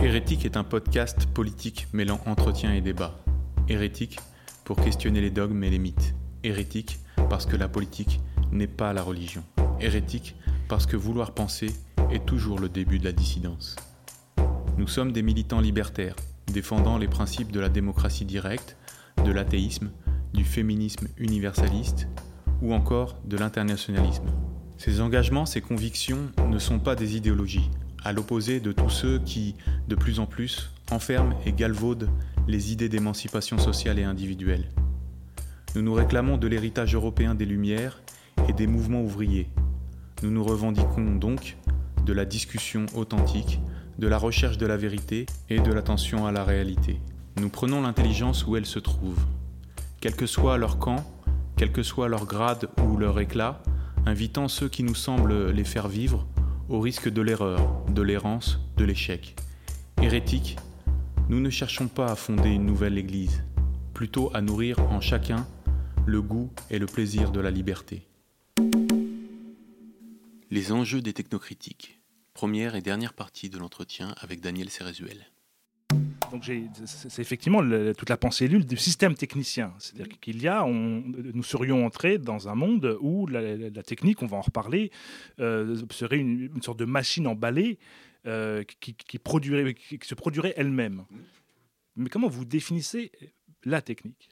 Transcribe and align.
Hérétique 0.00 0.44
est 0.44 0.56
un 0.56 0.62
podcast 0.62 1.26
politique 1.26 1.88
mêlant 1.92 2.20
entretien 2.24 2.72
et 2.72 2.80
débat. 2.80 3.18
Hérétique 3.68 4.20
pour 4.64 4.76
questionner 4.76 5.20
les 5.20 5.32
dogmes 5.32 5.64
et 5.64 5.70
les 5.70 5.80
mythes. 5.80 6.14
Hérétique 6.44 7.00
parce 7.28 7.46
que 7.46 7.56
la 7.56 7.68
politique 7.68 8.20
n'est 8.52 8.68
pas 8.68 8.92
la 8.92 9.02
religion. 9.02 9.42
Hérétique 9.80 10.36
parce 10.68 10.86
que 10.86 10.96
vouloir 10.96 11.32
penser 11.32 11.74
est 12.12 12.24
toujours 12.24 12.60
le 12.60 12.68
début 12.68 13.00
de 13.00 13.04
la 13.04 13.12
dissidence. 13.12 13.74
Nous 14.76 14.86
sommes 14.86 15.10
des 15.10 15.22
militants 15.22 15.60
libertaires, 15.60 16.14
défendant 16.46 16.96
les 16.96 17.08
principes 17.08 17.50
de 17.50 17.58
la 17.58 17.68
démocratie 17.68 18.24
directe, 18.24 18.76
de 19.24 19.32
l'athéisme, 19.32 19.90
du 20.32 20.44
féminisme 20.44 21.08
universaliste 21.16 22.06
ou 22.62 22.72
encore 22.72 23.16
de 23.24 23.36
l'internationalisme. 23.36 24.26
Ces 24.76 25.00
engagements, 25.00 25.44
ces 25.44 25.60
convictions 25.60 26.30
ne 26.48 26.60
sont 26.60 26.78
pas 26.78 26.94
des 26.94 27.16
idéologies, 27.16 27.68
à 28.04 28.12
l'opposé 28.12 28.60
de 28.60 28.72
tous 28.72 28.90
ceux 28.90 29.18
qui, 29.18 29.54
de 29.88 29.94
plus 29.94 30.20
en 30.20 30.26
plus, 30.26 30.70
enferment 30.90 31.38
et 31.44 31.52
galvaudent 31.52 32.08
les 32.46 32.72
idées 32.72 32.88
d'émancipation 32.88 33.58
sociale 33.58 33.98
et 33.98 34.04
individuelle. 34.04 34.68
Nous 35.74 35.82
nous 35.82 35.94
réclamons 35.94 36.38
de 36.38 36.46
l'héritage 36.46 36.94
européen 36.94 37.34
des 37.34 37.44
Lumières 37.44 38.00
et 38.48 38.52
des 38.52 38.66
mouvements 38.66 39.02
ouvriers. 39.02 39.48
Nous 40.22 40.30
nous 40.30 40.42
revendiquons 40.42 41.16
donc 41.16 41.56
de 42.04 42.12
la 42.12 42.24
discussion 42.24 42.86
authentique, 42.94 43.60
de 43.98 44.08
la 44.08 44.18
recherche 44.18 44.58
de 44.58 44.66
la 44.66 44.76
vérité 44.76 45.26
et 45.50 45.60
de 45.60 45.72
l'attention 45.72 46.26
à 46.26 46.32
la 46.32 46.44
réalité. 46.44 47.00
Nous 47.36 47.50
prenons 47.50 47.82
l'intelligence 47.82 48.46
où 48.46 48.56
elle 48.56 48.66
se 48.66 48.78
trouve. 48.78 49.18
Quel 50.00 50.16
que 50.16 50.26
soit 50.26 50.56
leur 50.56 50.78
camp, 50.78 51.04
quel 51.56 51.70
que 51.70 51.82
soit 51.82 52.08
leur 52.08 52.24
grade 52.24 52.68
ou 52.82 52.96
leur 52.96 53.20
éclat, 53.20 53.62
invitant 54.06 54.48
ceux 54.48 54.68
qui 54.68 54.82
nous 54.82 54.94
semblent 54.94 55.50
les 55.50 55.64
faire 55.64 55.88
vivre 55.88 56.26
au 56.68 56.80
risque 56.80 57.08
de 57.08 57.22
l'erreur, 57.22 57.84
de 57.88 58.02
l'errance, 58.02 58.58
de 58.76 58.84
l'échec. 58.84 59.36
Hérétique, 60.02 60.56
nous 61.28 61.40
ne 61.40 61.50
cherchons 61.50 61.88
pas 61.88 62.06
à 62.06 62.16
fonder 62.16 62.50
une 62.50 62.66
nouvelle 62.66 62.98
Église, 62.98 63.42
plutôt 63.94 64.30
à 64.34 64.40
nourrir 64.40 64.78
en 64.92 65.00
chacun 65.00 65.46
le 66.06 66.22
goût 66.22 66.50
et 66.70 66.78
le 66.78 66.86
plaisir 66.86 67.30
de 67.32 67.40
la 67.40 67.50
liberté. 67.50 68.06
Les 70.50 70.72
enjeux 70.72 71.02
des 71.02 71.12
technocritiques. 71.12 72.00
Première 72.34 72.74
et 72.74 72.82
dernière 72.82 73.14
partie 73.14 73.50
de 73.50 73.58
l'entretien 73.58 74.14
avec 74.20 74.40
Daniel 74.40 74.70
Cérézuel. 74.70 75.26
C'est 76.84 77.22
effectivement 77.22 77.62
toute 77.96 78.10
la 78.10 78.16
pensée 78.16 78.48
du 78.48 78.76
système 78.76 79.14
technicien. 79.14 79.72
C'est-à-dire 79.78 80.18
qu'il 80.20 80.42
y 80.42 80.48
a, 80.48 80.64
nous 80.66 81.42
serions 81.42 81.84
entrés 81.84 82.18
dans 82.18 82.48
un 82.48 82.54
monde 82.54 82.96
où 83.00 83.26
la, 83.26 83.82
technique, 83.82 84.22
on 84.22 84.26
va 84.26 84.36
en 84.36 84.42
reparler, 84.42 84.90
euh, 85.40 85.76
serait 85.90 86.18
une, 86.18 86.62
sorte 86.62 86.78
de 86.78 86.84
machine 86.84 87.26
emballée 87.26 87.78
euh, 88.26 88.62
qui, 88.80 88.94
qui 88.94 89.18
se 90.02 90.14
produirait 90.14 90.54
elle-même. 90.56 91.04
Mais 91.96 92.08
comment 92.08 92.28
vous 92.28 92.44
définissez 92.44 93.10
la 93.64 93.82
technique? 93.82 94.30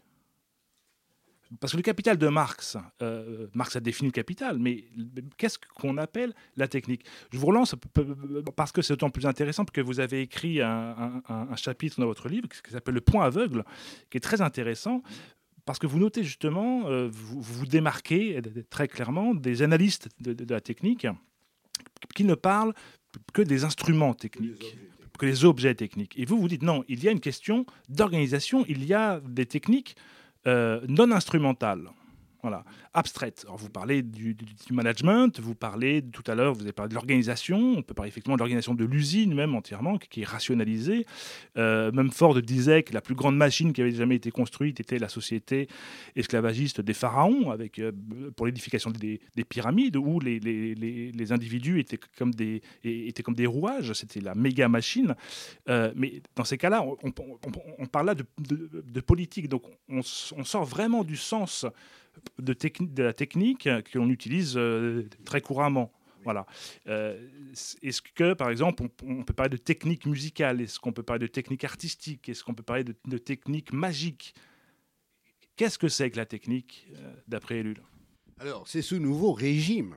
Parce 1.60 1.72
que 1.72 1.76
le 1.76 1.82
capital 1.82 2.16
de 2.16 2.28
Marx, 2.28 2.76
euh, 3.02 3.46
Marx 3.54 3.76
a 3.76 3.80
défini 3.80 4.08
le 4.08 4.12
capital, 4.12 4.58
mais 4.58 4.84
qu'est-ce 5.36 5.58
qu'on 5.58 5.96
appelle 5.96 6.34
la 6.56 6.68
technique? 6.68 7.04
Je 7.32 7.38
vous 7.38 7.46
relance 7.46 7.74
parce 8.56 8.72
que 8.72 8.82
c'est 8.82 8.94
d'autant 8.94 9.10
plus 9.10 9.26
intéressant 9.26 9.64
que 9.64 9.80
vous 9.80 10.00
avez 10.00 10.22
écrit 10.22 10.60
un, 10.60 11.22
chapitre 11.56 12.00
dans 12.00 12.06
votre 12.06 12.28
livre 12.28 12.48
qui 12.48 12.70
s'appelle 12.70 12.94
Le 12.94 13.00
point 13.00 13.24
aveugle, 13.24 13.64
qui 14.10 14.16
est 14.16 14.20
très 14.20 14.40
intéressant 14.40 15.02
parce 15.64 15.78
que 15.78 15.86
vous 15.86 15.98
notez 15.98 16.22
justement, 16.22 16.88
euh, 16.88 17.08
vous, 17.10 17.40
vous 17.40 17.66
démarquez 17.66 18.40
très 18.70 18.88
clairement 18.88 19.34
des 19.34 19.62
analystes 19.62 20.08
de, 20.20 20.36
la 20.52 20.60
technique 20.60 21.06
qui 22.14 22.24
ne 22.24 22.34
parlent 22.34 22.74
que 23.32 23.42
des 23.42 23.64
instruments 23.64 24.14
techniques 24.14 24.76
que 25.16 25.26
les 25.26 25.44
objets 25.44 25.74
techniques. 25.74 26.12
Et 26.18 26.24
vous, 26.24 26.38
vous 26.38 26.48
dites 26.48 26.62
non, 26.62 26.84
il 26.88 27.02
y 27.02 27.08
a 27.08 27.10
une 27.10 27.20
question 27.20 27.64
d'organisation, 27.88 28.64
il 28.68 28.84
y 28.84 28.94
a 28.94 29.20
des 29.20 29.46
techniques 29.46 29.96
non 30.86 31.10
instrumentale. 31.10 31.90
Abstraite. 32.94 33.46
Vous 33.48 33.68
parlez 33.68 34.02
du, 34.02 34.36
management, 34.70 35.38
vous 35.40 35.54
parlez 35.54 36.02
tout 36.02 36.22
à 36.26 36.34
l'heure, 36.34 36.54
vous 36.54 36.62
avez 36.62 36.72
parlé 36.72 36.88
de 36.88 36.94
l'organisation, 36.94 37.74
on 37.76 37.82
peut 37.82 37.94
parler 37.94 38.08
effectivement 38.08 38.36
de 38.36 38.40
l'organisation 38.40 38.74
de 38.74 38.84
l'usine 38.84 39.34
même 39.34 39.54
entièrement, 39.54 39.98
qui, 39.98 40.22
est 40.22 40.24
rationalisée. 40.24 41.06
Euh, 41.56 41.92
même 41.92 42.10
Ford 42.10 42.40
disait 42.40 42.82
que 42.82 42.92
la 42.92 43.00
plus 43.00 43.14
grande 43.14 43.36
machine 43.36 43.72
qui 43.72 43.82
avait 43.82 43.92
jamais 43.92 44.16
été 44.16 44.30
construite 44.30 44.80
était 44.80 44.98
la 44.98 45.08
société 45.08 45.68
esclavagiste 46.14 46.80
des 46.80 46.94
pharaons, 46.94 47.50
avec, 47.50 47.78
euh, 47.78 47.92
pour 48.36 48.46
l'édification 48.46 48.90
des, 48.90 49.20
pyramides, 49.48 49.96
où 49.96 50.20
les, 50.20 51.32
individus 51.32 51.80
étaient 51.80 51.98
comme 52.16 52.34
des, 52.34 53.46
rouages, 53.46 53.92
c'était 53.92 54.20
la 54.20 54.34
méga 54.34 54.68
machine. 54.68 55.14
Euh, 55.68 55.92
mais 55.96 56.22
dans 56.34 56.44
ces 56.44 56.58
cas-là, 56.58 56.84
on, 57.02 57.86
parle 57.86 58.06
là 58.06 58.14
de, 58.14 59.00
politique, 59.00 59.48
donc 59.48 59.62
on, 59.88 60.00
on 60.36 60.44
sort 60.44 60.64
vraiment 60.64 61.04
du 61.04 61.16
sens 61.16 61.66
de, 62.38 63.02
la 63.02 63.12
technique 63.12 63.64
que 63.64 63.98
l'on 63.98 64.10
utilise 64.10 64.56
euh, 64.56 65.08
très 65.24 65.40
couramment. 65.40 65.92
Voilà. 66.26 66.44
Euh, 66.88 67.28
est-ce 67.82 68.02
que, 68.02 68.34
par 68.34 68.50
exemple, 68.50 68.82
on, 69.04 69.22
peut 69.22 69.32
parler 69.32 69.50
de 69.50 69.56
technique 69.56 70.06
musicale? 70.06 70.60
Est-ce 70.60 70.80
qu'on 70.80 70.92
peut 70.92 71.04
parler 71.04 71.20
de 71.20 71.30
technique 71.32 71.62
artistique? 71.62 72.28
Est-ce 72.28 72.42
qu'on 72.42 72.52
peut 72.52 72.64
parler 72.64 72.82
de, 72.82 73.18
technique 73.18 73.72
magique? 73.72 74.34
Qu'est-ce 75.54 75.78
que 75.78 75.88
c'est 75.88 76.10
que 76.10 76.16
la 76.16 76.26
technique, 76.26 76.88
euh, 76.96 77.14
d'après 77.28 77.58
Ellul? 77.58 77.80
Alors, 78.40 78.66
c'est 78.66 78.82
ce 78.82 78.96
nouveau 78.96 79.32
régime 79.32 79.96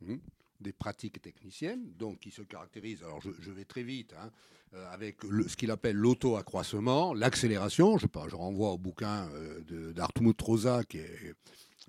hmm, 0.00 0.16
des 0.60 0.72
pratiques 0.72 1.20
techniciennes, 1.20 1.92
donc 1.92 2.20
qui 2.20 2.30
se 2.30 2.40
caractérise, 2.40 3.02
alors 3.02 3.20
je, 3.20 3.52
vais 3.52 3.66
très 3.66 3.82
vite, 3.82 4.14
hein, 4.18 4.32
euh, 4.74 4.92
avec 4.92 5.18
ce 5.46 5.56
qu'il 5.56 5.70
appelle 5.70 5.96
l'auto-accroissement, 5.96 7.14
l'accélération. 7.14 7.96
Je, 7.98 8.06
renvoie 8.34 8.70
au 8.70 8.78
bouquin 8.78 9.28
euh, 9.34 9.92
d'Artmut 9.92 10.40
Rosa 10.40 10.82
qui 10.84 10.98
est, 10.98 11.34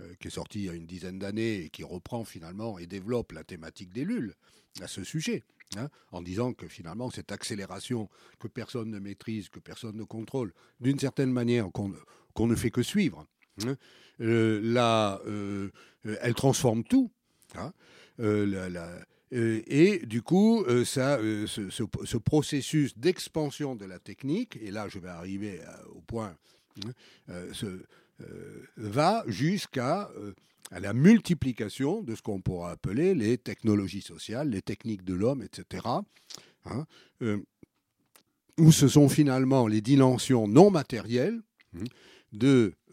euh, 0.01 0.13
qui 0.19 0.27
est 0.27 0.31
sorti 0.31 0.59
il 0.59 0.65
y 0.65 0.69
a 0.69 0.73
une 0.73 0.85
dizaine 0.85 1.17
d'années 1.17 1.61
et 1.61 1.69
qui 1.69 1.83
reprend 1.83 2.25
finalement 2.25 2.77
et 2.77 2.85
développe 2.85 3.31
la 3.31 3.43
thématique 3.43 3.91
des 3.91 4.05
lules 4.05 4.35
à 4.81 4.87
ce 4.87 5.03
sujet. 5.03 5.43
Hein, 5.77 5.89
en 6.11 6.21
disant 6.21 6.53
que 6.53 6.67
finalement 6.67 7.09
cette 7.09 7.31
accélération 7.31 8.07
que 8.39 8.47
personne 8.47 8.91
ne 8.91 8.99
maîtrise, 8.99 9.49
que 9.49 9.59
personne 9.59 9.97
ne 9.97 10.03
contrôle, 10.03 10.53
d'une 10.79 10.99
certaine 10.99 11.31
manière 11.31 11.69
qu'on 11.71 12.47
ne 12.47 12.55
fait 12.55 12.69
que 12.69 12.83
suivre, 12.83 13.25
hein, 13.65 13.75
là, 14.19 15.19
elle 16.03 16.35
transforme 16.35 16.83
tout. 16.83 17.11
Hein, 17.55 17.73
et 19.31 20.05
du 20.05 20.21
coup, 20.21 20.63
euh, 20.63 20.85
ça, 20.85 21.17
euh, 21.17 21.47
ce, 21.47 22.17
processus 22.17 22.97
d'expansion 22.97 23.75
de 23.75 23.85
la 23.85 23.99
technique, 23.99 24.57
et 24.61 24.71
là 24.71 24.87
je 24.87 24.99
vais 24.99 25.09
arriver 25.09 25.59
au 25.93 26.01
point, 26.01 26.35
hein, 26.85 26.91
va 28.77 29.23
jusqu'à 29.27 30.09
la 30.71 30.93
multiplication 30.93 32.01
de 32.01 32.15
ce 32.15 32.21
qu'on 32.21 32.41
pourra 32.41 32.71
appeler 32.71 33.13
les 33.13 33.37
technologies 33.37 34.01
sociales, 34.01 34.49
les 34.49 34.61
techniques 34.61 35.03
de 35.03 35.13
l'homme, 35.13 35.41
etc. 35.41 35.85
Hein, 36.65 36.85
où 38.57 38.71
ce 38.71 38.87
sont 38.87 39.09
finalement 39.09 39.67
les 39.67 39.81
dimensions 39.81 40.47
non 40.47 40.71
matérielles 40.71 41.41
hein, 41.75 41.83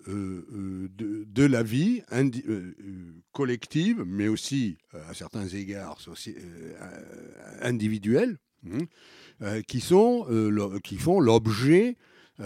de 0.06 0.12
euh, 0.12 0.88
euh, 1.00 1.24
de, 1.26 1.44
la 1.44 1.62
vie 1.62 2.02
euh, 2.12 2.72
collective, 3.32 4.04
mais 4.06 4.28
aussi 4.28 4.78
à 5.08 5.14
certains 5.14 5.48
égards 5.48 5.98
individuels, 7.60 8.38
hein, 8.70 9.62
qui, 9.66 9.80
sont, 9.80 10.26
qui 10.84 10.96
font 10.96 11.20
l'objet 11.20 11.96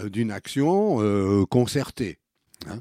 d'une 0.04 0.30
action 0.30 1.46
concertée. 1.46 2.18
Hein. 2.66 2.80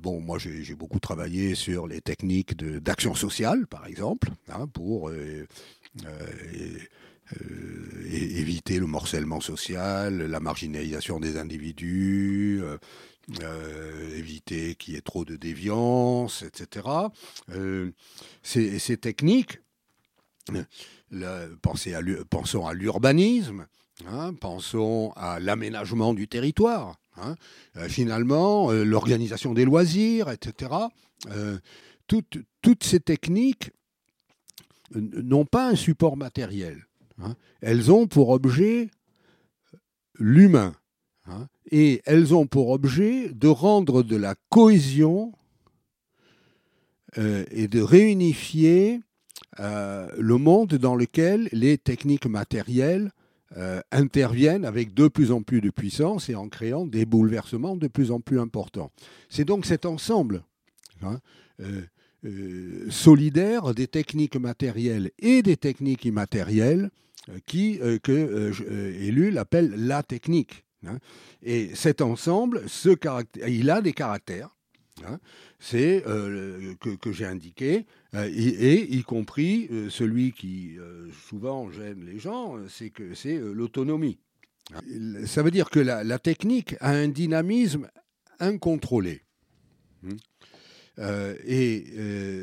bon, 0.00 0.20
moi 0.20 0.38
j'ai 0.38 0.74
beaucoup 0.74 1.00
travaillé 1.00 1.54
sur 1.54 1.86
les 1.86 2.00
techniques 2.00 2.56
d'action 2.56 3.14
sociale, 3.14 3.66
par 3.66 3.86
exemple, 3.86 4.30
hein, 4.48 4.66
pour 4.68 5.10
euh, 6.06 6.78
éviter 8.10 8.78
le 8.78 8.86
morcellement 8.86 9.40
social, 9.40 10.22
la 10.22 10.40
marginalisation 10.40 11.20
des 11.20 11.36
individus, 11.36 12.60
euh, 12.62 12.78
euh, 13.42 14.16
éviter 14.16 14.74
qu'il 14.74 14.94
y 14.94 14.96
ait 14.96 15.02
trop 15.02 15.24
de 15.24 15.36
déviance, 15.36 16.42
etc. 16.42 16.86
Ces, 18.42 18.96
techniques, 18.96 19.60
pensons 22.30 22.66
à 22.66 22.72
l'urbanisme, 22.72 23.66
hein, 24.06 24.32
pensons 24.34 25.12
à 25.16 25.40
l'aménagement 25.40 26.14
du 26.14 26.26
territoire, 26.26 26.96
hein, 27.16 27.34
finalement 27.88 28.72
l'organisation 28.72 29.52
des 29.52 29.66
loisirs, 29.66 30.30
etc. 30.30 30.70
toutes 32.06 32.84
ces 32.84 33.00
techniques 33.00 33.70
n'ont 34.94 35.44
pas 35.44 35.68
un 35.68 35.76
support 35.76 36.16
matériel. 36.16 36.87
Hein. 37.22 37.34
elles 37.60 37.90
ont 37.90 38.06
pour 38.06 38.30
objet 38.30 38.90
l'humain. 40.18 40.74
Hein. 41.26 41.46
et 41.70 42.00
elles 42.06 42.34
ont 42.34 42.46
pour 42.46 42.70
objet 42.70 43.28
de 43.34 43.48
rendre 43.48 44.02
de 44.02 44.16
la 44.16 44.34
cohésion 44.48 45.32
euh, 47.18 47.44
et 47.50 47.68
de 47.68 47.82
réunifier 47.82 49.00
le 49.58 50.36
monde 50.36 50.74
dans 50.74 50.94
lequel 50.94 51.48
les 51.50 51.78
techniques 51.78 52.26
matérielles 52.26 53.10
interviennent 53.90 54.64
avec 54.64 54.94
de 54.94 55.08
plus 55.08 55.32
en 55.32 55.42
plus 55.42 55.60
de 55.60 55.70
puissance 55.70 56.28
et 56.28 56.36
en 56.36 56.48
créant 56.48 56.86
des 56.86 57.04
bouleversements 57.04 57.76
de 57.76 57.88
plus 57.88 58.12
en 58.12 58.20
plus 58.20 58.38
importants. 58.38 58.92
C'est 59.28 59.44
donc 59.44 59.66
cet 59.66 59.84
ensemble 59.84 60.44
hein, 61.02 61.18
solidaire 62.88 63.74
des 63.74 63.88
techniques 63.88 64.36
matérielles 64.36 65.10
et 65.18 65.42
des 65.42 65.56
techniques 65.56 66.04
immatérielles 66.04 66.90
qui, 67.46 67.78
que 68.02 68.52
Ellul 69.00 69.38
appelle 69.38 69.74
la 69.76 70.02
technique. 70.02 70.64
Hein. 70.86 70.98
Et 71.42 71.74
cet 71.74 72.00
ensemble, 72.00 72.62
il 73.46 73.70
a 73.70 73.80
des 73.80 73.92
caractères. 73.92 74.50
Hein. 75.06 75.20
c'est 75.60 76.04
euh, 76.06 76.74
que, 76.80 77.12
j'ai 77.12 77.24
indiqué, 77.24 77.86
euh, 78.14 78.28
et, 78.34 78.96
y 78.96 79.02
compris 79.02 79.68
euh, 79.70 79.90
celui 79.90 80.32
qui 80.32 80.76
souvent 81.28 81.70
gêne 81.70 82.04
les 82.04 82.18
gens, 82.18 82.56
c'est 82.68 82.90
que 82.90 83.14
c'est 83.14 83.38
l'autonomie. 83.38 84.18
Ça 85.26 85.42
veut 85.42 85.50
dire 85.50 85.70
que 85.70 85.80
la, 85.80 86.18
technique 86.18 86.74
a 86.80 86.90
un 86.90 87.08
dynamisme 87.08 87.88
incontrôlé. 88.40 89.22
Hein. 90.04 91.34
et 91.46 91.84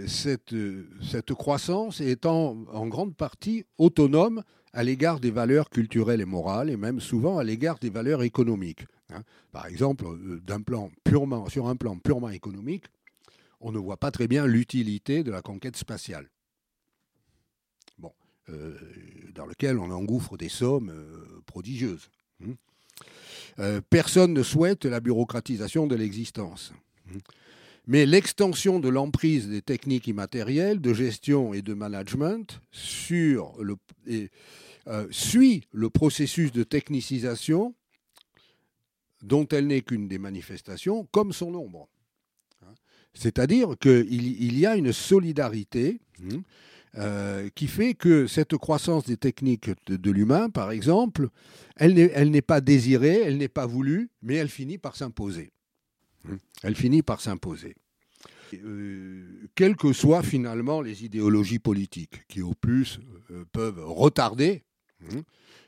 cette, 0.08 0.56
cette 1.02 1.34
croissance 1.34 2.02
est 2.02 2.26
en 2.26 2.88
grande 2.88 3.16
partie 3.16 3.66
autonome 3.78 4.44
à 4.76 4.84
l'égard 4.84 5.22
des 5.22 5.32
valeurs 5.32 5.70
culturelles 5.70 6.20
et 6.20 6.26
morales, 6.26 6.70
et 6.70 6.76
même 6.76 7.00
souvent 7.00 7.38
à 7.38 7.44
l'égard 7.46 7.80
des 7.80 7.90
valeurs 7.90 8.24
économiques. 8.24 8.86
Hein. 9.10 9.24
Par 9.54 9.68
exemple, 9.68 10.06
euh, 10.06 10.42
sur 11.48 11.68
un 11.68 11.76
plan 11.78 11.98
purement 11.98 12.30
économique, 12.30 12.84
on 13.62 13.72
ne 13.72 13.80
voit 13.80 13.98
pas 13.98 14.12
très 14.12 14.28
bien 14.28 14.46
l'utilité 14.46 15.24
de 15.24 15.32
la 15.32 15.42
conquête 15.42 15.78
spatiale. 15.78 16.30
Euh, 18.50 18.78
dans 19.34 19.48
lequel 19.48 19.80
on 19.80 19.90
engouffre 19.90 20.38
des 20.38 20.50
sommes 20.50 20.92
euh, 20.92 21.42
prodigieuses. 21.48 22.12
Hein. 22.44 23.80
personne 23.90 24.34
ne 24.34 24.44
souhaite 24.44 24.86
la 24.86 25.00
bureaucratisation 25.00 25.88
de 25.88 25.96
l'existence. 25.96 26.72
Hein. 27.10 27.18
Mais 27.88 28.06
l'extension 28.06 28.80
de 28.80 28.90
l'emprise 28.90 29.48
des 29.48 29.62
techniques 29.62 30.08
immatérielles 30.08 30.82
de 30.82 30.94
gestion 30.94 31.54
et 31.54 31.62
de 31.62 31.74
management 31.74 32.60
euh, 34.88 35.08
suit 35.12 35.68
le 35.72 35.90
processus 35.90 36.52
de 36.52 36.64
technicisation 36.64 37.76
dont 39.24 39.48
elle 39.48 39.68
n'est 39.68 39.82
qu'une 39.82 40.08
des 40.08 40.20
manifestations, 40.20 41.08
comme 41.12 41.34
son 41.34 41.56
ombre. 41.56 41.88
Hein. 42.64 42.74
C'est-à-dire 43.14 43.76
qu'il 43.80 44.42
il 44.42 44.58
y 44.60 44.66
a 44.66 44.76
une 44.76 44.94
solidarité 44.94 46.00
hein, 46.22 46.42
euh, 46.98 47.50
qui 47.56 47.68
fait 47.68 47.94
que 47.94 48.26
cette 48.26 48.56
croissance 48.58 49.06
des 49.06 49.18
techniques 49.18 49.70
de, 49.88 50.12
l'humain, 50.12 50.50
par 50.50 50.72
exemple, 50.72 51.30
elle 51.76 51.94
n'est 51.94 52.42
pas 52.42 52.62
désirée, 52.62 53.22
elle 53.22 53.38
n'est 53.38 53.48
pas 53.48 53.66
voulue, 53.66 54.10
mais 54.22 54.36
elle 54.36 54.50
finit 54.50 54.78
par 54.78 54.96
s'imposer. 54.96 55.52
Hein. 56.30 56.38
Elle 56.64 56.76
finit 56.76 57.02
par 57.02 57.22
s'imposer. 57.22 57.76
Euh, 58.54 59.50
quelles 59.56 59.76
que 59.76 59.92
soient 59.92 60.24
finalement 60.24 60.82
les 60.82 61.04
idéologies 61.04 61.60
politiques, 61.60 62.26
qui 62.28 62.42
au 62.42 62.54
plus 62.54 63.00
peuvent 63.52 63.84
retarder 63.84 64.64
Hein, 65.12 65.24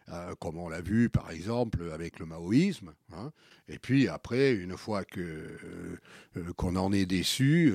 euh, 0.10 0.36
comme 0.40 0.58
on 0.58 0.70
l'a 0.70 0.82
vu 0.82 1.10
par 1.10 1.32
exemple 1.32 1.92
avec 1.92 2.20
le 2.20 2.26
maoïsme. 2.26 2.94
Hein. 3.14 3.32
et 3.68 3.80
puis 3.80 4.08
après, 4.08 4.54
une 4.54 4.78
fois 4.78 5.04
que 5.04 5.20
euh, 5.20 6.00
euh, 6.38 6.54
qu'on 6.54 6.76
en 6.76 6.94
est 6.94 7.06
déçu, 7.06 7.74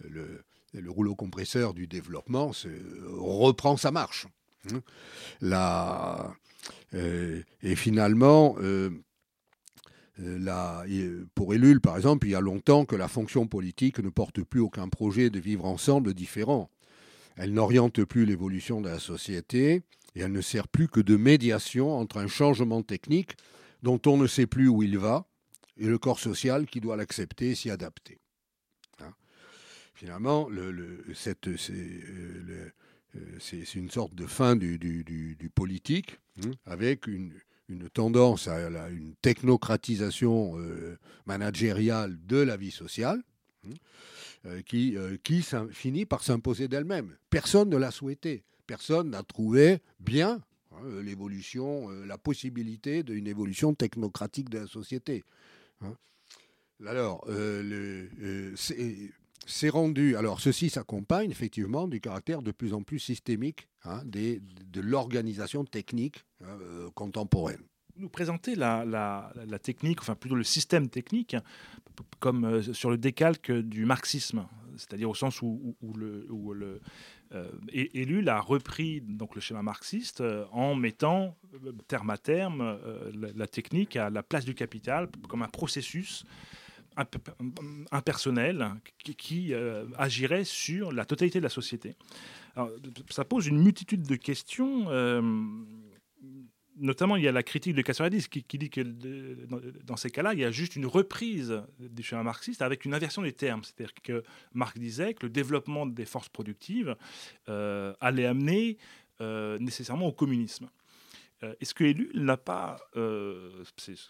le, 0.00 0.44
rouleau 0.88 1.14
compresseur 1.14 1.74
du 1.74 1.86
développement 1.86 2.52
reprend 3.06 3.76
sa 3.76 3.90
marche. 3.90 4.26
Et 7.02 7.76
finalement, 7.76 8.56
pour 11.34 11.54
Ellul, 11.54 11.80
par 11.80 11.96
exemple, 11.96 12.26
il 12.26 12.30
y 12.30 12.34
a 12.34 12.40
longtemps 12.40 12.84
que 12.84 12.96
la 12.96 13.08
fonction 13.08 13.46
politique 13.46 13.98
ne 13.98 14.10
porte 14.10 14.42
plus 14.42 14.60
aucun 14.60 14.88
projet 14.88 15.30
de 15.30 15.38
vivre 15.38 15.64
ensemble 15.64 16.14
différent. 16.14 16.70
Elle 17.36 17.54
n'oriente 17.54 18.04
plus 18.04 18.26
l'évolution 18.26 18.80
de 18.80 18.88
la 18.88 18.98
société, 18.98 19.82
et 20.14 20.20
elle 20.20 20.32
ne 20.32 20.40
sert 20.40 20.68
plus 20.68 20.88
que 20.88 21.00
de 21.00 21.16
médiation 21.16 21.96
entre 21.96 22.18
un 22.18 22.26
changement 22.26 22.82
technique 22.82 23.36
dont 23.82 24.00
on 24.06 24.16
ne 24.16 24.26
sait 24.26 24.46
plus 24.46 24.68
où 24.68 24.82
il 24.82 24.98
va 24.98 25.26
et 25.78 25.86
le 25.86 25.98
corps 25.98 26.20
social 26.20 26.66
qui 26.66 26.80
doit 26.80 26.96
l'accepter 26.96 27.50
et 27.50 27.54
s'y 27.54 27.70
adapter. 27.70 28.20
Hein. 28.98 29.14
Finalement, 29.94 30.48
euh, 30.50 31.04
euh, 33.16 33.38
c'est, 33.38 33.74
une 33.74 33.90
sorte 33.90 34.14
de 34.14 34.26
fin 34.26 34.56
du, 34.56 35.50
politique 35.54 36.18
hein, 36.44 36.50
avec 36.66 37.06
une, 37.06 37.32
tendance 37.88 38.48
à 38.48 38.88
une 38.90 39.14
technocratisation 39.22 40.58
euh, 40.58 40.98
managériale 41.26 42.18
de 42.26 42.38
la 42.38 42.56
vie 42.56 42.70
sociale. 42.70 43.22
Hein, 43.66 44.62
qui, 44.64 44.96
qui 45.22 45.44
finit 45.70 46.06
par 46.06 46.22
s'imposer 46.22 46.66
d'elle-même. 46.66 47.14
Personne 47.28 47.68
ne 47.68 47.76
l'a 47.76 47.90
souhaité 47.90 48.42
personne 48.70 49.10
n'a 49.10 49.24
trouvé 49.24 49.80
bien 49.98 50.40
hein, 50.70 51.02
l'évolution, 51.02 51.90
euh, 51.90 52.06
la 52.06 52.18
possibilité 52.18 53.02
d'une 53.02 53.26
évolution 53.26 53.74
technocratique 53.74 54.48
de 54.48 54.60
la 54.60 54.68
société. 54.68 55.24
Hein. 55.80 55.96
Alors, 56.86 57.24
euh, 57.28 58.06
euh, 58.22 58.54
c'est 59.50 59.68
rendu. 59.68 60.16
Alors, 60.16 60.40
ceci 60.40 60.70
s'accompagne 60.70 61.30
effectivement 61.30 61.88
du 61.88 62.00
caractère 62.00 62.42
de 62.42 62.52
plus 62.52 62.72
en 62.72 62.82
plus 62.82 62.98
systémique 62.98 63.68
hein, 63.84 64.02
de 64.04 64.80
l'organisation 64.80 65.64
technique 65.64 66.24
contemporaine 66.94 67.62
nous 68.00 68.08
présenter 68.08 68.54
la, 68.54 69.30
technique, 69.62 70.00
enfin 70.00 70.14
plutôt 70.14 70.34
le 70.34 70.44
système 70.44 70.88
technique, 70.88 71.36
comme 72.18 72.62
sur 72.72 72.90
le 72.90 72.98
décalque 72.98 73.52
du 73.52 73.84
marxisme, 73.84 74.46
c'est-à-dire 74.76 75.10
au 75.10 75.14
sens 75.14 75.42
où, 75.42 75.76
où 75.82 76.54
euh, 77.32 78.26
a 78.26 78.40
repris 78.40 79.00
donc 79.02 79.34
le 79.34 79.40
schéma 79.40 79.62
marxiste 79.62 80.20
euh, 80.20 80.46
en 80.52 80.74
mettant 80.74 81.36
euh, 81.66 81.72
terme 81.86 82.10
à 82.10 82.18
terme 82.18 82.78
la, 83.36 83.46
technique 83.46 83.96
à 83.96 84.10
la 84.10 84.22
place 84.22 84.44
du 84.44 84.54
capital 84.54 85.08
comme 85.28 85.42
un 85.42 85.48
processus 85.48 86.24
impersonnel 87.90 88.70
qui, 88.98 89.54
agirait 89.96 90.44
sur 90.44 90.92
la 90.92 91.04
totalité 91.04 91.38
de 91.38 91.44
la 91.44 91.50
société. 91.50 91.96
ça 93.10 93.24
pose 93.24 93.46
une 93.46 93.62
multitude 93.62 94.06
de 94.06 94.16
questions 94.16 94.86
notamment, 96.80 97.16
il 97.16 97.22
y 97.22 97.28
a 97.28 97.32
la 97.32 97.42
critique 97.42 97.74
de 97.74 97.82
Castoriadis 97.82 98.28
qui, 98.28 98.58
dit 98.58 98.70
que 98.70 98.80
dans, 99.84 99.96
ces 99.96 100.10
cas-là, 100.10 100.32
il 100.34 100.40
y 100.40 100.44
a 100.44 100.50
juste 100.50 100.76
une 100.76 100.86
reprise 100.86 101.62
du 101.78 102.02
schéma 102.02 102.22
marxiste 102.22 102.62
avec 102.62 102.84
une 102.84 102.94
inversion 102.94 103.22
des 103.22 103.32
termes. 103.32 103.62
C'est-à-dire 103.62 103.94
que 104.02 104.24
Marx 104.54 104.78
disait 104.78 105.14
que 105.14 105.26
le 105.26 105.30
développement 105.30 105.86
des 105.86 106.06
forces 106.06 106.28
productives 106.28 106.96
euh, 107.48 107.92
allait 108.00 108.26
amener 108.26 108.78
euh, 109.20 109.58
nécessairement 109.58 110.06
au 110.06 110.12
communisme. 110.12 110.70
Euh, 111.42 111.54
est-ce 111.60 111.74
que 111.74 111.84
Élu 111.84 112.10
n'a 112.14 112.36
pas, 112.36 112.78
c'est 113.76 113.96
ce 113.96 114.08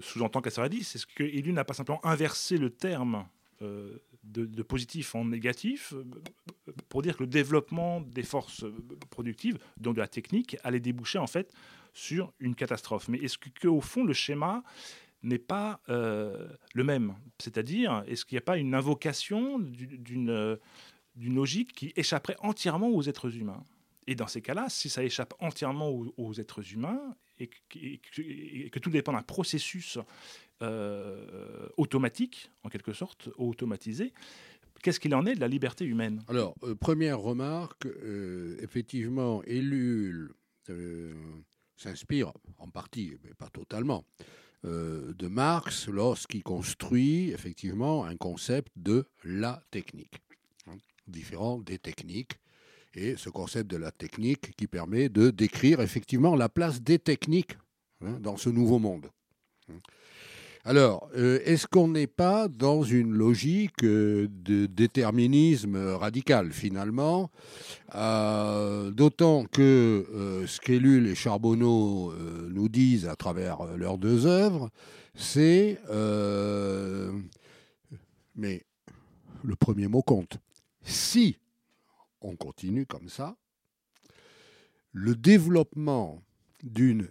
sous-entend 0.00 0.40
Castoriadis, 0.40 0.92
est-ce 0.94 1.06
que 1.06 1.24
Élu 1.24 1.52
n'a 1.52 1.64
pas 1.64 1.74
simplement 1.74 2.04
inversé 2.04 2.58
le 2.58 2.70
terme 2.70 3.26
de, 3.60 4.62
positif 4.62 5.14
en 5.14 5.24
négatif 5.24 5.94
pour 6.88 7.02
dire 7.02 7.16
que 7.16 7.22
le 7.22 7.28
développement 7.28 8.00
des 8.00 8.22
forces 8.22 8.64
productives, 9.10 9.58
donc 9.76 9.94
de 9.96 10.00
la 10.00 10.08
technique, 10.08 10.56
allait 10.64 10.80
déboucher 10.80 11.18
en 11.18 11.26
fait 11.26 11.52
sur 11.92 12.32
une 12.40 12.54
catastrophe. 12.54 13.08
Mais 13.08 13.18
est-ce 13.18 13.38
qu'au 13.38 13.80
fond, 13.80 14.04
le 14.04 14.12
schéma 14.12 14.62
n'est 15.22 15.38
pas 15.38 15.80
euh, 15.88 16.48
le 16.74 16.84
même? 16.84 17.14
C'est-à-dire, 17.38 18.04
est-ce 18.06 18.24
qu'il 18.24 18.36
n'y 18.36 18.40
a 18.40 18.42
pas 18.42 18.58
une 18.58 18.74
invocation 18.74 19.58
d'une 19.58 20.58
logique 21.16 21.72
qui 21.72 21.92
échapperait 21.96 22.36
entièrement 22.40 22.88
aux 22.88 23.02
êtres 23.02 23.34
humains? 23.34 23.64
Et 24.06 24.14
dans 24.14 24.26
ces 24.26 24.40
cas-là, 24.40 24.66
si 24.68 24.88
ça 24.88 25.02
échappe 25.02 25.34
entièrement 25.40 25.90
aux, 25.90 26.34
êtres 26.34 26.72
humains 26.72 27.16
et 27.38 27.48
que, 27.48 28.78
tout 28.78 28.90
dépend 28.90 29.12
d'un 29.12 29.22
processus 29.22 29.98
euh, 30.62 31.68
automatique, 31.76 32.50
en 32.62 32.68
quelque 32.68 32.92
sorte, 32.92 33.28
automatisé, 33.36 34.12
qu'est-ce 34.82 35.00
qu'il 35.00 35.14
en 35.14 35.26
est 35.26 35.34
de 35.34 35.40
la 35.40 35.48
liberté 35.48 35.84
humaine? 35.84 36.22
Alors, 36.28 36.54
euh, 36.62 36.74
première 36.74 37.18
remarque, 37.18 37.86
effectivement, 38.60 39.42
Ellul 39.44 40.32
s'inspire 41.76 42.32
en 42.58 42.68
partie, 42.68 43.16
mais 43.24 43.34
pas 43.34 43.48
totalement, 43.48 44.04
euh, 44.66 45.12
de 45.14 45.28
Marx 45.28 45.86
lorsqu'il 45.86 46.42
construit 46.42 47.30
effectivement 47.30 48.04
un 48.04 48.16
concept 48.16 48.72
de 48.74 49.06
la 49.22 49.62
technique, 49.70 50.22
hein, 50.66 50.76
différent 51.06 51.58
des 51.58 51.78
techniques, 51.78 52.38
et 52.96 53.16
ce 53.16 53.28
concept 53.28 53.70
de 53.70 53.76
la 53.76 53.90
technique 53.90 54.56
qui 54.56 54.66
permet 54.66 55.08
de 55.08 55.30
décrire 55.30 55.80
effectivement 55.80 56.34
la 56.34 56.48
place 56.48 56.82
des 56.82 56.98
techniques 56.98 57.56
hein, 58.04 58.18
dans 58.20 58.36
ce 58.36 58.48
nouveau 58.48 58.78
monde. 58.78 59.06
Alors, 60.68 61.08
euh, 61.16 61.38
est-ce 61.44 61.68
qu'on 61.68 61.86
n'est 61.86 62.08
pas 62.08 62.48
dans 62.48 62.82
une 62.82 63.12
logique 63.12 63.84
euh, 63.84 64.26
de 64.28 64.66
déterminisme 64.66 65.76
radical 65.76 66.50
finalement 66.50 67.30
euh, 67.94 68.90
D'autant 68.90 69.44
que 69.44 70.44
ce 70.48 70.60
qu'Ellul 70.60 71.06
et 71.06 71.14
Charbonneau 71.14 72.12
nous 72.50 72.68
disent 72.68 73.06
à 73.06 73.14
travers 73.14 73.76
leurs 73.76 73.96
deux 73.96 74.26
œuvres, 74.26 74.70
c'est... 75.14 75.78
mais 78.34 78.64
le 79.44 79.54
premier 79.54 79.86
mot 79.86 80.02
compte. 80.02 80.38
Si 80.82 81.36
on 82.26 82.36
continue 82.36 82.86
comme 82.86 83.08
ça, 83.08 83.36
le 84.92 85.14
développement 85.14 86.22
d'une 86.62 87.08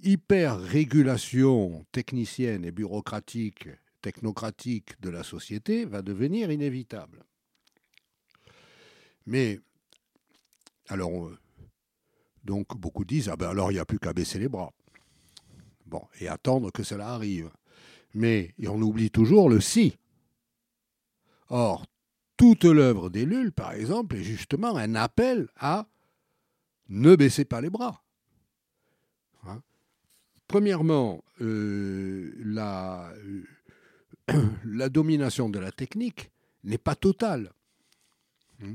hyper-régulation 0.00 1.84
technicienne 1.92 2.64
et 2.64 2.72
bureaucratique, 2.72 3.68
technocratique 4.00 5.00
de 5.00 5.10
la 5.10 5.22
société 5.22 5.84
va 5.84 6.02
devenir 6.02 6.50
inévitable. 6.50 7.24
Mais, 9.26 9.60
alors, 10.88 11.30
donc 12.42 12.76
beaucoup 12.76 13.04
disent, 13.04 13.28
ah 13.28 13.36
ben 13.36 13.50
alors 13.50 13.70
il 13.70 13.74
n'y 13.74 13.80
a 13.80 13.84
plus 13.84 13.98
qu'à 13.98 14.12
baisser 14.12 14.38
les 14.38 14.48
bras. 14.48 14.72
Bon, 15.86 16.02
et 16.20 16.28
attendre 16.28 16.72
que 16.72 16.82
cela 16.82 17.08
arrive. 17.08 17.50
Mais 18.14 18.54
on 18.66 18.80
oublie 18.80 19.10
toujours 19.10 19.48
le 19.48 19.60
si. 19.60 19.96
Or, 21.48 21.84
toute 22.36 22.64
l'œuvre 22.64 23.10
d'Ellul, 23.10 23.52
par 23.52 23.72
exemple, 23.72 24.16
est 24.16 24.22
justement 24.22 24.76
un 24.76 24.94
appel 24.94 25.48
à 25.56 25.86
ne 26.88 27.16
baisser 27.16 27.44
pas 27.44 27.60
les 27.60 27.70
bras. 27.70 28.02
Premièrement, 30.52 31.24
euh, 31.40 32.30
la, 32.44 33.10
euh, 34.30 34.42
la, 34.66 34.90
domination 34.90 35.48
de 35.48 35.58
la 35.58 35.72
technique 35.72 36.30
n'est 36.62 36.76
pas 36.76 36.94
totale. 36.94 37.52
Hmm. 38.60 38.74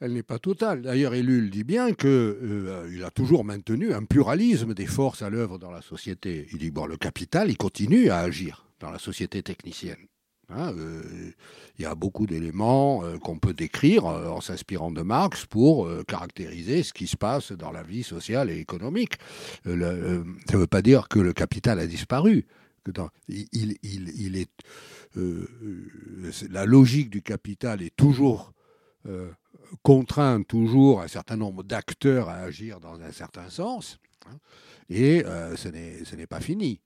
Elle 0.00 0.12
n'est 0.12 0.22
pas 0.22 0.38
totale. 0.38 0.82
D'ailleurs, 0.82 1.14
Ellul 1.14 1.48
dit 1.48 1.64
bien 1.64 1.94
qu'il 1.94 2.10
euh, 2.10 3.02
a 3.02 3.10
toujours 3.10 3.44
maintenu 3.44 3.94
un 3.94 4.04
pluralisme 4.04 4.74
des 4.74 4.84
forces 4.84 5.22
à 5.22 5.30
l'œuvre 5.30 5.56
dans 5.56 5.70
la 5.70 5.80
société. 5.80 6.46
Il 6.52 6.58
dit 6.58 6.70
bon, 6.70 6.84
le 6.84 6.98
capital, 6.98 7.48
il 7.48 7.56
continue 7.56 8.10
à 8.10 8.18
agir 8.18 8.66
dans 8.78 8.90
la 8.90 8.98
société 8.98 9.42
technicienne. 9.42 10.06
Hein, 10.56 10.74
euh, 10.76 11.32
il 11.78 11.82
y 11.82 11.86
a 11.86 11.94
beaucoup 11.94 12.26
d'éléments 12.26 13.04
euh, 13.04 13.18
qu'on 13.18 13.38
peut 13.38 13.54
décrire 13.54 14.06
euh, 14.06 14.28
en 14.28 14.40
s'inspirant 14.40 14.90
de 14.90 15.02
Marx 15.02 15.46
pour 15.46 15.88
caractériser 16.06 16.82
ce 16.82 16.92
qui 16.92 17.06
se 17.06 17.16
passe 17.16 17.52
dans 17.52 17.70
la 17.70 17.82
vie 17.82 18.02
sociale 18.02 18.50
et 18.50 18.58
économique. 18.58 19.14
ça 19.64 19.70
ne 19.72 20.24
veut 20.52 20.66
pas 20.66 20.82
dire 20.82 21.08
que 21.08 21.18
le 21.18 21.32
capital 21.32 21.78
a 21.78 21.86
disparu. 21.86 22.46
la 26.50 26.66
logique 26.66 27.10
du 27.10 27.22
capital 27.22 27.82
est 27.82 27.96
toujours 27.96 28.52
contrainte, 29.82 30.46
toujours 30.46 31.00
un 31.02 31.08
certain 31.08 31.36
nombre 31.36 31.62
d'acteurs 31.62 32.28
à 32.28 32.36
agir 32.36 32.80
dans 32.80 33.00
un 33.00 33.12
certain 33.12 33.48
sens, 33.48 33.98
hein, 34.26 34.38
et 34.90 35.24
ce 35.56 36.16
n'est 36.16 36.26
pas 36.26 36.40
fini. 36.40 36.80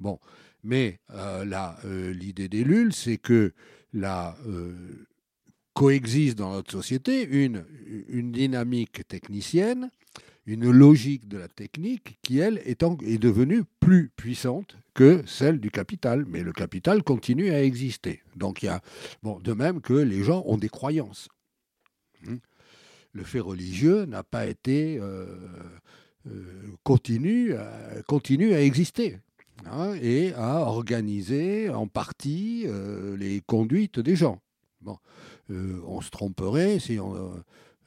Bon, 0.00 0.20
mais 0.64 0.98
euh, 1.10 1.44
euh, 1.84 2.12
l'idée 2.12 2.48
des 2.48 2.64
LUL, 2.64 2.92
c'est 2.92 3.18
que 3.18 3.52
la, 3.92 4.36
euh, 4.46 5.06
coexiste 5.74 6.36
dans 6.36 6.52
notre 6.52 6.72
société 6.72 7.24
une, 7.24 7.64
une 8.08 8.32
dynamique 8.32 9.06
technicienne, 9.06 9.90
une 10.46 10.70
logique 10.70 11.28
de 11.28 11.38
la 11.38 11.48
technique 11.48 12.18
qui, 12.22 12.38
elle, 12.38 12.60
est, 12.64 12.80
devenue 12.80 13.62
plus 13.78 14.10
puissante 14.16 14.76
que 14.94 15.22
celle 15.26 15.60
du 15.60 15.70
capital. 15.70 16.24
Mais 16.26 16.42
le 16.42 16.52
capital 16.52 17.02
continue 17.04 17.50
à 17.50 17.62
exister. 17.62 18.22
Donc 18.34 18.62
il 18.62 18.66
y 18.66 18.70
a, 18.70 18.80
bon, 19.22 19.38
de 19.38 19.52
même 19.52 19.80
que 19.80 19.92
les 19.92 20.24
gens 20.24 20.42
ont 20.46 20.58
des 20.58 20.68
croyances. 20.68 21.28
Hmm. 22.24 22.38
Le 23.12 23.24
fait 23.24 23.40
religieux 23.40 24.04
n'a 24.06 24.22
pas 24.22 24.46
été 24.46 25.00
continue, 26.82 27.54
continue 28.06 28.52
à 28.52 28.62
exister. 28.62 29.18
Hein, 29.66 29.94
et 30.00 30.32
à 30.34 30.60
organiser 30.60 31.68
en 31.68 31.86
partie 31.86 32.64
euh, 32.66 33.16
les 33.16 33.40
conduites 33.40 33.98
des 33.98 34.16
gens. 34.16 34.40
Bon, 34.80 34.96
euh, 35.50 35.80
on 35.86 36.00
se 36.00 36.10
tromperait 36.10 36.78
si 36.78 36.98
on, 37.00 37.14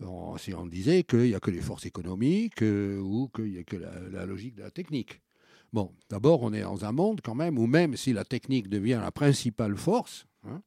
euh, 0.02 0.68
disait 0.70 1.04
qu'il 1.04 1.22
n'y 1.22 1.36
a 1.36 1.40
que 1.40 1.52
les 1.52 1.62
forces 1.62 1.86
économiques 1.86 2.62
ou 2.62 3.30
qu'il 3.34 3.52
n'y 3.52 3.58
a 3.60 3.64
que 3.64 3.78
la, 3.78 4.26
logique 4.26 4.56
de 4.56 4.64
la 4.64 4.72
technique. 4.72 5.22
Bon, 5.72 5.94
d'abord, 6.10 6.42
on 6.42 6.52
est 6.52 6.62
dans 6.62 6.84
un 6.84 6.92
monde 6.92 7.22
quand 7.24 7.36
même 7.36 7.58
où 7.58 7.68
même 7.68 7.96
si 7.96 8.12
la 8.12 8.26
technique 8.26 8.68
devient 8.68 9.00
la 9.02 9.12
principale 9.12 9.78
force, 9.78 10.26
hein, 10.46 10.62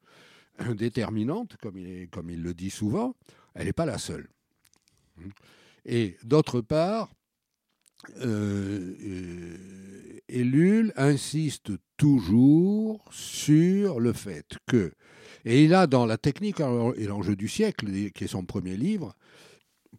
déterminante, 0.74 1.56
comme 1.58 1.76
il 1.76 2.42
le 2.42 2.54
dit 2.54 2.70
souvent, 2.70 3.14
elle 3.54 3.66
n'est 3.66 3.72
pas 3.72 3.86
la 3.86 3.98
seule. 3.98 4.28
Et 5.84 6.16
d'autre 6.24 6.62
part, 6.62 7.10
euh, 8.20 8.94
Ellul 10.28 10.92
insiste 10.96 11.72
toujours 11.96 13.04
sur 13.10 14.00
le 14.00 14.12
fait 14.12 14.56
que, 14.66 14.92
et 15.44 15.64
il 15.64 15.74
a 15.74 15.86
dans 15.86 16.06
La 16.06 16.16
technique 16.16 16.60
et 16.60 17.06
l'enjeu 17.06 17.36
du 17.36 17.48
siècle, 17.48 17.86
qui 18.12 18.24
est 18.24 18.28
son 18.28 18.44
premier 18.44 18.76
livre, 18.76 19.14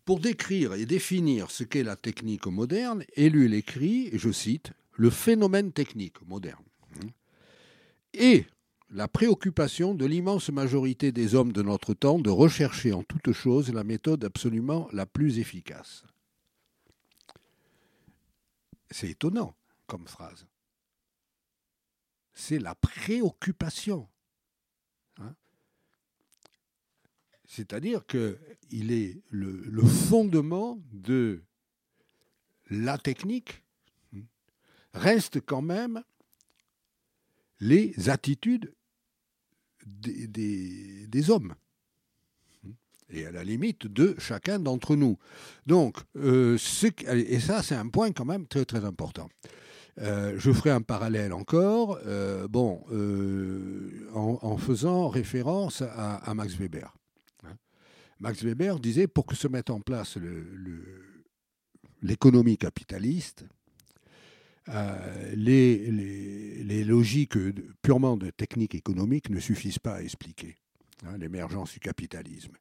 pour 0.05 0.19
décrire 0.19 0.73
et 0.73 0.85
définir 0.85 1.51
ce 1.51 1.63
qu'est 1.63 1.83
la 1.83 1.95
technique 1.95 2.47
moderne, 2.47 3.03
Ellul 3.15 3.53
écrit, 3.53 4.09
je 4.13 4.31
cite, 4.31 4.71
le 4.93 5.09
phénomène 5.09 5.71
technique 5.71 6.25
moderne. 6.27 6.63
Et 8.13 8.45
la 8.91 9.07
préoccupation 9.07 9.93
de 9.93 10.05
l'immense 10.05 10.49
majorité 10.49 11.11
des 11.11 11.35
hommes 11.35 11.51
de 11.51 11.61
notre 11.61 11.93
temps 11.93 12.19
de 12.19 12.29
rechercher 12.29 12.93
en 12.93 13.03
toute 13.03 13.33
chose 13.33 13.73
la 13.73 13.83
méthode 13.83 14.23
absolument 14.23 14.87
la 14.93 15.05
plus 15.05 15.39
efficace. 15.39 16.03
C'est 18.91 19.09
étonnant 19.09 19.55
comme 19.87 20.07
phrase. 20.07 20.47
C'est 22.33 22.59
la 22.59 22.75
préoccupation. 22.75 24.09
Hein. 25.19 25.35
C'est-à-dire 27.45 28.05
qu'il 28.05 28.91
est 28.91 29.21
le, 29.29 29.85
fondement 29.85 30.79
de 30.91 31.43
la 32.69 32.97
technique, 32.97 33.63
hein, 34.13 34.21
reste 34.93 35.39
quand 35.41 35.61
même 35.61 36.03
les 37.59 38.09
attitudes 38.09 38.73
des 39.85 41.29
hommes 41.29 41.55
et 43.09 43.25
à 43.25 43.31
la 43.31 43.43
limite 43.43 43.87
de 43.87 44.15
chacun 44.17 44.59
d'entre 44.59 44.95
nous. 44.95 45.17
Donc, 45.65 45.97
euh, 46.15 46.57
et 47.07 47.39
ça 47.39 47.63
c'est 47.63 47.75
un 47.75 47.87
point 47.87 48.11
quand 48.11 48.25
même 48.25 48.47
très 48.47 48.65
très 48.65 48.85
important. 48.85 49.29
Euh, 50.01 50.35
je 50.37 50.51
ferai 50.51 50.71
un 50.71 50.81
parallèle 50.81 51.31
encore, 51.31 51.99
euh, 52.05 52.49
bon, 52.49 52.83
en, 54.13 54.57
faisant 54.57 55.07
référence 55.07 55.81
à, 55.81 56.33
Max 56.33 56.55
Weber. 56.55 56.93
Hein. 57.45 57.55
Max 58.19 58.43
Weber 58.43 58.79
disait 58.79 59.07
pour 59.07 59.25
que 59.25 59.35
se 59.35 59.47
mette 59.47 59.69
en 59.69 59.79
place 59.79 60.17
l'économie 62.01 62.57
capitaliste, 62.57 63.45
les, 65.33 66.83
logiques 66.83 67.37
purement 67.81 68.17
de 68.17 68.31
technique 68.31 68.75
économique 68.75 69.29
ne 69.29 69.39
suffisent 69.39 69.79
pas 69.79 69.95
à 69.95 70.01
expliquer 70.01 70.57
hein, 71.05 71.17
l'émergence 71.17 71.71
du 71.71 71.79
capitalisme 71.79 72.51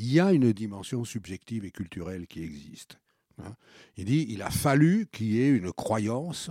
il 0.00 0.14
y 0.14 0.18
a 0.18 0.32
une 0.32 0.52
dimension 0.52 1.04
subjective 1.04 1.66
et 1.66 1.70
culturelle 1.70 2.26
qui 2.26 2.42
existe. 2.42 2.98
Hein. 3.38 3.54
Il 3.98 4.06
dit 4.06 4.26
il 4.30 4.40
a 4.40 4.50
fallu 4.50 5.06
qu'il 5.12 5.26
y 5.26 5.42
ait 5.42 5.50
une 5.50 5.72
croyance 5.72 6.50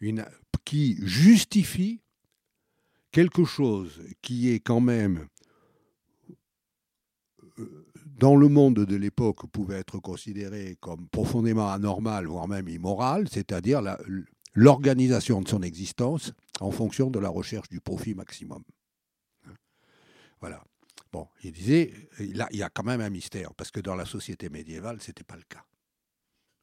une, 0.00 0.26
qui 0.66 0.98
justifie 1.00 2.02
quelque 3.10 3.44
chose 3.44 4.02
qui 4.20 4.50
est 4.50 4.60
quand 4.60 4.80
même 4.80 5.26
euh, 7.58 7.86
dans 8.18 8.36
le 8.36 8.48
monde 8.48 8.84
de 8.84 8.96
l'époque 8.96 9.46
pouvait 9.50 9.78
être 9.78 9.98
considéré 9.98 10.76
comme 10.80 11.08
profondément 11.08 11.70
anormal, 11.70 12.26
voire 12.26 12.48
même 12.48 12.68
immoral, 12.68 13.28
c'est-à-dire 13.30 13.80
l'organisation 14.52 15.40
de 15.40 15.48
son 15.48 15.62
existence 15.62 16.34
en 16.60 16.70
fonction 16.70 17.10
de 17.10 17.18
la 17.18 17.30
recherche 17.30 17.70
du 17.70 17.80
profit 17.80 18.14
maximum. 18.14 18.62
Hein. 19.46 19.54
Voilà. 20.40 20.62
Bon, 21.12 21.26
il 21.42 21.52
disait, 21.52 21.92
il 22.20 22.36
y 22.52 22.62
a 22.62 22.70
quand 22.70 22.84
même 22.84 23.00
un 23.00 23.10
mystère, 23.10 23.52
parce 23.54 23.70
que 23.70 23.80
dans 23.80 23.96
la 23.96 24.06
société 24.06 24.48
médiévale, 24.48 25.00
ce 25.00 25.08
n'était 25.08 25.24
pas 25.24 25.36
le 25.36 25.42
cas. 25.48 25.64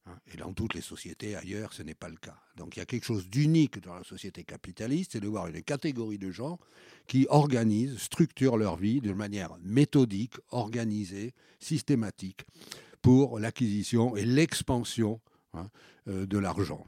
Hein. 0.05 0.17
Et 0.33 0.37
dans 0.37 0.53
toutes 0.53 0.73
les 0.73 0.81
sociétés 0.81 1.35
ailleurs, 1.35 1.73
ce 1.73 1.83
n'est 1.83 1.95
pas 1.95 2.07
le 2.07 2.15
cas. 2.15 2.37
Donc 2.55 2.75
il 2.75 2.79
y 2.79 2.81
a 2.81 2.85
quelque 2.85 3.03
chose 3.03 3.29
d'unique 3.29 3.79
dans 3.81 3.95
la 3.95 4.05
société 4.05 4.45
capitaliste, 4.45 5.13
c'est 5.13 5.19
de 5.19 5.27
voir 5.27 5.47
une 5.47 5.61
catégorie 5.61 6.17
de 6.17 6.31
gens 6.31 6.59
qui 7.07 7.27
organisent, 7.29 7.97
structurent 7.97 8.57
leur 8.57 8.77
vie 8.77 9.01
de 9.01 9.11
manière 9.11 9.57
méthodique, 9.61 10.35
organisée, 10.51 11.33
systématique, 11.59 12.45
pour 13.01 13.39
l'acquisition 13.39 14.15
et 14.15 14.25
l'expansion 14.25 15.19
hein, 15.53 15.69
euh, 16.07 16.25
de 16.25 16.37
l'argent. 16.37 16.87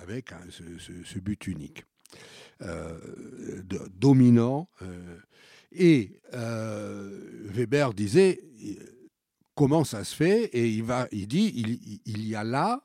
avec 0.00 0.30
ce, 0.50 1.18
but 1.18 1.46
unique, 1.46 1.84
dominant. 3.98 4.68
Et 5.74 6.20
Weber 6.32 7.94
disait 7.94 8.40
comment 9.54 9.84
ça 9.84 10.04
se 10.04 10.14
fait? 10.14 10.44
Et 10.46 10.68
il, 10.68 10.82
va, 10.82 11.08
il 11.12 11.26
dit 11.26 11.52
il, 11.54 12.00
il 12.04 12.26
y 12.26 12.34
a 12.34 12.44
là 12.44 12.84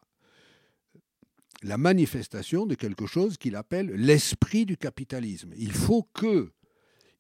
la 1.63 1.77
manifestation 1.77 2.65
de 2.65 2.75
quelque 2.75 3.05
chose 3.05 3.37
qu'il 3.37 3.55
appelle 3.55 3.87
l'esprit 3.87 4.65
du 4.65 4.77
capitalisme. 4.77 5.53
Il 5.57 5.71
faut 5.71 6.03
que 6.13 6.51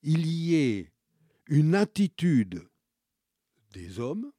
il 0.03 0.27
y 0.27 0.55
ait 0.55 0.91
une 1.47 1.75
attitude 1.75 2.67
des 3.71 3.99
hommes 3.99 4.31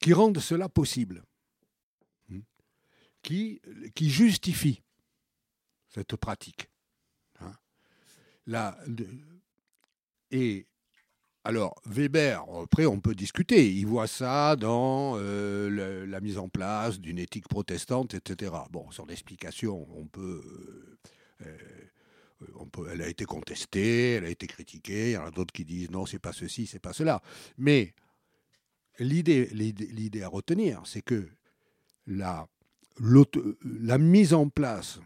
qui 0.00 0.12
rende 0.12 0.38
cela 0.38 0.68
possible, 0.68 1.24
hmm, 2.28 2.40
qui, 3.22 3.60
qui 3.94 4.10
justifie 4.10 4.82
cette 5.88 6.16
pratique. 6.16 6.70
Hein. 7.40 7.54
Et 10.30 10.66
alors, 11.42 11.80
Weber, 11.86 12.44
après, 12.62 12.84
on 12.84 13.00
peut 13.00 13.14
discuter. 13.14 13.72
Il 13.72 13.86
voit 13.86 14.06
ça 14.06 14.56
dans 14.56 15.14
euh, 15.16 16.06
la 16.06 16.20
mise 16.20 16.36
en 16.36 16.50
place 16.50 17.00
d'une 17.00 17.18
éthique 17.18 17.48
protestante, 17.48 18.12
etc. 18.12 18.52
Bon, 18.70 18.90
son 18.90 19.06
explication, 19.06 19.88
on 19.96 20.04
peut, 20.04 20.42
euh, 21.42 21.46
euh, 21.46 22.46
on 22.56 22.66
peut, 22.66 22.88
elle 22.92 23.00
a 23.00 23.08
été 23.08 23.24
contestée, 23.24 24.12
elle 24.12 24.26
a 24.26 24.28
été 24.28 24.46
critiquée. 24.46 25.10
Il 25.10 25.14
y 25.14 25.16
en 25.16 25.24
a 25.24 25.30
d'autres 25.30 25.52
qui 25.52 25.64
disent 25.64 25.90
non, 25.90 26.04
c'est 26.04 26.18
pas 26.18 26.34
ceci, 26.34 26.66
c'est 26.66 26.78
pas 26.78 26.92
cela. 26.92 27.22
Mais 27.56 27.94
l'idée, 28.98 29.46
l'idée 29.46 30.22
à 30.22 30.28
retenir, 30.28 30.82
c'est 30.84 31.02
que 31.02 31.26
la, 32.06 32.46
la 32.98 33.96
mise 33.96 34.34
en 34.34 34.50
place 34.50 35.00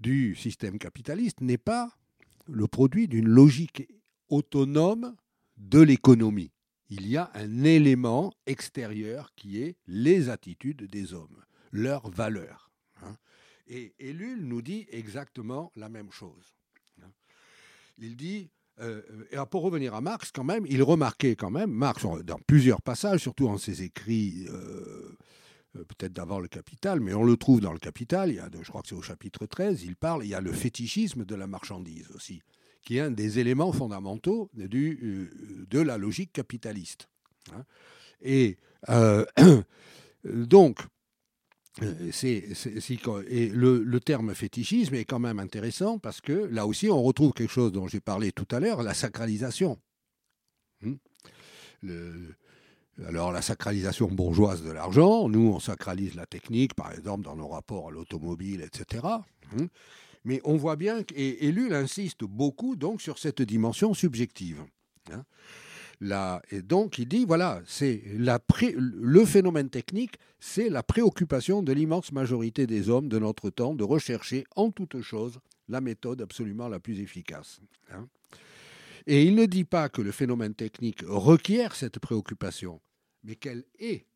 du 0.00 0.34
système 0.34 0.80
capitaliste 0.80 1.40
n'est 1.40 1.58
pas 1.58 1.96
le 2.46 2.66
produit 2.66 3.08
d'une 3.08 3.28
logique 3.28 3.88
autonome 4.28 5.14
de 5.56 5.80
l'économie. 5.80 6.52
Il 6.90 7.06
y 7.06 7.16
a 7.16 7.30
un 7.34 7.64
élément 7.64 8.32
extérieur 8.46 9.32
qui 9.34 9.62
est 9.62 9.76
les 9.86 10.28
attitudes 10.28 10.84
des 10.84 11.14
hommes, 11.14 11.42
leurs 11.72 12.08
valeurs. 12.10 12.70
Hein. 13.02 13.16
Et 13.66 13.94
Ellul 13.98 14.44
nous 14.44 14.62
dit 14.62 14.86
exactement 14.90 15.72
la 15.76 15.88
même 15.88 16.10
chose. 16.10 16.54
Hein. 17.02 17.10
Il 17.98 18.16
dit, 18.16 18.50
euh, 18.80 19.02
et 19.30 19.36
pour 19.50 19.62
revenir 19.62 19.94
à 19.94 20.00
Marx 20.00 20.30
quand 20.32 20.44
même, 20.44 20.66
il 20.68 20.82
remarquait 20.82 21.36
quand 21.36 21.50
même, 21.50 21.70
Marx 21.70 22.04
dans 22.24 22.38
plusieurs 22.46 22.82
passages, 22.82 23.20
surtout 23.20 23.48
en 23.48 23.56
ses 23.56 23.82
écrits, 23.82 24.46
euh, 24.48 25.16
peut-être 25.74 26.12
d'avant 26.12 26.38
le 26.38 26.48
Capital, 26.48 27.00
mais 27.00 27.14
on 27.14 27.24
le 27.24 27.36
trouve 27.36 27.60
dans 27.60 27.72
le 27.72 27.78
Capital, 27.78 28.30
il 28.30 28.36
y 28.36 28.38
a, 28.38 28.48
je 28.60 28.68
crois 28.68 28.82
que 28.82 28.88
c'est 28.88 28.94
au 28.94 29.02
chapitre 29.02 29.46
13, 29.46 29.82
il 29.82 29.96
parle, 29.96 30.24
il 30.24 30.28
y 30.28 30.34
a 30.34 30.40
le 30.40 30.52
fétichisme 30.52 31.24
de 31.24 31.34
la 31.34 31.46
marchandise 31.46 32.10
aussi 32.14 32.42
qui 32.84 32.98
est 32.98 33.00
un 33.00 33.10
des 33.10 33.38
éléments 33.38 33.72
fondamentaux 33.72 34.50
euh, 34.58 35.66
de 35.68 35.80
la 35.80 35.98
logique 35.98 36.32
capitaliste. 36.32 37.08
Hein. 37.52 37.64
Et 38.20 38.58
euh, 38.90 39.24
donc, 40.24 40.80
et 41.80 43.48
le, 43.48 43.98
terme 43.98 44.34
fétichisme 44.34 44.94
est 44.94 45.04
quand 45.04 45.18
même 45.18 45.40
intéressant 45.40 45.98
parce 45.98 46.20
que 46.20 46.32
là 46.32 46.66
aussi, 46.66 46.88
on 46.88 47.02
retrouve 47.02 47.32
quelque 47.32 47.50
chose 47.50 47.72
dont 47.72 47.88
j'ai 47.88 48.00
parlé 48.00 48.30
tout 48.30 48.46
à 48.52 48.60
l'heure, 48.60 48.82
la 48.82 48.94
sacralisation. 48.94 49.80
Hmm. 50.82 50.94
Alors 53.06 53.32
la 53.32 53.42
sacralisation 53.42 54.08
bourgeoise 54.08 54.62
de 54.62 54.70
l'argent, 54.70 55.28
nous 55.28 55.52
on 55.54 55.60
sacralise 55.60 56.14
la 56.14 56.26
technique, 56.26 56.74
par 56.74 56.92
exemple 56.92 57.24
dans 57.24 57.36
nos 57.36 57.48
rapports 57.48 57.88
à 57.88 57.90
l'automobile, 57.90 58.60
etc. 58.62 59.04
Mais 60.24 60.40
on 60.44 60.56
voit 60.56 60.76
bien, 60.76 61.02
et, 61.14 61.48
Ellul 61.48 61.74
insiste 61.74 62.24
beaucoup 62.24 62.76
donc 62.76 63.02
sur 63.02 63.18
cette 63.18 63.42
dimension 63.42 63.94
subjective. 63.94 64.62
Hein. 65.12 66.40
et 66.50 66.62
donc 66.62 66.98
il 66.98 67.06
dit, 67.06 67.24
voilà, 67.26 67.62
c'est 67.66 68.02
le 68.06 69.24
phénomène 69.26 69.68
technique, 69.68 70.16
c'est 70.40 70.70
la 70.70 70.82
préoccupation 70.82 71.62
de 71.62 71.72
l'immense 71.72 72.12
majorité 72.12 72.66
des 72.66 72.88
hommes 72.88 73.08
de 73.08 73.18
notre 73.18 73.50
temps 73.50 73.74
de 73.74 73.84
rechercher 73.84 74.44
en 74.56 74.70
toute 74.70 75.00
chose 75.02 75.40
la 75.68 75.80
méthode 75.80 76.22
absolument 76.22 76.68
la 76.68 76.80
plus 76.80 77.00
efficace. 77.00 77.60
Hein. 77.92 78.06
Et 79.06 79.24
il 79.24 79.34
ne 79.34 79.44
dit 79.44 79.64
pas 79.64 79.88
que 79.88 80.00
le 80.00 80.12
phénomène 80.12 80.54
technique 80.54 81.02
requiert 81.06 81.74
cette 81.74 81.98
préoccupation, 81.98 82.80
mais 83.24 83.36
qu'elle 83.36 83.64
est 83.78 84.06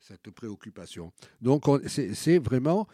cette 0.00 0.30
préoccupation? 0.30 1.12
Donc 1.40 1.64
c'est 1.86 2.38
vraiment 2.38 2.88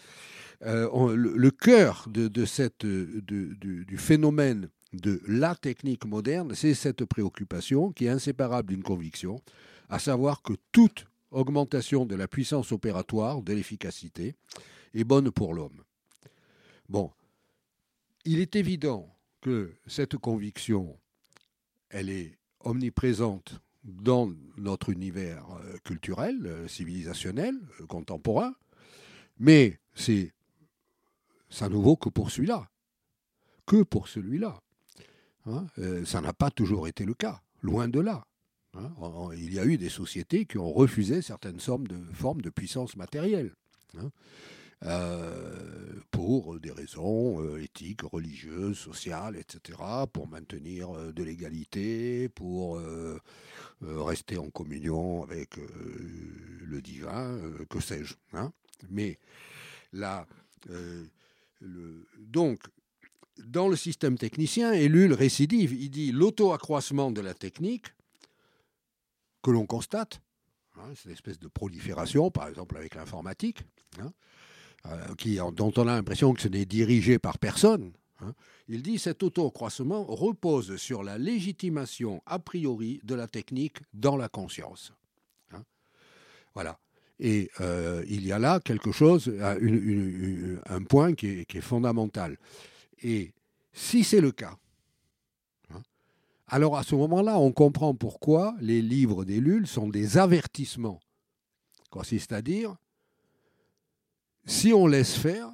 euh, 0.63 1.17
le, 1.17 1.51
cœur 1.51 2.07
de, 2.09 2.29
du 2.29 3.99
phénomène 3.99 4.69
de 4.93 5.23
la 5.27 5.55
technique 5.55 6.05
moderne, 6.05 6.55
c'est 6.55 6.75
cette 6.75 7.05
préoccupation 7.05 7.93
qui 7.93 8.07
est 8.07 8.11
inséparable 8.11 8.69
d'une 8.69 8.83
conviction, 8.83 9.41
à 9.89 9.99
savoir 9.99 10.43
que 10.43 10.53
toute 10.71 11.07
augmentation 11.31 12.05
de 12.05 12.15
la 12.15 12.29
puissance 12.29 12.73
opératoire, 12.73 13.43
de 13.43 13.55
l'efficacité, 13.55 14.35
est 14.95 15.05
bonne 15.05 15.31
pour 15.31 15.55
l'homme. 15.55 15.83
Bon, 16.89 17.11
il 18.25 18.39
est 18.39 18.55
évident 18.57 19.09
que 19.41 19.73
cette 19.87 20.17
conviction, 20.17 20.99
elle 21.89 22.11
est 22.11 22.39
omniprésente 22.61 23.61
dans 23.85 24.33
notre 24.57 24.91
univers 24.91 25.47
euh, 25.65 25.77
culturel, 25.85 26.47
euh, 26.47 26.69
civilisationnel, 26.69 27.55
euh, 27.81 27.87
contemporain, 27.87 28.55
mais 29.39 29.79
c'est 29.95 30.33
ça 31.51 31.69
ne 31.69 31.77
vaut 31.77 31.97
que 31.97 32.09
pour 32.09 32.31
celui-là, 32.31 32.71
que 33.67 33.83
pour 33.83 34.09
celui-là. 34.09 34.61
Hein. 35.45 35.67
ça 36.05 36.21
n'a 36.21 36.33
pas 36.33 36.53
toujours 36.53 36.87
été 36.87 37.05
le 37.05 37.15
cas, 37.15 37.43
loin 37.63 37.89
de 37.89 37.99
là. 37.99 38.25
Hein. 38.75 38.91
il 39.37 39.53
y 39.53 39.59
a 39.59 39.67
eu 39.67 39.77
des 39.77 39.89
sociétés 39.89 40.47
qui 40.47 40.57
ont 40.57 40.73
refusé 40.73 41.21
certaines 41.21 41.59
formes 41.59 41.89
de, 41.89 41.99
formes 42.15 42.41
de 42.41 42.49
puissance 42.49 42.97
matérielle. 42.97 43.53
Hein. 43.99 44.11
Euh, 44.85 46.01
pour 46.11 46.59
des 46.59 46.73
raisons 46.73 47.41
euh, 47.41 47.63
éthiques, 47.63 48.03
religieuses, 48.03 48.77
sociales, 48.77 49.37
etc., 49.37 49.79
pour 50.13 50.27
maintenir 50.27 50.91
euh, 50.91 51.13
de 51.13 51.23
l'égalité, 51.23 52.29
pour 52.29 52.81
rester 53.81 54.39
en 54.39 54.51
communion 54.51 55.23
avec 55.23 55.57
le 55.57 56.81
divin, 56.81 57.39
que 57.69 57.81
sais-je. 57.81 58.15
Hein. 58.33 58.53
Mais 58.91 59.19
là, 59.93 60.27
donc, 62.19 62.61
dans 63.45 63.69
le 63.69 63.77
système 63.77 64.17
technicien, 64.17 64.73
Ellul 64.73 65.13
récidive, 65.13 65.73
il 65.73 65.91
dit 65.91 66.13
l'auto-accroissement 66.13 67.11
de 67.11 67.21
la 67.21 67.35
technique 67.35 67.89
que 69.43 69.51
l'on 69.51 69.67
constate, 69.67 70.21
hein, 70.77 70.93
c'est 70.95 71.07
une 71.07 71.15
espèce 71.15 71.41
de 71.41 71.49
prolifération, 71.49 72.31
par 72.31 72.49
exemple 72.49 72.77
avec 72.77 72.95
l'informatique, 72.95 73.65
hein, 73.99 74.13
euh, 74.87 75.51
dont 75.53 75.73
on 75.77 75.87
a 75.87 75.95
l'impression 75.95 76.35
que 76.35 76.43
ce 76.43 76.49
n'est 76.49 76.65
dirigé 76.65 77.19
par 77.19 77.39
personne, 77.39 77.93
hein, 78.21 78.35
il 78.69 78.83
dit 78.83 78.99
cet 78.99 79.23
auto-croissement 79.23 80.05
repose 80.05 80.77
sur 80.77 81.03
la 81.03 81.19
légitimation 81.19 82.23
a 82.27 82.39
priori 82.39 83.01
de 83.05 83.15
la 83.15 83.29
technique 83.29 83.79
dans 83.93 84.17
la 84.17 84.29
conscience. 84.29 84.93
Hein. 85.53 85.63
Voilà. 86.55 86.79
Et 87.19 87.51
euh, 87.61 88.05
il 88.09 88.27
y 88.27 88.33
a 88.33 88.39
là 88.39 88.59
quelque 88.59 88.91
chose, 88.91 89.29
euh, 89.29 90.61
un 90.69 90.83
point 90.83 91.15
qui 91.15 91.47
est, 91.49 91.61
fondamental. 91.61 92.37
Et 93.03 93.33
si 93.73 94.03
c'est 94.03 94.21
le 94.21 94.33
cas, 94.33 94.57
hein, 95.71 95.83
alors 96.49 96.77
à 96.77 96.83
ce 96.83 96.97
moment-là, 96.97 97.39
on 97.39 97.53
comprend 97.53 97.95
pourquoi 97.95 98.57
les 98.61 98.83
livres 98.83 99.25
des 99.25 99.41
sont 99.67 99.89
des 99.89 100.19
avertissements. 100.19 100.99
Consiste 101.91 102.33
à 102.33 102.43
dire, 102.43 102.75
si 104.45 104.73
on 104.73 104.87
laisse 104.87 105.15
faire, 105.15 105.51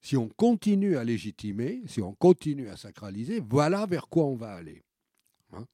si 0.00 0.16
on 0.16 0.28
continue 0.28 0.96
à 0.96 1.04
légitimer, 1.04 1.82
si 1.86 2.00
on 2.00 2.14
continue 2.14 2.68
à 2.68 2.76
sacraliser, 2.76 3.40
voilà 3.40 3.86
vers 3.86 4.08
quoi 4.08 4.24
on 4.24 4.36
va 4.36 4.54
aller. 4.54 4.82
Hein. 5.52 5.66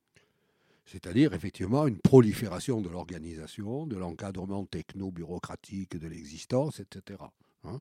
C'est-à-dire 0.86 1.34
effectivement 1.34 1.86
une 1.86 1.98
prolifération 1.98 2.80
de 2.80 2.88
l'organisation, 2.88 3.86
de 3.86 3.96
l'encadrement 3.96 4.64
techno-bureaucratique 4.64 5.96
de 5.96 6.08
l'existence, 6.08 6.80
etc. 6.80 7.20
Hein. 7.64 7.80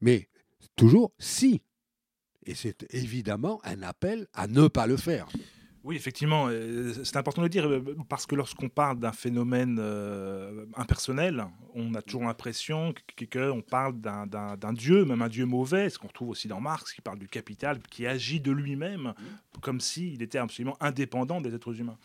Mais 0.00 0.28
toujours 0.76 1.12
si. 1.18 1.62
Et 2.46 2.54
c'est 2.54 2.86
évidemment 2.94 3.60
un 3.64 3.82
appel 3.82 4.26
à 4.32 4.46
ne 4.46 4.68
pas 4.68 4.86
le 4.86 4.96
faire. 4.96 5.28
Oui, 5.84 5.96
effectivement, 5.96 6.48
euh, 6.50 6.92
c'est 7.04 7.16
important 7.16 7.40
de 7.40 7.46
le 7.46 7.50
dire, 7.50 7.66
euh, 7.66 7.96
parce 8.08 8.26
que 8.26 8.34
lorsqu'on 8.34 8.68
parle 8.68 8.98
d'un 8.98 9.12
phénomène 9.12 9.78
euh, 9.80 10.66
impersonnel, 10.74 11.46
on 11.74 11.94
a 11.94 12.02
toujours 12.02 12.24
l'impression 12.24 12.92
qu'on 13.32 13.62
parle 13.62 14.00
d'un 14.00 14.72
dieu, 14.72 15.04
même 15.04 15.22
un 15.22 15.28
dieu 15.28 15.46
mauvais, 15.46 15.88
ce 15.88 15.98
qu'on 15.98 16.08
retrouve 16.08 16.30
aussi 16.30 16.48
dans 16.48 16.60
Marx, 16.60 16.92
qui 16.92 17.00
parle 17.00 17.18
du 17.18 17.28
capital, 17.28 17.78
qui 17.90 18.06
agit 18.06 18.40
de 18.40 18.50
lui-même, 18.50 19.14
comme 19.60 19.80
s'il 19.80 20.20
était 20.22 20.38
absolument 20.38 20.76
indépendant 20.80 21.40
des 21.40 21.54
êtres 21.54 21.80
humains. 21.80 21.98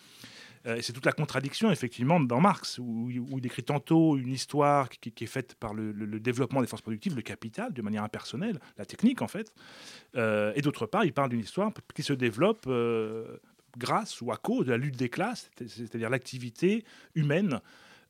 Euh, 0.65 0.79
c'est 0.81 0.93
toute 0.93 1.05
la 1.05 1.11
contradiction, 1.11 1.71
effectivement, 1.71 2.19
dans 2.19 2.39
Marx, 2.39 2.79
où, 2.79 3.09
il 3.09 3.41
décrit 3.41 3.63
tantôt 3.63 4.17
une 4.17 4.31
histoire 4.31 4.89
qui, 4.89 5.11
est 5.23 5.27
faite 5.27 5.55
par 5.55 5.73
le, 5.73 5.93
développement 6.19 6.61
des 6.61 6.67
forces 6.67 6.81
productives, 6.81 7.15
le 7.15 7.21
capital, 7.21 7.73
de 7.73 7.81
manière 7.81 8.03
impersonnelle, 8.03 8.59
la 8.77 8.85
technique, 8.85 9.21
en 9.21 9.27
fait. 9.27 9.53
Euh, 10.15 10.53
et 10.55 10.61
d'autre 10.61 10.85
part, 10.85 11.03
il 11.03 11.13
parle 11.13 11.29
d'une 11.29 11.41
histoire 11.41 11.71
qui 11.93 12.03
se 12.03 12.13
développe 12.13 12.65
euh, 12.67 13.37
grâce 13.77 14.21
ou 14.21 14.31
à 14.31 14.37
cause 14.37 14.65
de 14.65 14.71
la 14.71 14.77
lutte 14.77 14.97
des 14.97 15.09
classes, 15.09 15.49
c'est-à-dire 15.67 16.09
l'activité 16.09 16.83
humaine 17.15 17.61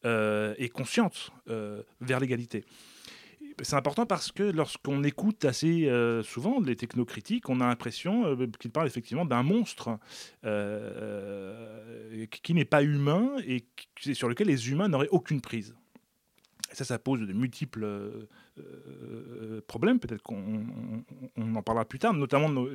et 0.06 0.70
consciente 0.70 1.32
vers 2.02 2.20
l'égalité 2.20 2.66
c'est 3.62 3.76
important 3.76 4.06
parce 4.06 4.32
que 4.32 4.44
lorsqu'on 4.44 5.04
écoute 5.04 5.46
assez 5.46 5.88
euh, 5.88 6.24
souvent 6.24 6.60
les 6.60 6.76
technocritiques, 6.76 7.50
on 7.50 7.62
a 7.62 7.68
l'impression 7.68 8.26
euh, 8.26 8.48
qu'ils 8.60 8.72
parlent 8.72 8.88
effectivement 8.88 9.26
d'un 9.26 9.44
monstre 9.44 10.00
euh, 10.44 12.26
qui 12.42 12.54
n'est 12.54 12.66
pas 12.66 12.84
humain 12.84 13.36
et 13.46 13.66
sur 14.14 14.28
lequel 14.30 14.48
les 14.48 14.70
humains 14.72 14.88
n'auraient 14.88 15.10
aucune 15.10 15.42
prise. 15.42 15.76
Ça, 16.72 16.86
ça 16.86 16.98
pose 16.98 17.20
de 17.20 17.34
multiples 17.34 18.28
problèmes. 19.68 20.00
Peut-être 20.00 20.24
qu'on 20.24 20.66
en 21.38 21.62
parlera 21.62 21.86
plus 21.86 22.00
tard, 22.00 22.14
notamment 22.14 22.66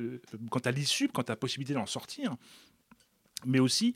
quant 0.49 0.59
à 0.59 0.71
l'issue, 0.71 1.09
quant 1.09 1.23
à 1.23 1.33
la 1.33 1.35
possibilité 1.35 1.73
d'en 1.73 1.85
sortir, 1.85 2.37
mais 3.45 3.59
aussi 3.59 3.93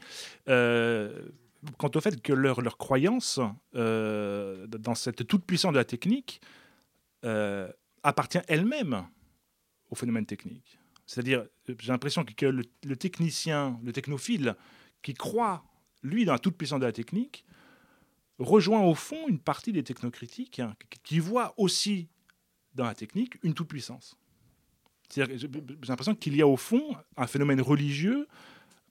quant 1.78 1.92
au 1.96 2.02
fait 2.02 2.22
que 2.22 2.34
leur, 2.34 2.62
leur 2.62 2.78
croyance 2.78 3.40
dans 3.74 4.96
cette 4.96 5.28
toute-puissance 5.28 5.72
de 5.72 5.78
la 5.78 5.86
technique 5.86 6.42
euh, 7.26 7.72
appartient 8.04 8.40
elle-même 8.50 9.08
au 9.90 9.96
phénomène 9.96 10.26
technique. 10.26 10.78
C'est-à-dire, 11.06 11.46
j'ai 11.68 11.92
l'impression 11.92 12.26
que 12.26 12.46
le, 12.46 12.96
technicien, 12.98 13.80
le 13.82 13.94
technophile, 13.94 14.56
qui 15.02 15.14
croit, 15.14 15.64
lui, 16.02 16.26
dans 16.26 16.34
la 16.34 16.40
toute-puissance 16.40 16.82
de 16.82 16.86
la 16.86 16.92
technique, 16.92 17.46
rejoint 18.40 18.82
au 18.82 18.94
fond 18.94 19.30
une 19.30 19.40
partie 19.40 19.72
des 19.72 19.84
technocritiques 19.84 20.60
hein, 20.60 20.76
qui 21.04 21.20
voit 21.20 21.54
aussi 21.56 22.10
dans 22.76 22.84
la 22.84 22.96
technique 22.96 23.38
une 23.42 23.54
toute-puissance. 23.54 24.18
J'ai 25.16 25.26
l'impression 25.88 26.16
qu'il 26.16 26.36
y 26.36 26.42
a 26.42 26.48
au 26.48 26.58
fond 26.58 26.98
un 27.16 27.28
phénomène 27.28 27.62
religieux, 27.62 28.28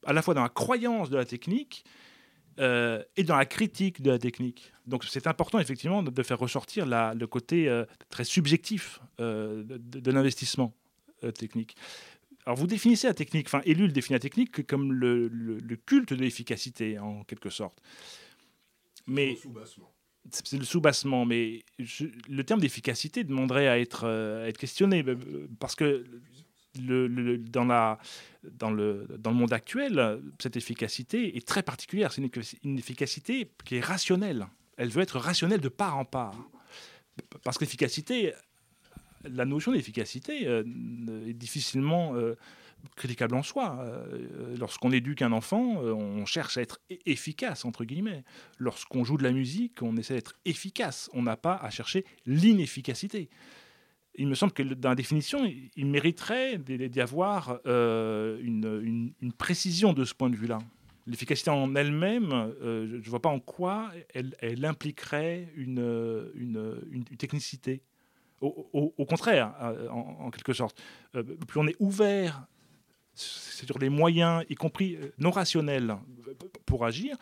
à 0.05 0.13
la 0.13 0.23
fois 0.23 0.35
dans 0.35 0.43
la 0.43 0.49
croyance 0.49 1.11
de 1.11 1.17
la 1.17 1.25
technique 1.25 1.85
euh, 2.59 3.03
et 3.17 3.25
dans 3.25 3.37
la 3.37 3.47
critique 3.47 4.03
de 4.03 4.11
la 4.11 4.19
technique. 4.19 4.73
Donc 4.87 5.05
c'est 5.05 5.27
important 5.27 5.59
effectivement 5.59 6.03
de, 6.03 6.23
faire 6.23 6.39
ressortir 6.39 6.85
le 6.87 7.27
côté 7.27 7.69
euh, 7.69 7.87
très 8.11 8.25
subjectif 8.25 9.01
euh, 9.21 9.63
de, 9.65 10.11
l'investissement 10.11 10.75
technique. 11.39 11.77
Alors 12.45 12.59
vous 12.59 12.67
définissez 12.67 13.07
la 13.07 13.15
technique, 13.15 13.47
enfin 13.47 13.63
Ellul 13.65 13.93
définit 13.93 14.17
la 14.17 14.21
technique 14.21 14.67
comme 14.67 14.93
le, 14.93 15.31
culte 15.87 16.13
de 16.13 16.21
l'efficacité 16.21 16.99
en 16.99 17.23
quelque 17.25 17.49
sorte. 17.49 17.81
Mais 19.07 19.39
c'est 20.31 20.59
le 20.59 20.65
soubassement, 20.65 21.25
mais 21.25 21.65
le 22.29 22.43
terme 22.43 22.61
d'efficacité 22.61 23.25
demanderait 23.25 23.69
à 23.69 23.79
être, 23.79 24.07
à 24.07 24.49
être 24.49 24.59
questionné 24.59 25.05
parce 25.59 25.77
que 25.77 26.05
dans, 26.75 28.71
le, 28.71 29.07
monde 29.27 29.53
actuel, 29.53 30.21
cette 30.39 30.57
efficacité 30.57 31.37
est 31.37 31.47
très 31.47 31.63
particulière. 31.63 32.13
C'est 32.13 32.23
une, 32.63 32.79
efficacité 32.79 33.51
qui 33.65 33.77
est 33.77 33.81
rationnelle. 33.81 34.47
Elle 34.77 34.89
veut 34.89 35.03
être 35.03 35.19
rationnelle 35.19 35.61
de 35.61 35.69
part 35.69 35.99
en 35.99 36.05
part. 36.05 36.35
Parce 37.45 37.59
que 37.59 37.65
l'efficacité, 37.65 38.33
la 39.25 39.45
notion 39.45 39.73
d'efficacité 39.73 40.47
euh, 40.47 40.65
est 41.27 41.35
difficilement 41.35 42.15
euh, 42.15 42.37
critiquable 42.97 43.35
en 43.35 43.43
soi. 43.43 43.79
Euh, 43.81 44.57
lorsqu'on 44.59 44.93
éduque 44.93 45.21
un 45.21 45.33
enfant, 45.33 45.77
on 45.77 46.25
cherche 46.25 46.57
à 46.57 46.63
être 46.63 46.81
e-, 46.91 46.97
efficace, 47.05 47.67
entre 47.67 47.85
guillemets. 47.85 48.25
Lorsqu'on 48.59 49.05
joue 49.05 49.19
de 49.19 49.25
la 49.25 49.33
musique, 49.33 49.83
on 49.83 49.97
essaie 49.99 50.15
d'être 50.15 50.35
efficace. 50.47 51.11
On 51.13 51.23
n'a 51.23 51.37
pas 51.37 51.57
à 51.57 51.69
chercher 51.69 52.07
l'inefficacité 52.25 53.29
il 54.15 54.27
me 54.27 54.35
semble 54.35 54.53
que 54.53 54.63
dans 54.63 54.91
la 54.91 54.95
définition, 54.95 55.51
il 55.77 55.87
mériterait 55.87 56.59
d'y 56.59 57.01
avoir 57.01 57.61
euh, 57.67 58.39
une, 58.43 59.13
précision 59.39 59.93
de 59.93 60.05
ce 60.05 60.15
point 60.15 60.31
de 60.31 60.37
vue-là. 60.37 60.59
L'efficacité 61.07 61.51
en 61.51 61.75
elle-même, 61.75 62.33
euh, 62.33 62.87
je 62.89 62.97
ne 62.97 63.11
vois 63.11 63.23
pas 63.23 63.29
en 63.29 63.41
quoi 63.41 63.91
elle, 64.15 64.65
impliquerait 64.65 65.49
une, 65.57 66.31
une, 66.35 67.05
technicité. 67.19 67.83
Au, 68.41 69.07
contraire, 69.09 69.55
euh, 69.63 69.89
en, 69.89 70.31
quelque 70.31 70.53
sorte, 70.53 70.81
plus 71.13 71.61
on 71.61 71.67
est 71.67 71.77
ouvert 71.79 72.47
sur 73.15 73.79
les 73.79 73.89
moyens, 73.89 74.45
y 74.49 74.55
compris 74.55 74.99
non 75.19 75.31
rationnels, 75.31 75.97
pour 76.67 76.85
agir, 76.85 77.17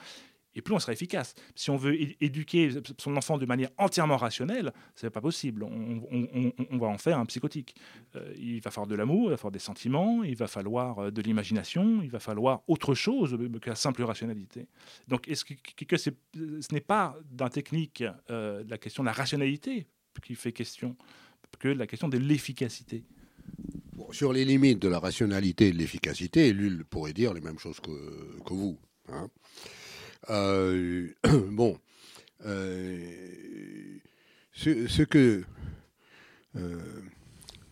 et 0.55 0.63
plus 0.63 0.75
on 0.75 0.79
sera 0.79 0.93
efficace. 0.93 1.35
Si 1.55 1.71
on 1.71 1.77
veut 1.77 1.97
éduquer 2.23 2.71
son 2.99 3.17
enfant 3.17 3.39
de 3.39 3.47
manière 3.47 3.71
entièrement 3.79 4.17
rationnelle, 4.17 4.73
ce 4.97 5.07
n'est 5.07 5.11
pas 5.11 5.21
possible. 5.21 5.63
On, 5.63 6.79
va 6.79 6.89
en 6.89 6.99
faire 6.99 7.19
un 7.19 7.27
psychotique. 7.27 7.75
Euh, 8.17 8.33
il 8.37 8.61
va 8.61 8.71
falloir 8.71 8.89
de 8.89 8.95
l'amour, 8.95 9.29
il 9.29 9.31
va 9.31 9.37
falloir 9.37 9.53
des 9.53 9.59
sentiments, 9.59 10.25
il 10.25 10.37
va 10.37 10.47
falloir 10.47 10.99
euh, 10.99 11.11
de 11.11 11.23
l'imagination, 11.23 12.03
il 12.03 12.11
va 12.11 12.21
falloir 12.21 12.63
autre 12.67 12.95
chose 12.95 13.39
que 13.61 13.69
la 13.69 13.77
simple 13.77 14.03
rationalité. 14.03 14.67
Donc, 15.09 15.23
que, 15.23 15.97
ce 15.97 16.11
n'est 16.73 16.81
pas 16.81 17.17
la 17.39 17.49
technique 17.49 18.03
euh, 18.31 18.65
la 18.69 18.79
question 18.79 19.03
de 19.03 19.07
la 19.07 19.13
rationalité 19.13 19.87
qui 20.23 20.35
fait 20.35 20.53
question 20.53 20.97
que 21.59 21.69
la 21.69 21.87
question 21.87 22.09
de 22.09 22.19
l'efficacité? 22.19 23.05
Sur 24.13 24.33
les 24.33 24.45
limites 24.45 24.81
de 24.81 24.89
la 24.89 24.99
rationalité 24.99 25.69
et 25.69 25.73
de 25.73 25.79
l'efficacité, 25.79 26.53
lui 26.53 26.83
pourrait 26.85 27.13
dire 27.13 27.33
les 27.33 27.41
mêmes 27.41 27.59
choses 27.59 27.81
que, 27.81 28.43
que 28.45 28.55
vous. 28.55 28.79
Hein 29.09 29.29
euh, 30.29 31.09
bon, 31.51 31.79
euh, 32.45 33.99
ce, 34.53 35.03
que 35.03 35.43
euh, 36.57 37.03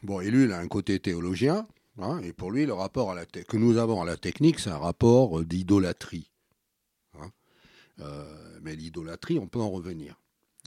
bon, 0.02 0.20
Ellul 0.20 0.52
a 0.52 0.58
un 0.58 0.68
côté 0.68 0.98
théologien, 0.98 1.66
hein, 1.98 2.20
et 2.22 2.32
pour 2.32 2.50
lui, 2.50 2.64
le 2.64 2.72
rapport 2.72 3.10
à 3.10 3.14
la 3.14 3.26
que 3.26 3.56
nous 3.56 3.76
avons 3.76 4.00
à 4.00 4.06
la 4.06 4.16
technique, 4.16 4.60
c'est 4.60 4.70
un 4.70 4.78
rapport 4.78 5.44
d'idolâtrie. 5.44 6.30
Hein. 7.20 7.30
mais 8.62 8.76
l'idolâtrie, 8.76 9.38
on 9.38 9.48
peut 9.48 9.60
en 9.60 9.70
revenir. 9.70 10.20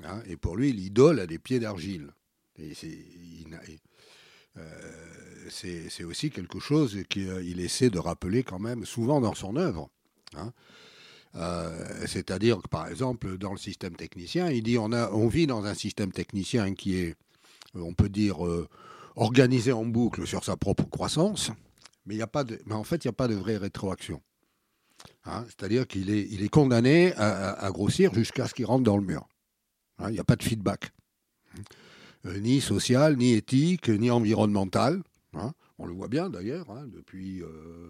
Hein. 0.04 0.22
et 0.28 0.38
pour 0.38 0.56
lui, 0.58 0.72
l'idole 0.72 1.20
a 1.20 1.28
des 1.28 1.40
pieds 1.40 1.60
d'argile. 1.60 2.12
Et 2.58 2.74
c'est 5.50 6.04
aussi 6.04 6.30
quelque 6.30 6.60
chose 6.60 7.04
qu'il 7.10 7.60
essaie 7.60 7.90
de 7.90 8.00
rappeler 8.00 8.44
quand 8.44 8.60
même 8.60 8.86
souvent 8.86 9.22
dans 9.22 9.34
son 9.34 9.56
œuvre. 9.56 9.90
Euh, 11.36 12.06
c'est-à-dire 12.08 12.62
que, 12.62 12.68
par 12.68 12.88
exemple, 12.88 13.38
dans 13.38 13.52
le 13.52 13.58
système 13.58 13.96
technicien, 13.96 14.50
il 14.50 14.64
dit 14.64 14.78
on, 14.78 14.92
a, 14.92 15.12
on 15.12 15.28
vit 15.28 15.48
dans 15.48 15.66
un 15.66 15.74
système 15.74 16.12
technicien 16.12 16.74
qui 16.74 16.98
est, 16.98 17.16
euh, 17.76 17.82
on 17.82 17.94
peut 17.94 18.10
dire, 18.10 18.46
euh, 18.46 18.68
organisé 19.16 19.72
en 19.72 19.86
boucle 19.86 20.28
sur 20.28 20.44
sa 20.44 20.58
propre 20.58 20.84
croissance, 20.90 21.52
mais, 22.06 22.20
a 22.22 22.28
pas 22.28 22.44
de, 22.44 22.60
mais 22.66 22.76
en 22.76 22.84
fait, 22.84 23.04
il 23.06 23.08
n'y 23.08 23.12
a 23.12 23.14
pas 23.14 23.28
de 23.28 23.36
vraie 23.36 23.58
rétroaction. 23.58 24.22
Hein, 25.26 25.46
c'est-à-dire 25.48 25.88
qu'il 25.88 26.10
est, 26.10 26.28
il 26.32 26.44
est 26.44 26.50
condamné 26.50 27.14
à, 27.16 27.70
grossir 27.72 28.14
jusqu'à 28.14 28.48
ce 28.48 28.54
qu'il 28.54 28.66
rentre 28.66 28.84
dans 28.84 28.98
le 28.98 29.06
mur. 29.06 29.28
Hein, 30.00 30.10
il 30.10 30.14
n'y 30.14 30.20
a 30.20 30.24
pas 30.24 30.36
de 30.36 30.44
feedback. 30.44 30.92
ni 32.26 32.62
social, 32.62 33.18
ni 33.18 33.34
éthique, 33.34 33.90
ni 33.90 34.12
environnemental. 34.12 35.02
Hein. 35.34 35.54
On 35.82 35.88
le 35.88 35.94
voit 35.94 36.08
bien 36.08 36.30
d'ailleurs, 36.30 36.70
hein, 36.70 36.86
depuis 36.94 37.42
euh, 37.42 37.48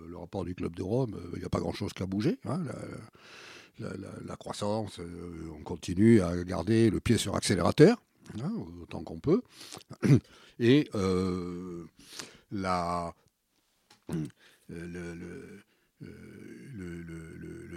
le 0.10 0.16
rapport 0.16 0.46
du 0.46 0.56
Club 0.56 0.74
de 0.76 0.82
Rome, 0.82 1.14
euh, 1.14 1.32
il 1.34 1.40
n'y 1.40 1.46
a 1.46 1.50
pas 1.50 1.60
grand-chose 1.60 1.92
qui 1.92 2.02
a 2.02 2.06
bougé. 2.06 2.40
Hein, 2.46 2.64
la, 3.80 4.36
croissance, 4.38 5.00
euh, 5.00 5.52
on 5.60 5.64
continue 5.64 6.22
à 6.22 6.42
garder 6.46 6.90
le 6.90 7.02
pied 7.02 7.18
sur 7.18 7.36
accélérateur, 7.36 8.02
autant 8.82 9.04
qu'on 9.04 9.20
peut. 9.20 9.42
Et 10.60 10.90
la, 12.52 13.14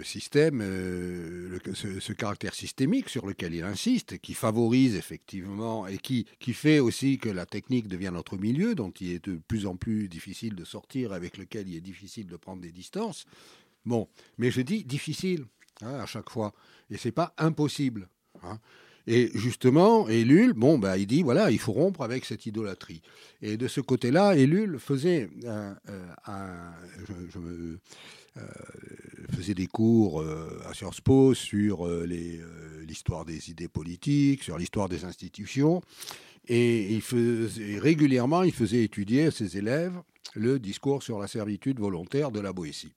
système, 0.05 0.61
euh, 0.61 1.59
ce, 1.73 2.13
caractère 2.13 2.53
systémique 2.53 3.09
sur 3.09 3.25
lequel 3.25 3.53
il 3.53 3.63
insiste, 3.63 4.19
qui 4.19 4.33
favorise 4.33 4.95
effectivement 4.95 5.87
et 5.87 5.97
qui, 5.97 6.25
qui 6.39 6.53
fait 6.53 6.79
aussi 6.79 7.17
que 7.17 7.29
la 7.29 7.45
technique 7.45 7.87
devient 7.87 8.11
notre 8.13 8.37
milieu, 8.37 8.75
dont 8.75 8.91
il 8.91 9.11
est 9.11 9.25
de 9.25 9.37
plus 9.47 9.65
en 9.65 9.75
plus 9.75 10.07
difficile 10.07 10.55
de 10.55 10.63
sortir, 10.63 11.11
avec 11.11 11.37
lequel 11.37 11.67
il 11.67 11.75
est 11.75 11.81
difficile 11.81 12.27
de 12.27 12.37
prendre 12.37 12.61
des 12.61 12.71
distances. 12.71 13.25
Bon, 13.85 14.07
mais 14.37 14.51
je 14.51 14.61
dis 14.61 14.83
difficile 14.85 15.45
hein, 15.81 15.95
à 15.95 16.05
chaque 16.05 16.29
fois, 16.29 16.53
et 16.89 16.97
c'est 16.97 17.11
pas 17.11 17.33
impossible. 17.37 18.07
Hein. 18.43 18.59
Et 19.07 19.29
justement, 19.35 20.07
Ellul, 20.09 20.53
bon, 20.53 20.79
bah, 20.79 20.97
il 20.97 21.05
dit 21.05 21.21
voilà, 21.21 21.51
il 21.51 21.59
faut 21.59 21.73
rompre 21.73 22.01
avec 22.01 22.25
cette 22.25 22.45
idolâtrie. 22.45 23.01
Et 23.41 23.57
de 23.57 23.67
ce 23.67 23.81
côté-là, 23.81 24.35
Ellul 24.35 24.79
faisait, 24.79 25.29
euh, 25.43 25.73
je, 27.29 27.39
me, 27.39 27.79
euh, 28.37 29.53
des 29.53 29.67
cours 29.67 30.21
euh, 30.21 30.59
à 30.67 30.73
Sciences 30.73 31.01
Po 31.01 31.33
sur 31.35 31.87
l'histoire 32.87 33.25
des 33.25 33.51
idées 33.51 33.67
politiques, 33.67 34.43
sur 34.43 34.57
l'histoire 34.57 34.89
des 34.89 35.05
institutions. 35.05 35.81
Et 36.47 36.99
régulièrement, 37.79 38.43
il 38.43 38.53
faisait 38.53 38.83
étudier 38.83 39.25
à 39.25 39.31
ses 39.31 39.57
élèves 39.57 39.99
le 40.35 40.59
discours 40.59 41.03
sur 41.03 41.19
la 41.19 41.27
servitude 41.27 41.79
volontaire 41.79 42.31
de 42.31 42.39
la 42.39 42.53
Boétie. 42.53 42.93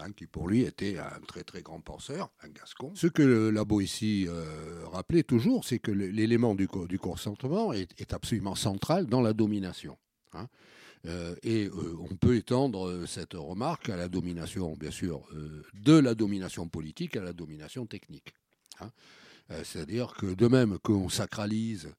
Hein, 0.00 0.12
qui 0.12 0.26
pour 0.26 0.46
lui 0.46 0.62
était 0.62 0.98
un 0.98 1.20
très 1.26 1.42
très 1.42 1.60
grand 1.60 1.80
penseur, 1.80 2.30
un 2.44 2.48
gascon. 2.50 2.92
Ce 2.94 3.08
que 3.08 3.48
la 3.48 3.64
Boétie 3.64 4.26
euh, 4.28 4.86
rappelait 4.86 5.24
toujours, 5.24 5.64
c'est 5.64 5.80
que 5.80 5.90
l'élément 5.90 6.54
du, 6.54 6.68
consentement 6.68 7.72
est, 7.72 8.12
absolument 8.12 8.54
central 8.54 9.06
dans 9.06 9.20
la 9.20 9.32
domination. 9.32 9.98
Hein. 10.34 10.46
Euh, 11.06 11.34
et 11.42 11.66
euh, 11.66 11.96
on 12.08 12.14
peut 12.14 12.36
étendre 12.36 13.06
cette 13.06 13.34
remarque 13.34 13.88
à 13.88 13.96
la 13.96 14.08
domination, 14.08 14.76
bien 14.76 14.92
sûr, 14.92 15.26
de 15.74 15.98
la 15.98 16.14
domination 16.14 16.68
politique 16.68 17.16
à 17.16 17.22
la 17.22 17.32
domination 17.32 17.84
technique. 17.84 18.34
Hein. 18.80 18.92
C'est-à-dire 19.64 20.14
que 20.14 20.26
de 20.26 20.46
même 20.46 20.78
qu'on 20.78 21.08
sacralise 21.08 21.92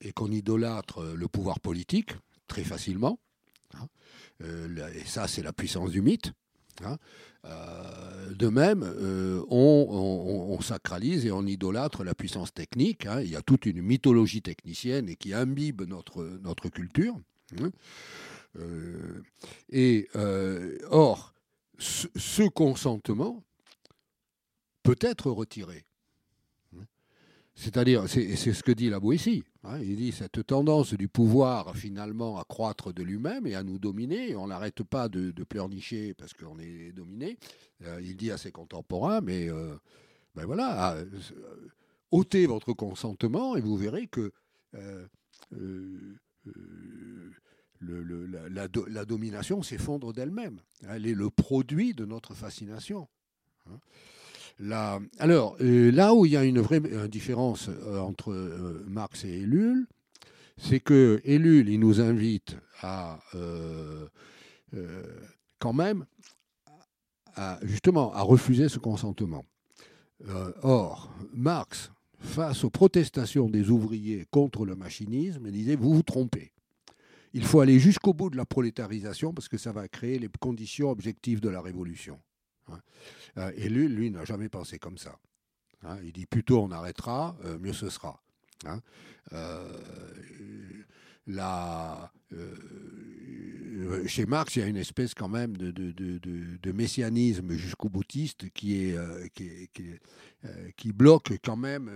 et 0.00 0.12
qu'on 0.12 0.32
idolâtre 0.32 1.04
le 1.14 1.28
pouvoir 1.28 1.60
politique 1.60 2.12
très 2.48 2.64
facilement, 2.64 3.20
et 4.40 5.04
ça 5.04 5.28
c'est 5.28 5.42
la 5.42 5.52
puissance 5.52 5.90
du 5.90 6.00
mythe, 6.00 6.32
Hein. 6.84 6.98
Euh, 7.46 8.34
de 8.34 8.48
même, 8.48 8.82
euh, 8.82 9.42
on, 9.48 10.58
sacralise 10.60 11.24
et 11.24 11.32
on 11.32 11.46
idolâtre 11.46 12.04
la 12.04 12.14
puissance 12.14 12.52
technique. 12.52 13.06
Hein. 13.06 13.22
Il 13.22 13.30
y 13.30 13.36
a 13.36 13.42
toute 13.42 13.66
une 13.66 13.80
mythologie 13.80 14.42
technicienne 14.42 15.08
et 15.08 15.16
qui 15.16 15.32
imbibe 15.32 15.82
notre, 15.82 16.22
notre 16.42 16.68
culture. 16.68 17.18
Hein. 17.60 17.70
Euh, 18.58 19.22
et 19.70 20.08
or, 20.90 21.32
ce 21.78 22.48
consentement 22.48 23.42
peut 24.82 24.98
être 25.00 25.30
retiré. 25.30 25.84
C'est-à-dire, 27.54 28.08
c'est 28.08 28.36
ce 28.36 28.62
que 28.62 28.72
dit 28.72 28.88
la 28.90 29.00
Boétie. 29.00 29.44
Il 29.82 29.96
dit 29.96 30.12
cette 30.12 30.46
tendance 30.46 30.94
du 30.94 31.08
pouvoir 31.08 31.76
finalement 31.76 32.38
à 32.38 32.44
croître 32.44 32.94
de 32.94 33.02
lui-même 33.02 33.46
et 33.46 33.54
à 33.54 33.62
nous 33.62 33.78
dominer. 33.78 34.34
On 34.34 34.46
n'arrête 34.46 34.82
pas 34.82 35.08
de, 35.08 35.32
pleurnicher 35.44 36.14
parce 36.14 36.32
qu'on 36.32 36.58
est 36.58 36.92
dominé. 36.92 37.36
Euh, 37.82 38.00
il 38.02 38.16
dit 38.16 38.30
à 38.30 38.38
ses 38.38 38.52
contemporains, 38.52 39.20
mais 39.20 39.50
euh, 39.50 39.76
ben 40.34 40.46
voilà, 40.46 40.94
euh, 40.94 41.04
ôtez 42.10 42.46
votre 42.46 42.72
consentement 42.72 43.54
et 43.56 43.60
vous 43.60 43.76
verrez 43.76 44.06
que 44.06 44.32
la, 47.82 49.04
domination 49.04 49.62
s'effondre 49.62 50.14
d'elle-même. 50.14 50.60
Elle 50.88 51.06
est 51.06 51.14
le 51.14 51.28
produit 51.28 51.92
de 51.92 52.06
notre 52.06 52.34
fascination. 52.34 53.08
Hein 53.66 53.78
alors, 55.18 55.56
euh, 55.60 55.90
là 55.90 56.14
où 56.14 56.26
il 56.26 56.32
y 56.32 56.36
a 56.36 56.44
une 56.44 56.60
vraie 56.60 56.80
différence 57.08 57.68
euh, 57.68 57.98
entre 57.98 58.32
euh, 58.32 58.84
Marx 58.88 59.24
et 59.24 59.40
Ellul, 59.42 59.86
c'est 60.58 60.80
que 60.80 61.20
Ellul, 61.24 61.68
il 61.70 61.80
nous 61.80 62.00
invite 62.00 62.56
à, 62.82 63.18
quand 65.58 65.72
même, 65.72 66.04
justement, 67.62 68.12
à 68.12 68.20
refuser 68.20 68.68
ce 68.68 68.78
consentement. 68.78 69.44
or, 70.62 71.14
Marx, 71.32 71.90
face 72.18 72.64
aux 72.64 72.68
protestations 72.68 73.48
des 73.48 73.70
ouvriers 73.70 74.26
contre 74.30 74.66
le 74.66 74.76
machinisme, 74.76 75.50
disait, 75.50 75.76
vous 75.76 75.94
vous 75.94 76.02
trompez. 76.02 76.52
Il 77.32 77.44
faut 77.44 77.60
aller 77.60 77.78
jusqu'au 77.78 78.12
bout 78.12 78.28
de 78.28 78.36
la 78.36 78.44
prolétarisation 78.44 79.32
parce 79.32 79.48
que 79.48 79.56
ça 79.56 79.72
va 79.72 79.88
créer 79.88 80.18
les 80.18 80.28
conditions 80.40 80.90
objectives 80.90 81.40
de 81.40 81.48
la 81.48 81.62
révolution. 81.62 82.20
Hein. 82.72 82.80
Euh, 83.38 83.52
et 83.56 83.68
lui, 83.68 83.88
lui 83.88 84.10
n'a 84.10 84.24
jamais 84.24 84.48
pensé 84.48 84.78
comme 84.78 84.98
ça. 84.98 85.18
Hein. 85.82 85.98
Il 86.02 86.12
dit 86.12 86.26
plutôt 86.26 86.62
on 86.62 86.70
arrêtera, 86.70 87.36
euh, 87.44 87.58
mieux 87.58 87.72
ce 87.72 87.88
sera. 87.90 88.20
Hein. 88.66 88.80
Euh, 89.32 89.72
chez 94.06 94.26
Marx, 94.26 94.56
il 94.56 94.60
y 94.60 94.62
a 94.62 94.66
une 94.66 94.76
espèce 94.76 95.14
quand 95.14 95.28
même 95.28 95.56
de, 95.56 96.72
messianisme 96.72 97.52
jusqu'au 97.52 97.88
boutiste 97.88 98.50
qui, 98.50 98.94
bloque 100.86 101.32
quand 101.42 101.56
même 101.56 101.90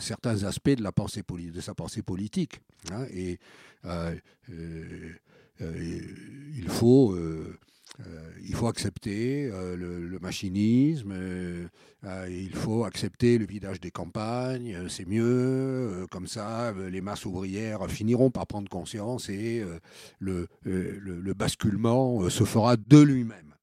certains 0.00 0.44
aspects 0.44 0.70
de 0.70 1.60
sa 1.60 1.74
pensée 1.74 2.02
politique. 2.02 2.60
et 3.10 3.38
il 5.60 6.68
faut 6.68 7.14
euh, 8.00 8.30
il 8.44 8.54
faut 8.54 8.66
accepter 8.66 9.48
euh, 9.50 9.74
le, 9.76 10.18
machinisme, 10.18 11.12
euh, 11.12 11.66
il 12.28 12.54
faut 12.54 12.84
accepter 12.84 13.38
le 13.38 13.46
vidage 13.46 13.80
des 13.80 13.90
campagnes, 13.90 14.88
c'est 14.88 15.06
mieux, 15.06 16.06
comme 16.10 16.26
ça 16.26 16.72
les 16.90 17.00
masses 17.00 17.24
ouvrières 17.24 17.88
finiront 17.90 18.30
par 18.30 18.46
prendre 18.46 18.68
conscience 18.68 19.28
et 19.28 19.64
le, 20.18 20.46
le, 20.62 21.34
basculement 21.34 22.28
se 22.30 22.44
fera 22.44 22.76
de 22.76 23.00
lui-même 23.00 23.54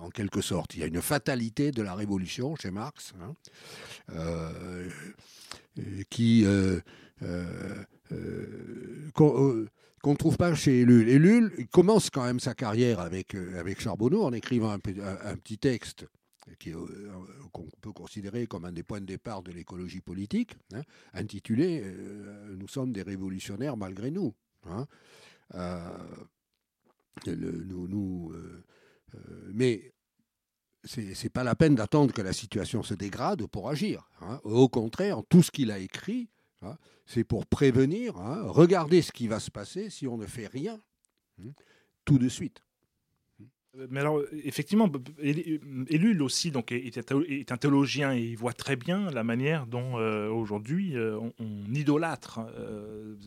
en 0.00 0.10
quelque 0.10 0.40
sorte. 0.40 0.74
Il 0.74 0.80
y 0.80 0.84
a 0.84 0.86
une 0.86 1.02
fatalité 1.02 1.72
de 1.72 1.82
la 1.82 1.94
révolution 1.94 2.54
chez 2.56 2.70
Marx, 2.70 3.14
hein, 3.20 3.34
qui 6.10 6.44
qu'on 10.02 10.12
ne 10.12 10.16
trouve 10.16 10.36
pas 10.36 10.54
chez 10.54 10.82
Ellul. 10.82 11.08
Ellul 11.08 11.66
commence 11.70 12.10
quand 12.10 12.24
même 12.24 12.40
sa 12.40 12.54
carrière 12.54 13.00
avec, 13.00 13.34
euh, 13.34 13.58
avec 13.58 13.80
Charbonneau 13.80 14.24
en 14.24 14.32
écrivant 14.32 14.70
un, 14.70 14.78
petit 14.80 15.58
texte 15.58 16.06
euh, 16.66 17.10
qu'on 17.52 17.68
peut 17.80 17.92
considérer 17.92 18.48
comme 18.48 18.64
un 18.64 18.72
des 18.72 18.82
points 18.82 19.00
de 19.00 19.06
départ 19.06 19.42
de 19.42 19.52
l'écologie 19.52 20.00
politique, 20.00 20.56
hein, 20.74 20.82
intitulé 21.14 21.82
euh, 21.84 22.56
Nous 22.56 22.68
sommes 22.68 22.92
des 22.92 23.02
révolutionnaires 23.02 23.76
malgré 23.76 24.10
nous. 24.10 24.34
Hein. 24.66 24.86
nous 27.26 28.32
mais 29.52 29.92
c'est 30.84 31.28
pas 31.32 31.44
la 31.44 31.54
peine 31.54 31.74
d'attendre 31.74 32.12
que 32.12 32.22
la 32.22 32.32
situation 32.32 32.82
se 32.82 32.94
dégrade 32.94 33.46
pour 33.46 33.68
agir. 33.68 34.08
Hein. 34.20 34.40
Au 34.44 34.68
contraire, 34.68 35.22
tout 35.28 35.42
ce 35.42 35.50
qu'il 35.50 35.70
a 35.70 35.78
écrit 35.78 36.28
c'est 37.06 37.24
pour 37.24 37.46
prévenir, 37.46 38.16
hein, 38.16 38.42
regarder 38.46 39.02
ce 39.02 39.12
qui 39.12 39.28
va 39.28 39.40
se 39.40 39.50
passer 39.50 39.90
si 39.90 40.06
on 40.06 40.16
ne 40.16 40.26
fait 40.26 40.46
rien 40.46 40.80
hein, 41.40 41.50
tout 42.04 42.18
de 42.18 42.28
suite. 42.28 42.62
Euh, 43.78 43.86
mais 43.90 44.00
alors, 44.00 44.20
effectivement, 44.44 44.90
Ellul 45.20 46.22
aussi 46.22 46.50
donc, 46.50 46.72
est, 46.72 47.52
un 47.52 47.56
théologien 47.56 48.14
et 48.14 48.20
il 48.20 48.36
voit 48.36 48.52
très 48.52 48.76
bien 48.76 49.10
la 49.10 49.24
manière 49.24 49.66
dont 49.66 49.98
euh, 49.98 50.28
aujourd'hui 50.28 50.96
euh, 50.96 51.18
on, 51.38 51.72
idolâtre, 51.72 52.40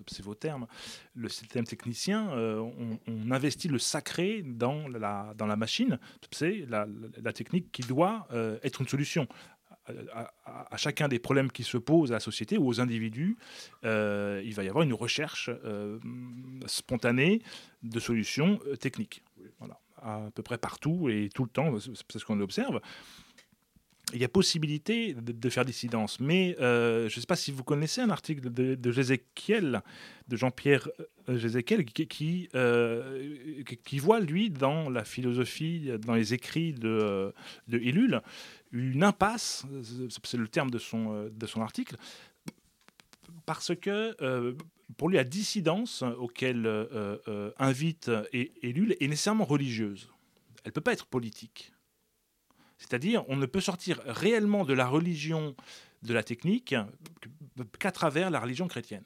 c'est 0.08 0.24
vos 0.24 0.36
termes, 0.36 0.68
le 1.14 1.30
système 1.30 1.66
technicien, 1.66 2.30
on, 2.30 3.32
investit 3.32 3.68
le 3.68 3.80
sacré 3.80 4.44
dans 4.44 4.88
la, 4.88 5.56
machine, 5.56 6.00
c'est 6.32 6.66
la, 6.70 6.86
technique 7.34 7.72
qui 7.72 7.82
doit 7.82 8.28
être 8.64 8.82
une 8.82 8.88
solution 8.88 9.28
à, 10.14 10.78
chacun 10.78 11.08
des 11.08 11.20
problèmes 11.20 11.52
qui 11.52 11.64
se 11.64 11.78
posent 11.78 12.12
à 12.12 12.16
la 12.16 12.20
société 12.20 12.58
ou 12.58 12.68
aux 12.68 12.82
individus, 12.82 13.38
euh, 13.84 14.42
il 14.44 14.54
va 14.54 14.64
y 14.64 14.70
avoir 14.70 14.84
une 14.84 14.94
recherche 14.94 15.50
euh, 15.64 16.00
spontanée 16.66 17.42
de 17.84 18.00
solutions 18.00 18.60
euh, 18.68 18.76
techniques. 18.76 19.24
Voilà, 19.60 19.80
à 20.02 20.30
peu 20.34 20.44
près 20.44 20.58
partout 20.58 21.10
et 21.10 21.30
tout 21.34 21.44
le 21.44 21.50
temps, 21.50 21.80
c'est 21.80 22.20
ce 22.20 22.26
qu'on 22.26 22.40
observe. 22.42 22.82
Il 24.14 24.22
y 24.22 24.24
a 24.24 24.30
possibilité 24.30 25.14
de, 25.16 25.50
faire 25.50 25.66
dissidence, 25.66 26.20
mais 26.20 26.56
je 26.60 27.06
ne 27.06 27.10
sais 27.10 27.26
pas 27.28 27.36
si 27.36 27.52
vous 27.52 27.64
connaissez 27.64 28.02
un 28.02 28.12
article 28.12 28.54
de, 28.54 28.76
de 28.76 30.36
Jean-Pierre 30.38 30.88
Jézéchiel, 31.28 31.86
qui, 31.86 32.08
qui, 32.08 34.00
voit, 34.00 34.20
lui, 34.20 34.52
dans 34.52 34.90
la 34.90 35.04
philosophie, 35.04 35.90
dans 36.06 36.14
les 36.14 36.36
écrits 36.36 36.74
de, 36.74 37.34
de 37.68 37.80
une 38.76 39.04
impasse, 39.04 39.66
c'est 40.24 40.38
le 40.38 40.48
terme 40.48 40.70
de 40.70 40.78
son, 40.78 41.30
euh, 41.32 41.62
article, 41.62 41.96
parce 43.46 43.74
que 43.76 44.16
euh, 44.22 44.54
pour 44.98 45.10
lui, 45.10 45.16
la 45.16 45.24
dissidence 45.24 46.04
auquel 46.20 46.66
euh, 46.66 47.52
invite 47.58 48.12
Ellul 48.34 48.96
est 49.00 49.08
nécessairement 49.08 49.46
religieuse. 49.46 50.10
Elle 50.64 50.70
ne 50.70 50.74
peut 50.74 50.82
pas 50.82 50.94
être 50.94 51.06
politique. 51.06 51.72
C'est-à-dire, 52.78 53.24
on 53.30 53.38
ne 53.38 53.46
peut 53.46 53.62
sortir 53.62 54.02
réellement 54.06 54.66
de 54.66 54.74
la 54.74 54.88
religion 54.88 55.56
de 56.04 56.14
la 56.14 56.24
technique 56.24 56.76
qu'à 57.80 57.92
travers 57.92 58.30
la 58.30 58.40
religion 58.40 58.68
chrétienne. 58.68 59.04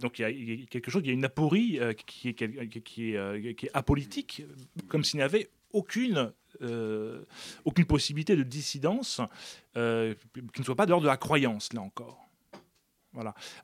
Donc 0.00 0.18
il 0.18 0.22
y, 0.22 0.62
a, 0.62 0.66
quelque 0.66 0.90
chose, 0.90 1.02
il 1.04 1.08
y 1.08 1.10
a 1.10 1.14
une 1.14 1.24
aporie 1.24 1.78
qui, 2.06 2.28
est, 2.30 2.82
qui, 2.82 3.12
est, 3.12 3.70
apolitique, 3.74 4.42
comme 4.88 5.04
s'il 5.04 5.18
n'y 5.18 5.24
avait 5.24 5.50
aucune 5.72 6.32
euh, 6.62 7.22
aucune 7.64 7.84
possibilité 7.84 8.36
de 8.36 8.42
dissidence 8.42 9.20
euh, 9.76 10.14
qui 10.54 10.60
ne 10.60 10.64
soit 10.64 10.76
pas 10.76 10.86
dehors 10.86 11.00
de 11.00 11.06
la 11.06 11.16
croyance, 11.16 11.72
là 11.72 11.82
encore. 11.82 12.25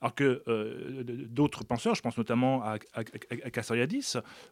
Alors 0.01 0.15
que 0.15 0.43
euh, 0.49 1.03
d'autres 1.29 1.65
penseurs, 1.65 1.95
je 1.95 2.03
pense 2.03 2.17
notamment 2.17 2.63
à, 2.63 2.79
à, 2.95 3.51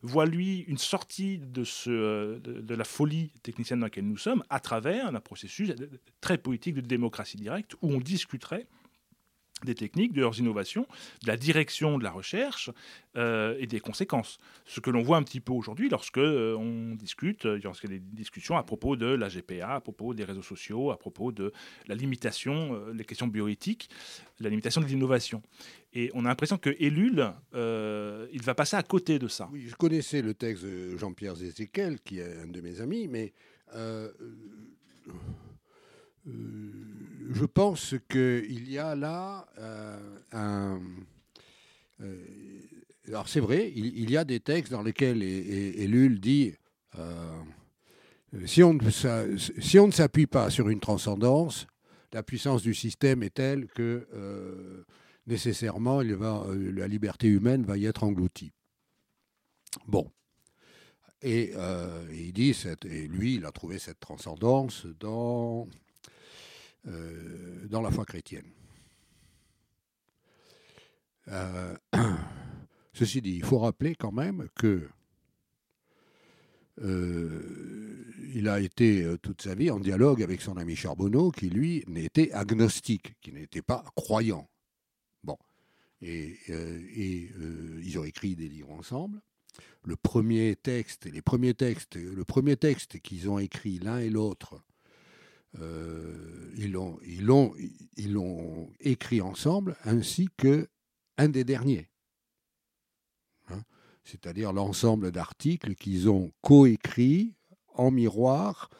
voient 0.03 0.27
lui 0.27 0.61
une 0.61 0.79
sortie 0.79 1.39
ce, 1.65 2.39
de, 2.39 2.75
la 2.75 2.85
folie 2.85 3.33
technicienne 3.43 3.81
dans 3.81 3.87
laquelle 3.87 4.07
nous 4.07 4.17
sommes 4.17 4.43
à 4.51 4.61
travers 4.61 5.07
un 5.07 5.21
processus 5.21 5.73
très 6.21 6.39
politique 6.39 6.75
de 6.75 6.81
démocratie 6.81 7.37
directe 7.37 7.75
où 7.83 7.93
on 7.93 7.99
discuterait 7.99 8.67
des 9.65 9.75
techniques, 9.75 10.13
de 10.13 10.21
leurs 10.21 10.39
innovations, 10.39 10.87
de 11.23 11.29
la 11.29 11.37
direction 11.37 11.99
de 11.99 12.05
la 12.05 12.11
recherche 12.11 12.71
euh, 13.17 13.57
et 13.59 13.67
des 13.67 13.81
conséquences. 13.81 14.39
Ce 14.65 14.81
que 14.81 14.91
l'on 14.91 15.03
voit 15.03 15.17
un 15.17 15.23
petit 15.23 15.41
peu 15.41 15.53
aujourd'hui 15.53 15.89
lorsque 15.89 16.19
euh, 16.19 16.57
on 16.57 16.95
discute, 16.95 17.45
lorsqu'il 17.45 17.91
y 17.91 17.95
a 17.95 17.99
des 17.99 18.05
discussions 18.05 18.57
à 18.57 18.63
propos 18.63 18.97
de 18.97 19.07
la 19.07 19.29
GPA, 19.29 19.75
à 19.77 19.81
propos 19.81 20.15
des 20.15 20.25
réseaux 20.25 20.43
sociaux, 20.43 20.91
à 20.91 20.99
propos 20.99 21.33
de 21.33 21.53
la 21.87 21.95
limitation, 21.95 22.75
euh, 22.75 22.93
les 22.93 23.05
questions 23.05 23.27
bioéthiques, 23.27 23.91
la 24.39 24.49
limitation 24.49 24.81
de 24.81 24.87
l'innovation. 24.87 25.43
Et 25.93 26.11
on 26.15 26.25
a 26.25 26.29
l'impression 26.29 26.57
que 26.57 26.71
Ellul, 26.79 27.33
il 27.53 28.43
va 28.43 28.55
passer 28.55 28.77
à 28.77 28.83
côté 28.83 29.19
de 29.19 29.27
ça. 29.27 29.49
Oui, 29.53 29.67
je 29.69 29.75
connaissais 29.75 30.23
le 30.23 30.35
texte 30.35 30.65
de 30.65 30.97
Jean-Pierre 30.97 31.35
Zézéquel, 31.35 32.01
qui 32.01 32.21
est 32.21 32.43
un 32.43 32.47
de 32.47 32.61
mes 32.61 32.81
amis, 32.81 33.09
mais 33.09 33.33
euh, 33.75 34.11
je 37.31 37.45
pense 37.45 37.95
qu'il 38.09 38.71
y 38.71 38.79
a 38.79 38.95
là 38.95 39.47
euh, 39.59 40.19
un. 40.33 40.81
Euh, 42.01 42.25
alors 43.09 43.29
c'est 43.29 43.41
vrai, 43.41 43.73
il, 43.75 44.11
y 44.11 44.17
a 44.17 44.25
des 44.25 44.41
textes 44.41 44.73
dans 44.73 44.83
lesquels 44.83 45.23
Ellul 45.23 46.21
dit 46.21 46.55
si 48.47 48.63
on, 48.63 48.79
si 49.59 49.79
on 49.79 49.87
ne 49.87 49.93
s'appuie 49.93 50.27
pas 50.27 50.51
sur 50.51 50.69
une 50.69 50.79
transcendance, 50.79 51.67
la 52.13 52.23
puissance 52.23 52.63
du 52.63 52.73
système 52.73 53.23
est 53.25 53.35
telle 53.35 53.67
que 53.67 54.07
nécessairement 55.27 56.03
la 56.03 56.89
liberté 56.89 57.27
humaine 57.27 57.65
va 57.65 57.77
y 57.77 57.87
être 57.87 58.05
engloutie. 58.05 58.53
Bon. 59.89 60.11
Et, 61.23 61.53
il 62.13 62.33
dit, 62.33 62.57
et 62.85 63.09
lui, 63.09 63.37
il 63.37 63.45
a 63.45 63.51
trouvé 63.51 63.81
cette 63.81 63.99
transcendance 63.99 64.87
dans 65.01 65.67
euh, 66.87 67.67
dans 67.69 67.83
la 67.83 67.91
foi 67.91 68.07
chrétienne. 68.07 68.51
Euh, 71.29 71.77
ceci 72.95 73.21
dit, 73.21 73.37
il 73.37 73.45
faut 73.45 73.59
rappeler 73.59 73.95
quand 73.95 74.13
même 74.13 74.49
que 74.55 74.89
euh, 76.83 78.05
il 78.33 78.49
a 78.49 78.61
été 78.61 79.15
toute 79.21 79.43
sa 79.43 79.55
vie 79.55 79.71
en 79.71 79.79
dialogue 79.79 80.23
avec 80.23 80.41
son 80.41 80.57
ami 80.57 80.75
Charbonneau, 80.75 81.31
qui 81.31 81.51
lui 81.51 81.85
n'était 81.87 82.33
agnostique, 82.33 83.15
qui 83.21 83.33
n'était 83.33 83.61
pas 83.61 83.85
croyant. 83.95 84.49
Bon, 85.23 85.37
et, 86.01 86.39
et 86.49 87.31
ils 87.83 87.99
ont 87.99 88.05
écrit 88.05 88.37
des 88.37 88.49
livres 88.49 88.71
ensemble. 88.71 89.21
Le 89.85 89.97
premier 89.97 90.57
texte, 90.57 91.05
les 91.13 91.21
premiers 91.21 91.55
textes, 91.55 91.97
le 91.97 92.25
premier 92.25 92.57
texte 92.57 93.01
qu'ils 93.01 93.29
ont 93.29 93.39
écrit 93.39 93.79
l'un 93.79 93.99
et 93.99 94.09
l'autre 94.09 94.63
euh, 95.59 96.53
ils 96.57 96.73
l'ont 96.73 96.99
l'ont 97.99 98.71
écrit 98.79 99.21
ensemble 99.21 99.77
ainsi 99.85 100.29
que 100.37 100.69
un 101.19 101.29
des 101.29 101.43
derniers 101.43 101.89
hein. 103.49 103.63
c'est-à-dire 104.05 104.53
l'ensemble 104.53 105.11
d'articles 105.11 105.75
qu'ils 105.75 106.09
ont 106.09 106.31
coécrits 106.41 107.35
en 107.75 107.91
miroir 107.91 108.71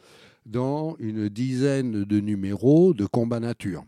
dans 0.45 0.95
une 0.99 1.27
dizaine 1.27 2.05
de 2.05 2.19
numéros 2.19 2.93
de 2.93 3.05
combat 3.05 3.39
nature. 3.41 3.83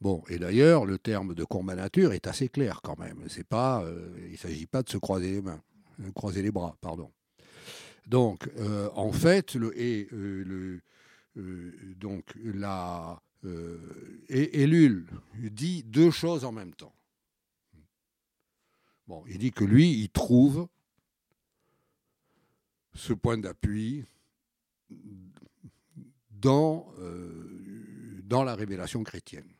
Bon, 0.00 0.22
et 0.28 0.38
d'ailleurs, 0.38 0.84
le 0.84 0.98
terme 0.98 1.34
de 1.34 1.44
combat 1.44 1.74
nature 1.74 2.12
est 2.12 2.26
assez 2.26 2.48
clair 2.48 2.80
quand 2.82 2.98
même. 2.98 3.24
C'est 3.28 3.46
pas, 3.46 3.82
euh, 3.82 4.08
il 4.26 4.32
ne 4.32 4.36
s'agit 4.36 4.66
pas 4.66 4.82
de 4.82 4.90
se 4.90 4.98
croiser 4.98 5.32
les 5.32 5.42
mains, 5.42 5.62
euh, 6.00 6.10
croiser 6.12 6.42
les 6.42 6.50
bras, 6.50 6.76
pardon. 6.80 7.10
Donc, 8.06 8.48
en 8.94 9.10
fait, 9.10 9.56
le, 9.56 9.76
et, 9.80 10.06
le, 10.12 10.80
donc, 11.36 12.32
la, 12.36 13.20
euh, 13.44 14.24
Ellul 14.28 15.06
dit 15.34 15.82
deux 15.84 16.10
choses 16.10 16.44
en 16.44 16.52
même 16.52 16.74
temps. 16.74 16.94
Bon, 19.06 19.24
il 19.28 19.38
dit 19.38 19.52
que 19.52 19.64
lui, 19.64 19.92
il 20.02 20.08
trouve 20.10 20.68
ce 22.94 23.12
point 23.12 23.38
d'appui 23.38 24.04
dans, 26.30 26.92
euh, 26.98 28.20
dans 28.24 28.42
la 28.42 28.54
révélation 28.54 29.04
chrétienne. 29.04 29.52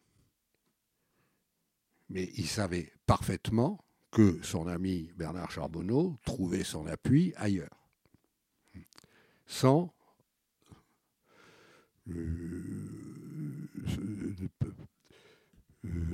Mais 2.08 2.30
il 2.34 2.46
savait 2.46 2.92
parfaitement 3.06 3.84
que 4.10 4.40
son 4.42 4.66
ami 4.66 5.12
Bernard 5.16 5.50
Charbonneau 5.50 6.18
trouvait 6.24 6.64
son 6.64 6.86
appui 6.86 7.34
ailleurs, 7.36 7.88
sans 9.46 9.92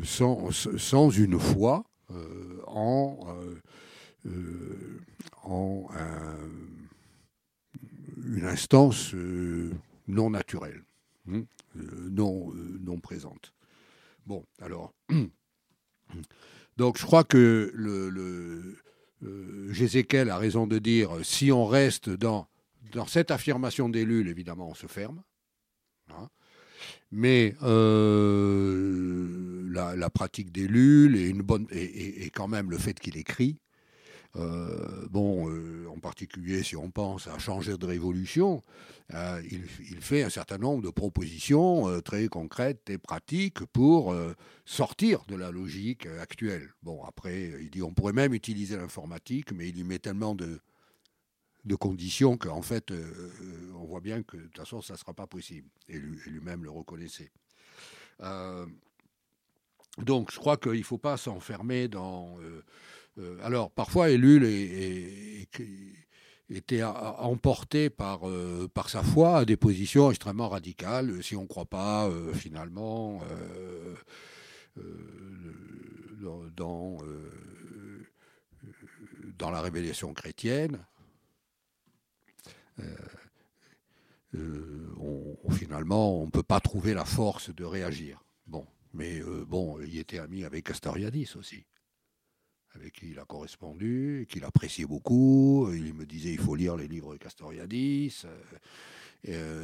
sans, 0.05 0.50
sans, 0.50 1.11
une 1.11 1.38
foi 1.38 1.85
euh, 2.11 2.61
en, 2.66 3.18
euh, 3.28 3.61
euh, 4.26 5.88
une 8.24 8.44
instance 8.44 9.14
non 10.09 10.31
naturelle, 10.31 10.83
hein, 11.31 11.42
non, 11.74 12.52
présente. 13.00 13.52
Bon, 14.26 14.44
alors, 14.61 14.92
donc 16.76 16.98
je 16.98 17.05
crois 17.05 17.24
que 17.24 17.72
le, 17.74 18.76
a 20.31 20.37
raison 20.37 20.66
de 20.66 20.78
dire 20.78 21.24
si 21.24 21.52
on 21.52 21.66
reste 21.66 22.11
dans, 22.11 22.48
dans 22.92 23.07
cette 23.07 23.31
affirmation 23.31 23.88
d'Ellul, 23.88 24.28
évidemment, 24.28 24.68
on 24.68 24.74
se 24.74 24.87
ferme. 24.87 25.22
Hein. 26.18 26.29
Mais 27.12 27.55
euh, 27.62 29.62
la, 29.70 30.11
pratique 30.11 30.51
des 30.51 30.66
lules 30.66 31.16
et, 31.16 31.29
une 31.29 31.42
bonne, 31.42 31.66
et, 31.70 32.31
quand 32.35 32.48
même 32.48 32.70
le 32.70 32.79
fait 32.79 32.98
qu'il 32.98 33.18
écrit, 33.18 33.59
euh, 34.37 35.07
bon, 35.11 35.51
euh, 35.51 35.87
en 35.94 35.98
particulier 35.98 36.62
si 36.62 36.75
on 36.75 36.90
pense 36.90 37.29
à 37.29 37.38
changer 37.38 37.77
de 37.77 37.85
révolution, 37.85 38.62
il, 39.11 40.01
fait 40.01 40.22
un 40.22 40.31
certain 40.31 40.57
nombre 40.57 40.83
de 40.83 40.88
propositions 40.88 42.01
très 42.01 42.29
concrètes 42.29 42.88
et 42.88 42.96
pratiques 42.96 43.62
pour 43.66 44.16
sortir 44.64 45.22
de 45.29 45.37
la 45.37 45.51
logique 45.51 46.07
actuelle. 46.18 46.70
Bon, 46.83 47.05
après, 47.05 47.53
il 47.61 47.68
dit 47.68 47.83
on 47.83 47.92
pourrait 47.92 48.14
même 48.14 48.33
utiliser 48.33 48.79
l'informatique, 48.79 49.53
mais 49.53 49.68
il 49.68 49.77
y 49.77 49.85
met 49.85 49.98
tellement 49.98 50.35
de, 50.35 50.61
de 51.64 51.75
conditions 51.75 52.37
qu'en 52.37 52.62
fait, 52.62 52.90
euh, 52.90 53.31
euh, 53.40 53.72
on 53.77 53.85
voit 53.85 54.01
bien 54.01 54.22
que 54.22 54.37
de 54.37 54.42
toute 54.42 54.59
façon, 54.59 54.81
ça 54.83 54.94
ne 54.94 54.98
sera 54.98 55.14
pas 55.14 55.27
possible. 55.27 55.68
Et 55.88 55.98
lui-même 55.98 56.64
le 56.64 56.70
reconnaissait. 56.70 57.31
Euh, 58.20 58.66
donc, 59.98 60.33
je 60.33 60.38
crois 60.38 60.57
qu'il 60.57 60.72
ne 60.72 60.83
faut 60.83 60.98
pas 60.98 61.16
s'enfermer 61.16 61.87
dans. 61.88 62.37
alors, 63.42 63.70
parfois, 63.70 64.11
Ellul 64.11 64.44
était 66.48 66.83
emporté 66.83 67.90
par, 67.90 68.22
par 68.72 68.88
sa 68.88 69.03
foi 69.03 69.38
à 69.38 69.44
des 69.44 69.59
positions 69.59 70.11
extrêmement 70.11 70.48
radicales. 70.48 71.22
Si 71.22 71.37
on 71.37 71.42
ne 71.42 71.46
croit 71.46 71.66
pas, 71.66 72.11
finalement, 72.33 73.22
dans, 76.57 76.98
dans 79.38 79.51
la 79.51 79.61
révélation 79.61 80.14
chrétienne, 80.14 80.77
euh, 80.77 80.79
euh, 80.79 80.91
on, 84.35 85.51
finalement, 85.51 86.21
on 86.21 86.27
ne 86.27 86.31
peut 86.31 86.42
pas 86.42 86.61
trouver 86.61 86.95
la 86.95 87.05
force 87.05 87.55
de 87.55 87.64
réagir. 87.64 88.23
Bon, 88.47 88.66
mais 88.95 89.21
euh, 89.21 89.45
bon, 89.47 89.81
il 89.81 89.99
était 89.99 90.18
ami 90.18 90.45
avec 90.45 90.66
Castoriadis 90.66 91.33
aussi, 91.37 91.64
avec 92.75 92.95
qui 92.95 93.11
il 93.11 93.18
a 93.18 93.25
correspondu, 93.25 94.27
qu'il 94.29 94.45
appréciait 94.45 94.87
beaucoup. 94.87 95.71
Il 95.73 95.95
me 95.95 96.07
disait 96.07 96.33
il 96.33 96.40
faut 96.40 96.55
lire 96.55 96.77
les 96.77 96.88
livres 96.88 97.12
de 97.12 97.18
Castoriadis. 97.18 98.25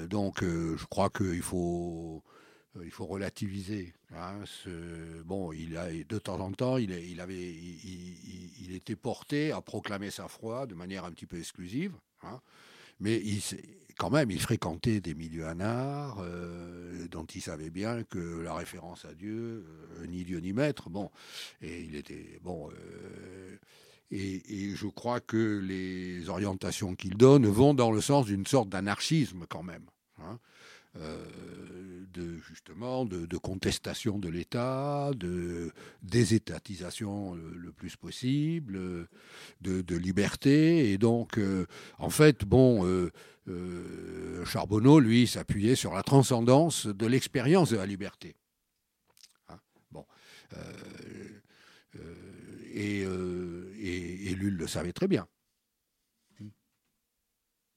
donc, 0.08 0.42
je 0.42 0.84
crois 0.86 1.10
qu'il 1.10 1.42
faut 1.42 2.22
il 2.84 2.90
faut 2.90 3.06
relativiser. 3.06 3.94
Hein, 4.14 4.42
bon, 5.24 5.52
il 5.52 5.76
a, 5.76 5.90
de 5.92 6.18
temps 6.18 6.40
en 6.40 6.52
temps, 6.52 6.76
il, 6.76 6.90
était 8.70 8.96
porté 8.96 9.52
à 9.52 9.60
proclamer 9.60 10.10
sa 10.10 10.28
foi 10.28 10.66
de 10.66 10.74
manière 10.74 11.04
un 11.04 11.12
petit 11.12 11.26
peu 11.26 11.38
exclusive. 11.38 11.92
Hein, 12.22 12.40
mais 13.00 13.22
quand 13.98 14.10
même, 14.10 14.30
il 14.30 14.40
fréquentait 14.40 15.00
des 15.00 15.14
milieux 15.14 15.46
anards, 15.46 16.18
euh, 16.20 17.08
dont 17.10 17.24
il 17.24 17.42
savait 17.42 17.70
bien 17.70 18.04
que 18.04 18.40
la 18.40 18.54
référence 18.54 19.04
à 19.04 19.12
Dieu, 19.12 19.66
euh, 19.98 20.06
ni 20.06 20.24
Dieu 20.24 20.38
ni 20.38 20.52
maître, 20.52 20.88
bon, 20.88 21.10
et 21.60 21.82
il 21.82 21.96
était, 21.96 22.38
bon, 22.42 22.70
euh, 22.70 23.56
et, 24.10 24.74
je 24.74 24.86
crois 24.86 25.20
que 25.20 25.58
les 25.58 26.28
orientations 26.28 26.94
qu'il 26.94 27.16
donne 27.16 27.46
vont 27.46 27.74
dans 27.74 27.90
le 27.90 28.00
sens 28.00 28.26
d'une 28.26 28.46
sorte 28.46 28.68
d'anarchisme 28.68 29.46
quand 29.48 29.64
même. 29.64 29.84
Hein. 30.22 30.38
Euh, 31.00 32.06
de 32.14 32.38
justement 32.38 33.04
de, 33.04 33.36
contestation 33.36 34.18
de 34.18 34.28
l'État, 34.28 35.10
de 35.14 35.70
désétatisation 36.02 37.34
le, 37.34 37.70
plus 37.70 37.94
possible, 37.96 39.06
de, 39.60 39.96
liberté. 39.96 40.90
Et 40.90 40.98
donc, 40.98 41.38
euh, 41.38 41.66
en 41.98 42.10
fait, 42.10 42.44
bon, 42.44 42.84
euh, 42.86 44.44
Charbonneau, 44.46 44.98
lui, 44.98 45.28
s'appuyait 45.28 45.76
sur 45.76 45.94
la 45.94 46.02
transcendance 46.02 46.86
de 46.86 47.06
l'expérience 47.06 47.70
de 47.70 47.76
la 47.76 47.86
liberté. 47.86 48.34
Hein, 49.48 49.60
bon. 49.92 50.06
et, 52.74 53.02
et, 53.02 54.34
Lull 54.34 54.56
le 54.56 54.66
savait 54.66 54.92
très 54.94 55.06
bien. 55.06 55.28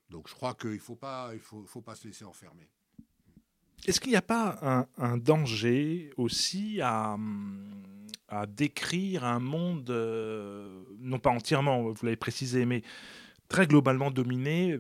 Donc 0.09 0.27
je 0.27 0.33
crois 0.33 0.55
qu'il 0.55 0.71
ne 0.71 1.33
il 1.33 1.39
faut, 1.39 1.65
faut 1.65 1.81
pas 1.81 1.95
se 1.95 2.07
laisser 2.07 2.25
enfermer. 2.25 2.69
Est-ce 3.87 3.99
qu'il 3.99 4.11
n'y 4.11 4.17
a 4.17 4.21
pas 4.21 4.87
un, 4.97 5.17
danger 5.17 6.11
aussi 6.17 6.79
à, 6.81 7.17
à, 8.27 8.45
décrire 8.45 9.23
un 9.23 9.39
monde, 9.39 9.89
non 10.99 11.19
pas 11.19 11.31
entièrement, 11.31 11.89
vous 11.89 12.05
l'avez 12.05 12.15
précisé, 12.15 12.65
mais 12.65 12.83
très 13.47 13.67
globalement 13.67 14.11
dominé 14.11 14.77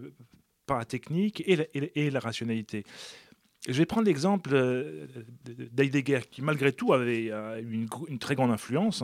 par 0.65 0.77
la 0.77 0.85
technique 0.85 1.43
et 1.45 2.09
la, 2.11 2.19
rationalité? 2.19 2.85
Je 3.67 3.73
vais 3.73 3.85
prendre 3.85 4.07
l'exemple 4.07 4.51
euh, 4.53 5.05
d'Heidegger, 5.43 6.21
qui 6.29 6.41
malgré 6.41 6.71
tout 6.71 6.93
avait 6.93 7.29
euh, 7.29 7.61
une, 7.61 8.17
très 8.17 8.33
grande 8.33 8.49
influence 8.49 9.03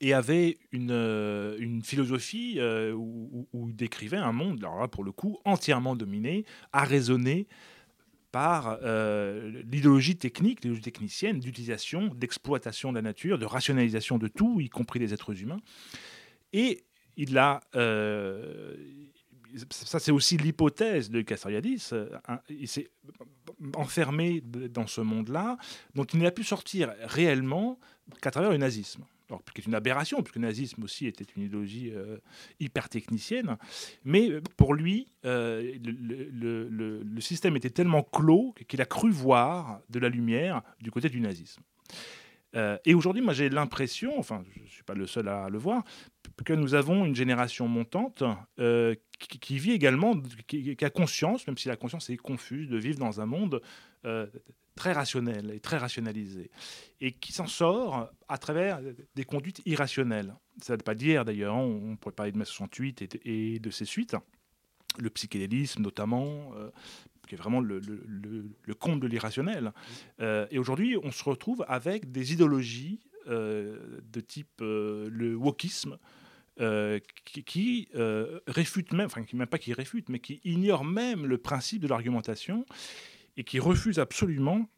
et 0.00 0.14
avait 0.14 0.58
une, 0.70 0.90
euh, 0.90 1.80
philosophie 1.82 2.58
où, 2.94 3.46
il 3.68 3.76
décrivait 3.76 4.16
un 4.16 4.32
monde, 4.32 4.58
alors 4.60 4.80
là 4.80 4.88
pour 4.88 5.04
le 5.04 5.12
coup, 5.12 5.38
entièrement 5.44 5.96
dominé, 5.96 6.44
arraisonné 6.72 7.46
par 8.32 8.78
l'idéologie 9.70 10.16
technique, 10.16 10.58
l'idéologie 10.60 10.82
technicienne 10.82 11.38
d'utilisation, 11.38 12.08
d'exploitation 12.08 12.90
de 12.90 12.96
la 12.96 13.02
nature, 13.02 13.38
de 13.38 13.46
rationalisation 13.46 14.18
de 14.18 14.26
tout, 14.26 14.60
y 14.60 14.68
compris 14.68 14.98
des 14.98 15.14
êtres 15.14 15.40
humains. 15.40 15.60
Et 16.52 16.82
il 17.16 17.38
a, 17.38 17.60
ça 19.70 19.98
c'est 20.00 20.10
aussi 20.10 20.38
l'hypothèse 20.38 21.10
de 21.10 21.20
Castoriadis, 21.20 21.90
il 22.48 22.68
s'est 22.68 22.90
enfermé 23.74 24.40
dans 24.40 24.86
ce 24.86 25.02
monde-là, 25.02 25.58
dont 25.94 26.04
il 26.04 26.20
n'a 26.20 26.30
pu 26.30 26.42
sortir 26.42 26.92
réellement 27.04 27.78
qu'à 28.20 28.30
travers 28.30 28.50
le 28.50 28.56
nazisme. 28.56 29.04
Alors, 29.32 29.42
qui 29.54 29.62
est 29.62 29.66
une 29.66 29.74
aberration, 29.74 30.22
puisque 30.22 30.36
le 30.36 30.42
nazisme 30.42 30.82
aussi 30.82 31.06
était 31.06 31.24
une 31.36 31.44
idéologie 31.44 31.90
euh, 31.90 32.18
hyper 32.60 32.90
technicienne. 32.90 33.56
Mais 34.04 34.30
euh, 34.30 34.42
pour 34.58 34.74
lui, 34.74 35.08
euh, 35.24 35.72
le, 35.82 36.68
le, 36.68 37.20
système 37.22 37.56
était 37.56 37.70
tellement 37.70 38.02
clos 38.02 38.54
qu'il 38.68 38.82
a 38.82 38.84
cru 38.84 39.10
voir 39.10 39.80
de 39.88 39.98
la 39.98 40.10
lumière 40.10 40.60
du 40.82 40.90
côté 40.90 41.08
du 41.08 41.18
nazisme. 41.18 41.62
Et 42.54 42.94
aujourd'hui, 42.94 43.22
moi 43.22 43.32
j'ai 43.32 43.48
l'impression, 43.48 44.18
enfin 44.18 44.44
je 44.54 44.62
ne 44.62 44.68
suis 44.68 44.82
pas 44.82 44.94
le 44.94 45.06
seul 45.06 45.28
à 45.28 45.48
le 45.48 45.58
voir, 45.58 45.84
que 46.44 46.52
nous 46.52 46.74
avons 46.74 47.04
une 47.04 47.14
génération 47.14 47.68
montante 47.68 48.22
qui, 49.28 49.58
vit 49.58 49.72
également, 49.72 50.20
qui, 50.46 50.76
a 50.80 50.90
conscience, 50.90 51.46
même 51.46 51.58
si 51.58 51.68
la 51.68 51.76
conscience 51.76 52.10
est 52.10 52.16
confuse, 52.16 52.68
de 52.68 52.76
vivre 52.76 52.98
dans 52.98 53.20
un 53.20 53.26
monde 53.26 53.62
euh, 54.04 54.26
très 54.74 54.92
rationnel 54.92 55.50
et 55.50 55.60
très 55.60 55.76
rationalisé, 55.76 56.50
et 57.00 57.12
qui 57.12 57.32
s'en 57.32 57.46
sort 57.46 58.10
à 58.28 58.38
travers 58.38 58.80
des 59.14 59.24
conduites 59.24 59.62
irrationnelles. 59.66 60.34
Ça 60.62 60.72
ne 60.72 60.78
veut 60.78 60.84
pas 60.84 60.94
dire 60.94 61.24
d'ailleurs, 61.24 61.56
on, 61.56 61.96
pourrait 61.96 62.14
parler 62.14 62.32
de 62.32 62.38
mai 62.38 62.44
68 62.44 63.20
et, 63.24 63.58
de 63.58 63.70
ses 63.70 63.84
suites, 63.84 64.16
le 64.98 65.10
psychédélisme 65.10 65.82
notamment, 65.82 66.52
euh, 66.56 66.70
qui 67.28 67.34
est 67.34 67.38
vraiment 67.38 67.60
le, 67.60 67.80
le, 67.80 68.74
conte 68.74 69.00
de 69.00 69.06
l'irrationnel. 69.06 69.72
Euh, 70.20 70.46
et 70.50 70.58
aujourd'hui, 70.58 70.96
on 71.02 71.10
se 71.10 71.22
retrouve 71.24 71.64
avec 71.68 72.10
des 72.10 72.32
idéologies 72.32 73.00
de 73.26 74.20
type 74.26 74.60
le 74.60 75.36
wokisme, 75.36 75.96
euh, 76.60 77.00
qui, 77.24 77.88
euh, 77.94 78.38
réfute 78.46 78.92
même, 78.92 79.06
enfin, 79.06 79.24
qui 79.24 79.36
même 79.36 79.46
pas 79.46 79.56
qui 79.56 79.72
réfute, 79.72 80.10
mais 80.10 80.18
qui 80.18 80.38
ignore 80.44 80.84
même 80.84 81.24
le 81.24 81.38
principe 81.38 81.80
de 81.80 81.88
l'argumentation 81.88 82.66
et 83.38 83.42
qui 83.44 83.58
refuse 83.58 83.98
absolument 83.98 84.68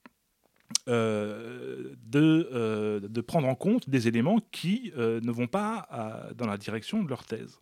euh, 0.88 1.97
de, 2.07 3.01
de, 3.03 3.20
prendre 3.20 3.49
en 3.49 3.57
compte 3.57 3.90
des 3.90 4.07
éléments 4.07 4.38
qui 4.53 4.92
ne 4.97 5.32
vont 5.32 5.49
pas 5.49 5.88
dans 6.36 6.47
la 6.47 6.59
direction 6.59 7.03
de 7.03 7.09
leur 7.09 7.24
thèse. 7.24 7.59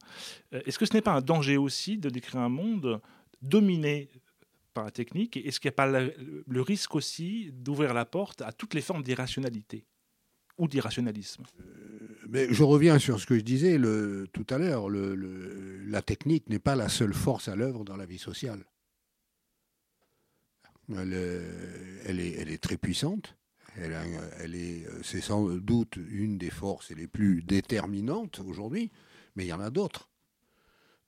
Est-ce 0.52 0.78
que 0.78 0.84
ce 0.84 0.92
n'est 0.92 1.00
pas 1.00 1.14
un 1.14 1.22
danger 1.22 1.56
aussi 1.56 1.96
de 1.96 2.10
décrire 2.10 2.42
un 2.42 2.50
monde 2.50 3.00
dominé 3.40 4.10
par 4.72 4.84
la 4.84 4.90
technique 4.90 5.36
Est-ce 5.36 5.60
qu'il 5.60 5.68
n'y 5.68 5.74
a 5.74 5.76
pas 5.76 5.86
le 5.86 6.60
risque 6.60 6.94
aussi 6.94 7.50
d'ouvrir 7.52 7.94
la 7.94 8.04
porte 8.04 8.42
à 8.42 8.52
toutes 8.52 8.74
les 8.74 8.80
formes 8.80 9.02
d'irrationalité 9.02 9.84
ou 10.58 10.68
d'irrationalisme? 10.68 11.44
Mais 12.28 12.52
je 12.52 12.62
reviens 12.62 12.98
sur 12.98 13.20
ce 13.20 13.26
que 13.26 13.36
je 13.36 13.42
disais 13.42 13.78
tout 14.32 14.46
à 14.50 14.58
l'heure. 14.58 14.88
La 14.88 16.02
technique 16.02 16.48
n'est 16.48 16.58
pas 16.58 16.76
la 16.76 16.88
seule 16.88 17.14
force 17.14 17.48
à 17.48 17.56
l'œuvre 17.56 17.84
dans 17.84 17.96
la 17.96 18.06
vie 18.06 18.18
sociale. 18.18 18.64
Elle, 20.96 21.12
elle, 22.06 22.20
est, 22.20 22.62
très 22.62 22.76
puissante. 22.76 23.36
Est, 23.76 24.86
c'est 25.02 25.20
sans 25.20 25.48
doute 25.56 25.96
une 26.10 26.38
des 26.38 26.50
forces 26.50 26.90
les 26.90 27.06
plus 27.06 27.42
déterminantes 27.42 28.40
aujourd'hui, 28.40 28.90
mais 29.36 29.44
il 29.44 29.48
y 29.48 29.52
en 29.52 29.60
a 29.60 29.70
d'autres. 29.70 30.08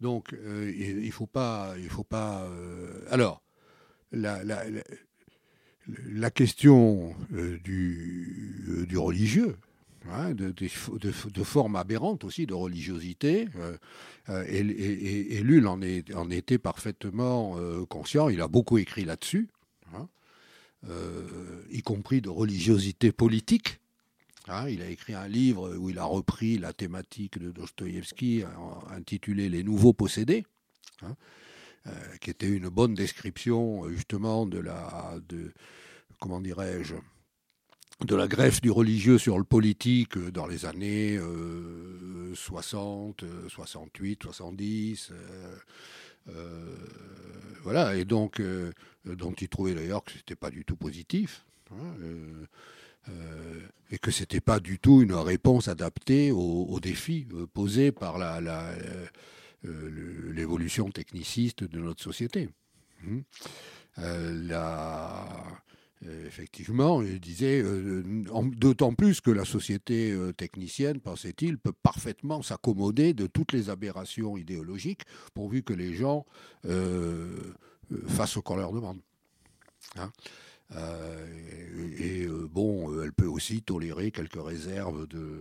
Donc, 0.01 0.33
euh, 0.33 0.73
il 0.77 1.07
ne 1.07 1.11
faut 1.11 1.27
pas. 1.27 1.75
Euh, 1.75 3.05
alors, 3.11 3.43
la, 4.15 4.43
la, 4.45 6.31
question 6.31 7.15
euh, 7.35 7.59
du, 7.59 8.87
du 8.89 8.97
religieux, 8.97 9.57
Hein, 10.11 10.35
de, 10.35 10.53
de, 10.53 11.45
formes 11.45 11.77
aberrantes 11.77 12.25
aussi, 12.25 12.45
de 12.45 12.53
religiosité. 12.53 13.49
Euh, 13.57 13.77
euh, 14.29 14.45
et, 14.49 15.39
et, 15.39 15.67
en, 15.67 15.81
en, 16.15 16.31
était 16.31 16.59
parfaitement 16.59 17.57
euh, 17.57 17.87
conscient. 17.87 18.29
Il 18.29 18.43
a 18.43 18.49
beaucoup 18.49 18.77
écrit 18.77 19.07
là-dessus, 19.07 19.49
hein, 19.95 20.07
y 21.71 21.81
compris 21.81 22.21
de 22.21 22.29
religiosité 22.29 23.13
politique. 23.13 23.81
Hein. 24.47 24.69
il 24.69 24.83
a 24.83 24.91
écrit 24.91 25.15
un 25.15 25.27
livre 25.27 25.75
où 25.79 25.89
il 25.89 25.99
a 25.99 26.05
repris 26.05 26.59
la 26.59 26.75
thématique 26.75 27.39
de 27.39 27.51
Dostoïevski 27.51 28.45
intitulé 28.91 29.49
Les 29.49 29.63
nouveaux 29.63 29.95
possédés, 29.95 30.45
qui 32.21 32.31
était 32.31 32.49
une 32.49 32.69
bonne 32.69 32.95
description 32.95 33.89
justement 33.91 34.47
de 34.47 34.59
la, 34.59 35.19
de, 35.29 35.53
comment 36.19 36.41
dirais-je, 36.41 36.95
de 38.01 38.17
la 38.17 38.27
greffe 38.27 38.61
du 38.61 38.71
religieux 38.71 39.19
sur 39.19 39.39
le 39.39 39.45
politique 39.45 40.17
euh, 40.17 40.31
dans 40.31 40.47
les 40.47 40.67
années 40.67 41.19
60, 42.35 43.25
68, 43.49 44.23
70. 44.23 45.13
voilà, 47.63 47.95
et 47.95 48.05
donc, 48.05 48.41
euh, 48.41 48.73
dont 49.05 49.33
il 49.33 49.49
trouvait 49.49 49.75
d'ailleurs 49.75 50.03
que 50.05 50.13
ce 50.13 50.17
n'était 50.17 50.37
pas 50.37 50.51
du 50.51 50.65
tout 50.65 50.77
positif. 50.77 51.45
Hein, 51.71 51.95
euh, 53.09 53.61
et 53.91 53.99
que 53.99 54.11
ce 54.11 54.21
n'était 54.21 54.41
pas 54.41 54.61
du 54.61 54.79
tout 54.79 55.03
une 55.03 55.15
réponse 55.15 55.69
adaptée 55.69 56.31
aux, 56.33 56.81
défis 56.81 57.27
posés 57.53 57.93
par 57.93 58.19
l'évolution 59.65 60.91
techniciste 60.91 61.65
de 61.65 61.81
notre 61.81 62.03
société. 62.03 62.49
Hum. 63.07 63.23
la, 63.97 65.63
euh, 66.07 66.27
effectivement, 66.27 67.03
il 67.03 67.21
disait, 67.21 67.63
euh, 67.63 68.03
d'autant 68.57 68.95
plus 68.95 69.21
que 69.21 69.31
la 69.31 69.45
société 69.45 70.13
euh, 70.13 70.33
technicienne, 70.33 71.01
pensait-il, 71.01 71.59
peut 71.59 71.73
parfaitement 71.73 72.43
s'accommoder 72.43 73.15
de 73.15 73.27
toutes 73.27 73.53
les 73.53 73.71
aberrations 73.71 74.37
idéologiques, 74.37 75.03
pourvu 75.35 75.63
que 75.63 75.73
les 75.73 75.95
gens 75.95 76.27
fassent 78.07 78.33
ce 78.33 78.41
qu'on 78.41 78.57
leur 78.57 78.73
demande. 78.73 78.99
Hein. 79.97 80.11
et, 81.99 82.27
bon, 82.51 83.03
elle 83.03 83.13
peut 83.13 83.27
aussi 83.27 83.63
tolérer 83.63 84.11
quelques 84.11 84.43
réserves 84.43 85.07
de 85.07 85.39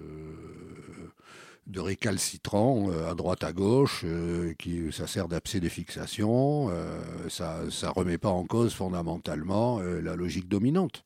de 1.67 1.79
récalcitrants 1.79 2.89
euh, 2.89 3.09
à 3.09 3.15
droite 3.15 3.43
à 3.43 3.53
gauche, 3.53 4.01
euh, 4.03 4.53
qui 4.59 4.91
ça 4.91 5.07
sert 5.07 5.27
d'abcès 5.27 5.59
de 5.59 5.69
fixation, 5.69 6.69
euh, 6.69 6.99
ça 7.29 7.61
ça 7.69 7.89
remet 7.89 8.17
pas 8.17 8.29
en 8.29 8.45
cause 8.45 8.73
fondamentalement 8.73 9.79
la 9.79 10.15
logique 10.15 10.47
dominante. 10.47 11.05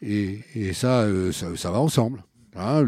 Et, 0.00 0.40
et 0.54 0.72
ça, 0.74 1.06
ça, 1.32 1.70
va 1.72 1.80
ensemble. 1.80 2.22
Hein, 2.54 2.84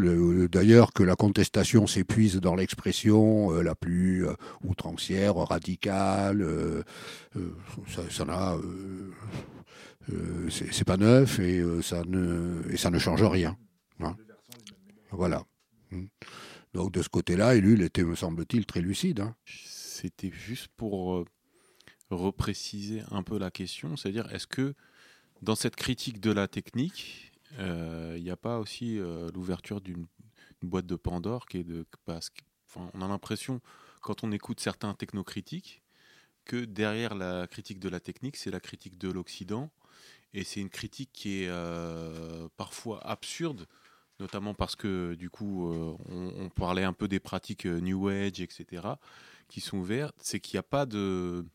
D'ailleurs, 0.49 0.93
que 0.93 1.03
la 1.03 1.17
contestation 1.17 1.85
s'épuise 1.85 2.37
dans 2.37 2.55
l'expression 2.55 3.51
la 3.51 3.75
plus 3.75 4.25
outrancière, 4.63 5.35
radicale, 5.35 6.47
ça, 7.89 8.01
ça 8.09 8.23
n'a, 8.23 8.55
c'est 10.49 10.85
pas 10.85 10.95
neuf 10.95 11.39
et 11.39 11.61
ça 11.81 12.03
ne 12.07 12.75
ça 12.77 12.89
ne 12.89 12.97
change 12.97 13.23
rien. 13.23 13.57
Hein. 13.99 14.15
Voilà. 15.11 15.43
Hmm. 15.91 16.05
Donc 16.73 16.91
de 16.91 17.01
ce 17.01 17.09
côté-là, 17.09 17.55
lui, 17.55 17.73
il 17.73 17.81
était, 17.81 18.03
me 18.03 18.15
semble-t-il, 18.15 18.65
très 18.65 18.81
lucide. 18.81 19.19
Hein. 19.19 19.35
C'était 19.45 20.31
juste 20.31 20.69
pour 20.77 21.15
euh, 21.15 21.25
repréciser 22.09 23.03
un 23.11 23.23
peu 23.23 23.37
la 23.37 23.51
question, 23.51 23.97
c'est-à-dire 23.97 24.31
est-ce 24.33 24.47
que 24.47 24.73
dans 25.41 25.55
cette 25.55 25.75
critique 25.75 26.19
de 26.19 26.31
la 26.31 26.47
technique, 26.47 27.33
euh, 27.59 28.15
il 28.17 28.23
n'y 28.23 28.29
a 28.29 28.37
pas 28.37 28.59
aussi 28.59 28.99
euh, 28.99 29.29
l'ouverture 29.33 29.81
d'une 29.81 30.07
boîte 30.61 30.85
de 30.85 30.95
Pandore 30.95 31.45
qui 31.47 31.57
est 31.57 31.63
de 31.63 31.85
parce 32.05 32.31
on 32.75 33.01
a 33.01 33.07
l'impression 33.07 33.59
quand 34.01 34.23
on 34.23 34.31
écoute 34.31 34.61
certains 34.61 34.93
technocritiques 34.93 35.81
que 36.45 36.63
derrière 36.63 37.15
la 37.15 37.47
critique 37.47 37.79
de 37.79 37.89
la 37.89 37.99
technique, 37.99 38.37
c'est 38.37 38.49
la 38.49 38.61
critique 38.61 38.97
de 38.97 39.09
l'Occident 39.09 39.69
Et 40.33 40.43
c'est 40.45 40.61
une 40.61 40.69
critique 40.69 41.09
qui 41.11 41.43
est 41.43 41.51
parfois 42.55 43.05
absurde, 43.05 43.67
notamment 44.21 44.53
parce 44.53 44.75
que 44.75 45.15
du 45.15 45.29
coup, 45.29 45.71
euh, 45.71 45.95
on, 46.09 46.49
parlait 46.49 46.83
un 46.83 46.93
peu 46.93 47.07
des 47.07 47.19
pratiques 47.19 47.65
euh, 47.65 47.79
New 47.81 48.07
Age, 48.07 48.39
etc., 48.39 48.87
qui 49.49 49.59
sont 49.59 49.77
ouvertes. 49.77 50.15
C'est 50.19 50.39
qu'il 50.39 50.55
n'y 50.55 50.59
a 50.59 50.63
pas 50.63 50.85
de. 50.85 51.45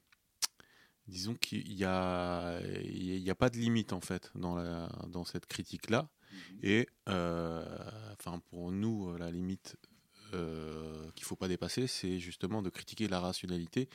Disons 1.08 1.34
qu'il 1.34 1.74
n'y 1.74 1.84
a, 1.84 2.60
il 2.82 3.30
a 3.30 3.34
pas 3.36 3.48
de 3.48 3.56
limite 3.56 3.92
en 3.92 4.00
fait 4.00 4.32
dans, 4.34 4.56
la, 4.56 4.88
dans 5.08 5.24
cette 5.24 5.46
critique-là. 5.46 6.08
Mhm. 6.32 6.58
Et 6.64 6.88
enfin, 7.06 8.40
pour 8.50 8.72
nous, 8.72 9.16
la 9.16 9.30
limite 9.30 9.76
qu'il 10.32 10.40
ne 10.40 11.22
faut 11.22 11.36
pas 11.36 11.46
dépasser, 11.46 11.86
c'est 11.86 12.18
justement 12.18 12.60
de 12.60 12.70
critiquer 12.70 13.06
la 13.06 13.20
rationalité 13.20 13.88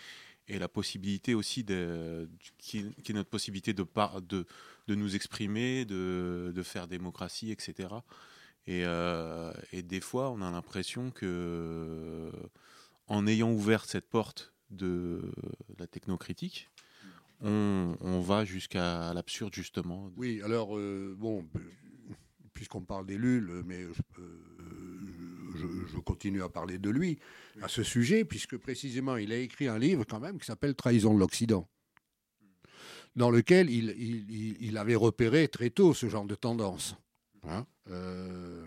et 0.48 0.60
la 0.60 0.68
possibilité 0.68 1.34
aussi 1.34 1.64
de, 1.64 2.30
qui, 2.58 2.80
est 2.80 3.14
notre 3.14 3.30
possibilité 3.30 3.74
de, 3.74 3.86
de, 4.22 4.46
de 4.88 4.96
nous 4.96 5.16
exprimer, 5.16 5.86
de, 5.86 6.52
de, 6.56 6.64
faire 6.64 6.88
démocratie, 6.88 7.52
etc. 7.52 7.90
Et, 8.68 8.84
euh, 8.86 9.52
et, 9.72 9.82
des 9.82 10.02
fois, 10.02 10.30
on 10.30 10.42
a 10.42 10.52
l'impression 10.52 11.12
que, 11.12 12.32
en 13.08 13.26
ayant 13.28 13.52
ouvert 13.52 13.86
cette 13.86 14.08
porte 14.08 14.54
de 14.70 15.32
la 15.80 15.88
technocritique, 15.88 16.70
on, 17.42 18.22
va 18.22 18.46
jusqu'à 18.46 19.14
l'absurde, 19.14 19.54
justement. 19.54 20.12
Oui, 20.16 20.42
alors, 20.44 20.78
euh, 20.78 21.16
bon, 21.18 21.46
puisqu'on 22.54 22.82
parle 22.82 23.08
des 23.08 23.18
Lules, 23.18 23.64
mais 23.66 23.84
je, 25.56 25.98
continue 26.00 26.44
à 26.44 26.50
parler 26.50 26.78
de 26.78 26.90
lui 26.90 27.20
à 27.62 27.68
ce 27.68 27.84
sujet, 27.84 28.26
puisque 28.26 28.58
précisément 28.58 29.18
il 29.18 29.32
a 29.32 29.38
écrit 29.38 29.68
un 29.68 29.80
livre 29.80 30.04
quand 30.08 30.20
même 30.20 30.40
qui 30.40 30.46
s'appelle 30.46 30.76
Trahison 30.76 31.14
de 31.14 31.20
l'Occident, 31.20 31.68
dans 33.16 33.30
lequel 33.30 33.70
il, 33.70 34.78
avait 34.78 34.96
repéré 34.96 35.48
très 35.48 35.70
tôt 35.70 35.94
ce 35.94 36.08
genre 36.08 36.26
de 36.26 36.36
tendance. 36.36 36.96
Hein, 37.44 37.66
euh, 37.90 38.66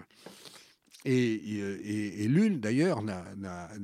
et, 1.05 2.25
et, 2.25 2.29
d'ailleurs, 2.59 3.03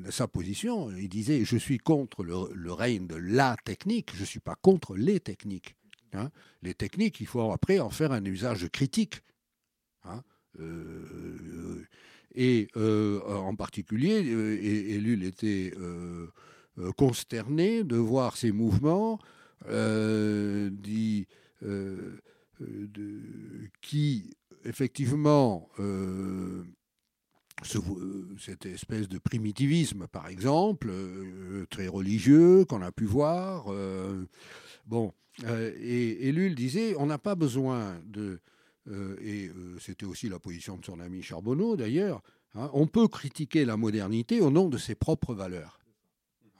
sa 0.08 0.26
position, 0.26 0.90
il 0.90 1.08
disait 1.08 1.44
Je 1.44 1.58
suis 1.58 1.78
contre 1.78 2.24
le, 2.24 2.72
règne 2.72 3.06
de 3.06 3.16
la 3.16 3.56
technique, 3.64 4.14
je 4.14 4.22
ne 4.22 4.26
suis 4.26 4.40
pas 4.40 4.54
contre 4.54 4.96
les 4.96 5.20
techniques. 5.20 5.76
Hein. 6.14 6.30
Les 6.62 6.74
techniques, 6.74 7.20
il 7.20 7.26
faut 7.26 7.52
après 7.52 7.78
en 7.78 7.90
faire 7.90 8.12
un 8.12 8.24
usage 8.24 8.68
critique. 8.70 9.20
Hein. 10.04 10.22
Euh, 10.60 11.84
et 12.34 12.68
euh, 12.76 13.20
en 13.22 13.54
particulier, 13.54 14.20
Ellul 14.94 15.24
était 15.24 15.74
consterné 16.96 17.84
de 17.84 17.96
voir 17.96 18.38
ces 18.38 18.50
mouvements 18.50 19.18
qui, 23.82 24.36
effectivement, 24.64 25.68
cette 28.38 28.66
espèce 28.66 29.08
de 29.08 29.18
primitivisme, 29.18 30.06
par 30.06 30.28
exemple, 30.28 30.92
très 31.70 31.88
religieux, 31.88 32.64
qu'on 32.64 32.82
a 32.82 32.92
pu 32.92 33.04
voir. 33.04 33.66
bon, 34.86 35.12
et 35.46 36.28
Ellul 36.28 36.54
disait, 36.54 36.94
on 36.98 37.06
n'a 37.06 37.18
pas 37.18 37.34
besoin 37.34 38.00
de 38.06 38.40
euh, 38.88 39.16
et 39.20 39.48
euh, 39.48 39.78
c'était 39.78 40.06
aussi 40.06 40.28
la 40.28 40.38
position 40.38 40.76
de 40.76 40.84
son 40.84 41.00
ami 41.00 41.22
Charbonneau 41.22 41.76
d'ailleurs, 41.76 42.22
hein, 42.54 42.70
on 42.72 42.86
peut 42.86 43.08
critiquer 43.08 43.64
la 43.64 43.76
modernité 43.76 44.40
au 44.40 44.50
nom 44.50 44.68
de 44.68 44.78
ses 44.78 44.94
propres 44.94 45.34
valeurs. 45.34 45.80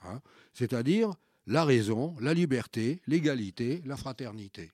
Hein, 0.03 0.21
c'est-à-dire 0.53 1.13
la 1.47 1.65
raison, 1.65 2.15
la 2.19 2.33
liberté, 2.33 3.01
l'égalité, 3.07 3.81
la 3.85 3.97
fraternité. 3.97 4.71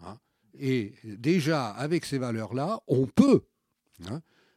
Hein. 0.00 0.18
Et 0.58 0.94
déjà, 1.04 1.68
avec 1.68 2.04
ces 2.04 2.18
valeurs-là, 2.18 2.80
on 2.86 3.06
peut 3.06 3.44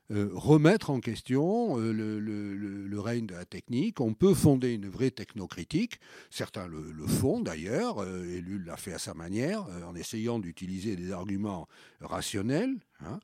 euh, 0.09 0.29
remettre 0.33 0.89
en 0.89 1.01
question 1.01 1.77
euh, 1.79 1.91
le, 1.91 2.99
règne 2.99 3.25
de 3.25 3.35
la 3.35 3.43
technique. 3.43 3.99
On 3.99 4.13
peut 4.13 4.33
fonder 4.33 4.73
une 4.73 4.87
vraie 4.87 5.11
technocritique. 5.11 5.99
Certains 6.29 6.65
le, 6.67 7.05
font 7.05 7.41
d'ailleurs, 7.41 8.01
euh, 8.01 8.23
et 8.23 8.39
lui 8.39 8.57
l'a 8.65 8.77
fait 8.77 8.93
à 8.93 8.99
sa 8.99 9.13
manière, 9.13 9.65
en 9.85 9.95
essayant 9.95 10.39
d'utiliser 10.39 10.95
des 10.95 11.11
arguments 11.11 11.67
rationnels. 11.99 12.75
Hein. 13.01 13.19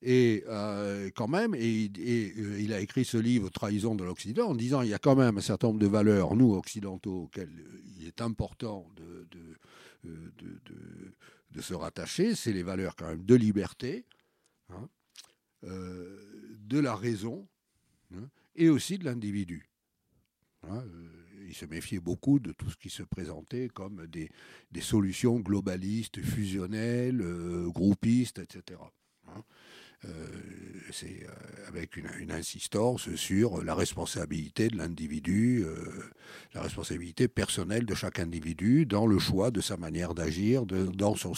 Et 0.00 0.44
quand 1.16 1.28
même, 1.28 1.54
et, 1.56 1.90
il 2.60 2.72
a 2.72 2.80
écrit 2.80 3.04
ce 3.04 3.18
livre 3.18 3.50
Trahison 3.50 3.96
de 3.96 4.04
l'Occident 4.04 4.48
en 4.48 4.54
disant 4.54 4.82
il 4.82 4.90
y 4.90 4.94
a 4.94 4.98
quand 4.98 5.16
même 5.16 5.38
un 5.38 5.42
certain 5.42 5.68
nombre 5.68 5.80
de 5.80 5.88
valeurs, 5.88 6.36
nous 6.36 6.54
occidentaux, 6.54 7.24
auxquelles 7.24 7.52
il 7.98 8.06
est 8.06 8.22
important 8.22 8.86
de, 8.96 9.26
se 11.60 11.74
rattacher. 11.74 12.34
C'est 12.34 12.52
les 12.52 12.62
valeurs 12.62 12.96
quand 12.96 13.08
même 13.08 13.24
de 13.24 13.34
liberté. 13.34 14.04
Hein, 14.70 14.88
euh, 15.64 16.56
de 16.60 16.78
la 16.78 16.94
raison 16.94 17.48
hein, 18.14 18.28
et 18.54 18.68
aussi 18.68 18.98
de 18.98 19.04
l'individu. 19.04 19.68
Hein, 20.64 20.84
euh, 20.84 21.46
il 21.48 21.54
se 21.54 21.64
méfiait 21.64 21.98
beaucoup 21.98 22.38
de 22.38 22.52
tout 22.52 22.68
ce 22.70 22.76
qui 22.76 22.90
se 22.90 23.02
présentait 23.02 23.68
comme 23.68 24.06
des, 24.06 24.30
solutions 24.80 25.40
globalistes, 25.40 26.20
fusionnelles, 26.22 27.22
euh, 27.22 27.68
groupistes, 27.70 28.38
etc. 28.38 28.78
Hein. 30.04 30.08
c'est 30.92 31.26
avec 31.66 31.96
une, 31.96 32.30
insistance 32.30 33.14
sur 33.14 33.62
la 33.62 33.74
responsabilité 33.74 34.68
de 34.68 34.76
l'individu, 34.76 35.64
la 36.54 36.62
responsabilité 36.62 37.28
personnelle 37.28 37.84
de 37.84 37.94
chaque 37.94 38.18
individu 38.18 38.86
dans 38.86 39.06
le 39.06 39.18
choix 39.18 39.50
de 39.50 39.60
sa 39.60 39.76
manière 39.76 40.14
d'agir, 40.14 40.66
dans 40.66 41.14
son 41.16 41.32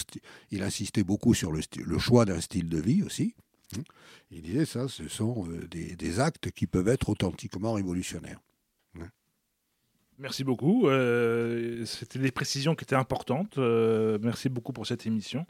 Il 0.51 0.63
insistait 0.63 1.05
beaucoup 1.05 1.35
sur 1.35 1.53
le, 1.53 1.99
choix 1.99 2.25
d'un 2.25 2.41
style 2.41 2.69
de 2.69 2.81
vie 2.81 3.03
aussi. 3.03 3.35
Hein. 3.77 3.83
Il 4.31 4.43
disait 4.43 4.65
ça, 4.65 4.89
ce 4.89 5.09
sont 5.09 5.47
euh, 5.49 5.67
des, 5.69 6.21
actes 6.21 6.51
qui 6.51 6.67
peuvent 6.67 6.89
être 6.89 7.09
authentiquement 7.09 7.73
révolutionnaires. 7.73 8.41
Hein. 8.99 9.09
Merci 10.19 10.45
beaucoup. 10.45 10.89
Euh, 10.89 11.85
c'était 11.85 12.19
des 12.19 12.31
précisions 12.31 12.75
qui 12.75 12.85
étaient 12.85 12.95
importantes. 12.95 13.59
Euh, 13.59 14.19
merci 14.23 14.49
beaucoup 14.49 14.73
pour 14.73 14.87
cette 14.87 15.07
émission 15.07 15.47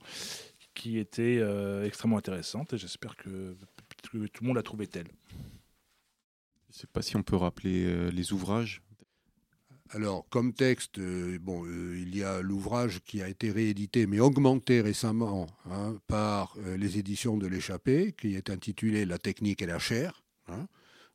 qui 0.81 0.99
était 0.99 1.43
extrêmement 1.85 2.19
intéressante 2.19 2.73
et 2.73 2.79
j'espère 2.79 3.17
que, 3.17 3.55
tout 4.03 4.17
le 4.17 4.47
monde 4.47 4.57
l'a 4.57 4.63
trouvée 4.63 4.87
telle. 4.87 5.09
Je 6.71 6.77
ne 6.77 6.81
sais 6.81 6.87
pas 6.87 7.03
si 7.03 7.17
on 7.17 7.23
peut 7.23 7.37
rappeler 7.37 8.11
les 8.11 8.33
ouvrages 8.33 8.83
alors, 9.93 10.25
comme 10.31 10.53
texte, 10.53 10.99
euh, 10.99 11.39
bon, 11.41 11.65
euh, 11.67 11.99
il 12.01 12.17
y 12.17 12.23
a 12.23 12.43
l'ouvrage 12.43 13.01
qui 13.05 13.23
a 13.23 13.29
été 13.29 13.51
réédité, 13.51 14.07
mais 14.07 14.21
augmenté 14.21 14.81
récemment 14.81 15.49
hein, 15.69 15.97
par 16.07 16.55
euh, 16.59 16.77
les 16.77 16.99
éditions 16.99 17.37
de 17.37 17.49
l'échappée, 17.49 18.15
qui 18.17 18.37
est 18.37 18.51
intitulé 18.51 19.05
La 19.05 19.19
technique 19.19 19.63
et 19.63 19.67
la 19.67 19.81
chair. 19.81 20.23
Hein. 20.49 20.67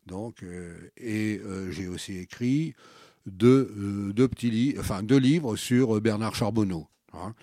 donc, 0.06 0.46
et 0.96 1.42
j'ai 1.72 1.90
aussi 1.90 2.18
écrit 2.18 2.74
deux, 3.26 4.14
deux 4.14 4.30
petits 4.30 4.76
enfin, 4.80 5.04
deux 5.04 5.18
livres 5.18 5.58
sur 5.58 6.00
Bernard 6.00 6.36
Charbonneau. 6.36 6.88
Hein. 7.12 7.34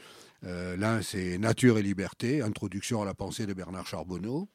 L'un, 0.43 1.03
c'est 1.03 1.39
Nature 1.39 1.79
et 1.79 1.83
liberté, 1.83 2.43
introduction 2.43 3.01
à 3.01 3.05
la 3.05 3.15
pensée 3.15 3.47
de 3.47 3.53
Bernard 3.53 3.87
Charbonneau, 3.87 4.49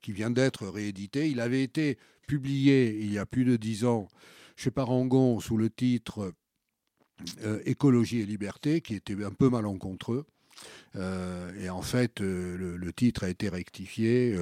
qui 0.00 0.12
vient 0.12 0.30
d'être 0.30 0.66
réédité. 0.66 1.28
Il 1.28 1.40
avait 1.40 1.62
été 1.62 1.98
publié 2.26 2.96
il 3.00 3.12
y 3.12 3.18
a 3.18 3.26
plus 3.26 3.44
de 3.44 3.56
dix 3.56 3.84
ans 3.84 4.08
chez 4.56 4.70
Parangon 4.70 5.38
sous 5.40 5.56
le 5.56 5.70
titre 5.70 6.32
euh, 7.44 7.60
Écologie 7.64 8.20
et 8.20 8.26
liberté, 8.26 8.80
qui 8.80 8.94
était 8.94 9.22
un 9.24 9.30
peu 9.30 9.48
malencontreux. 9.48 10.26
Euh, 10.96 11.52
et 11.60 11.70
en 11.70 11.82
fait, 11.82 12.20
euh, 12.20 12.76
le, 12.76 12.92
titre 12.92 13.24
a 13.24 13.28
été 13.28 13.48
rectifié 13.48 14.36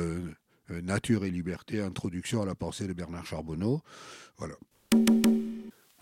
Nature 0.70 1.24
et 1.24 1.30
liberté, 1.30 1.80
introduction 1.80 2.42
à 2.42 2.46
la 2.46 2.54
pensée 2.54 2.86
de 2.86 2.92
Bernard 2.92 3.26
Charbonneau. 3.26 3.82
Voilà. 4.38 4.54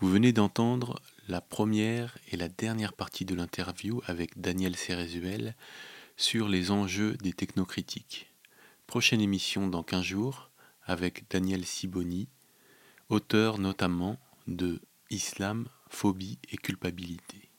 Vous 0.03 0.09
venez 0.09 0.33
d'entendre 0.33 1.01
la 1.29 1.39
première 1.39 2.17
et 2.29 2.35
la 2.35 2.49
dernière 2.49 2.91
partie 2.91 3.23
de 3.23 3.35
l'interview 3.35 4.01
avec 4.05 4.37
Daniel 4.37 4.75
Cérézuel 4.75 5.55
sur 6.17 6.49
les 6.49 6.71
enjeux 6.71 7.13
des 7.23 7.31
technocritiques. 7.31 8.33
Prochaine 8.85 9.21
émission 9.21 9.65
dans 9.65 9.81
15 9.81 10.03
jours 10.03 10.51
avec 10.83 11.23
Daniel 11.29 11.63
Siboni, 11.63 12.27
auteur 13.07 13.59
notamment 13.59 14.17
de 14.45 14.81
Islam, 15.09 15.69
phobie 15.89 16.37
et 16.51 16.57
culpabilité. 16.57 17.49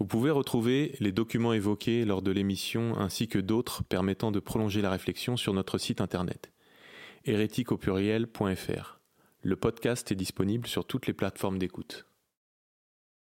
Vous 0.00 0.06
pouvez 0.06 0.32
retrouver 0.32 0.96
les 0.98 1.12
documents 1.12 1.52
évoqués 1.52 2.04
lors 2.04 2.22
de 2.22 2.32
l'émission 2.32 2.98
ainsi 2.98 3.28
que 3.28 3.38
d'autres 3.38 3.84
permettant 3.84 4.32
de 4.32 4.40
prolonger 4.40 4.82
la 4.82 4.90
réflexion 4.90 5.36
sur 5.36 5.54
notre 5.54 5.78
site 5.78 6.00
internet 6.00 6.50
hérétique 7.24 7.70
Le 9.46 9.56
podcast 9.56 10.10
est 10.10 10.14
disponible 10.14 10.66
sur 10.66 10.86
toutes 10.86 11.06
les 11.06 11.12
plateformes 11.12 11.58
d'écoute. 11.58 12.06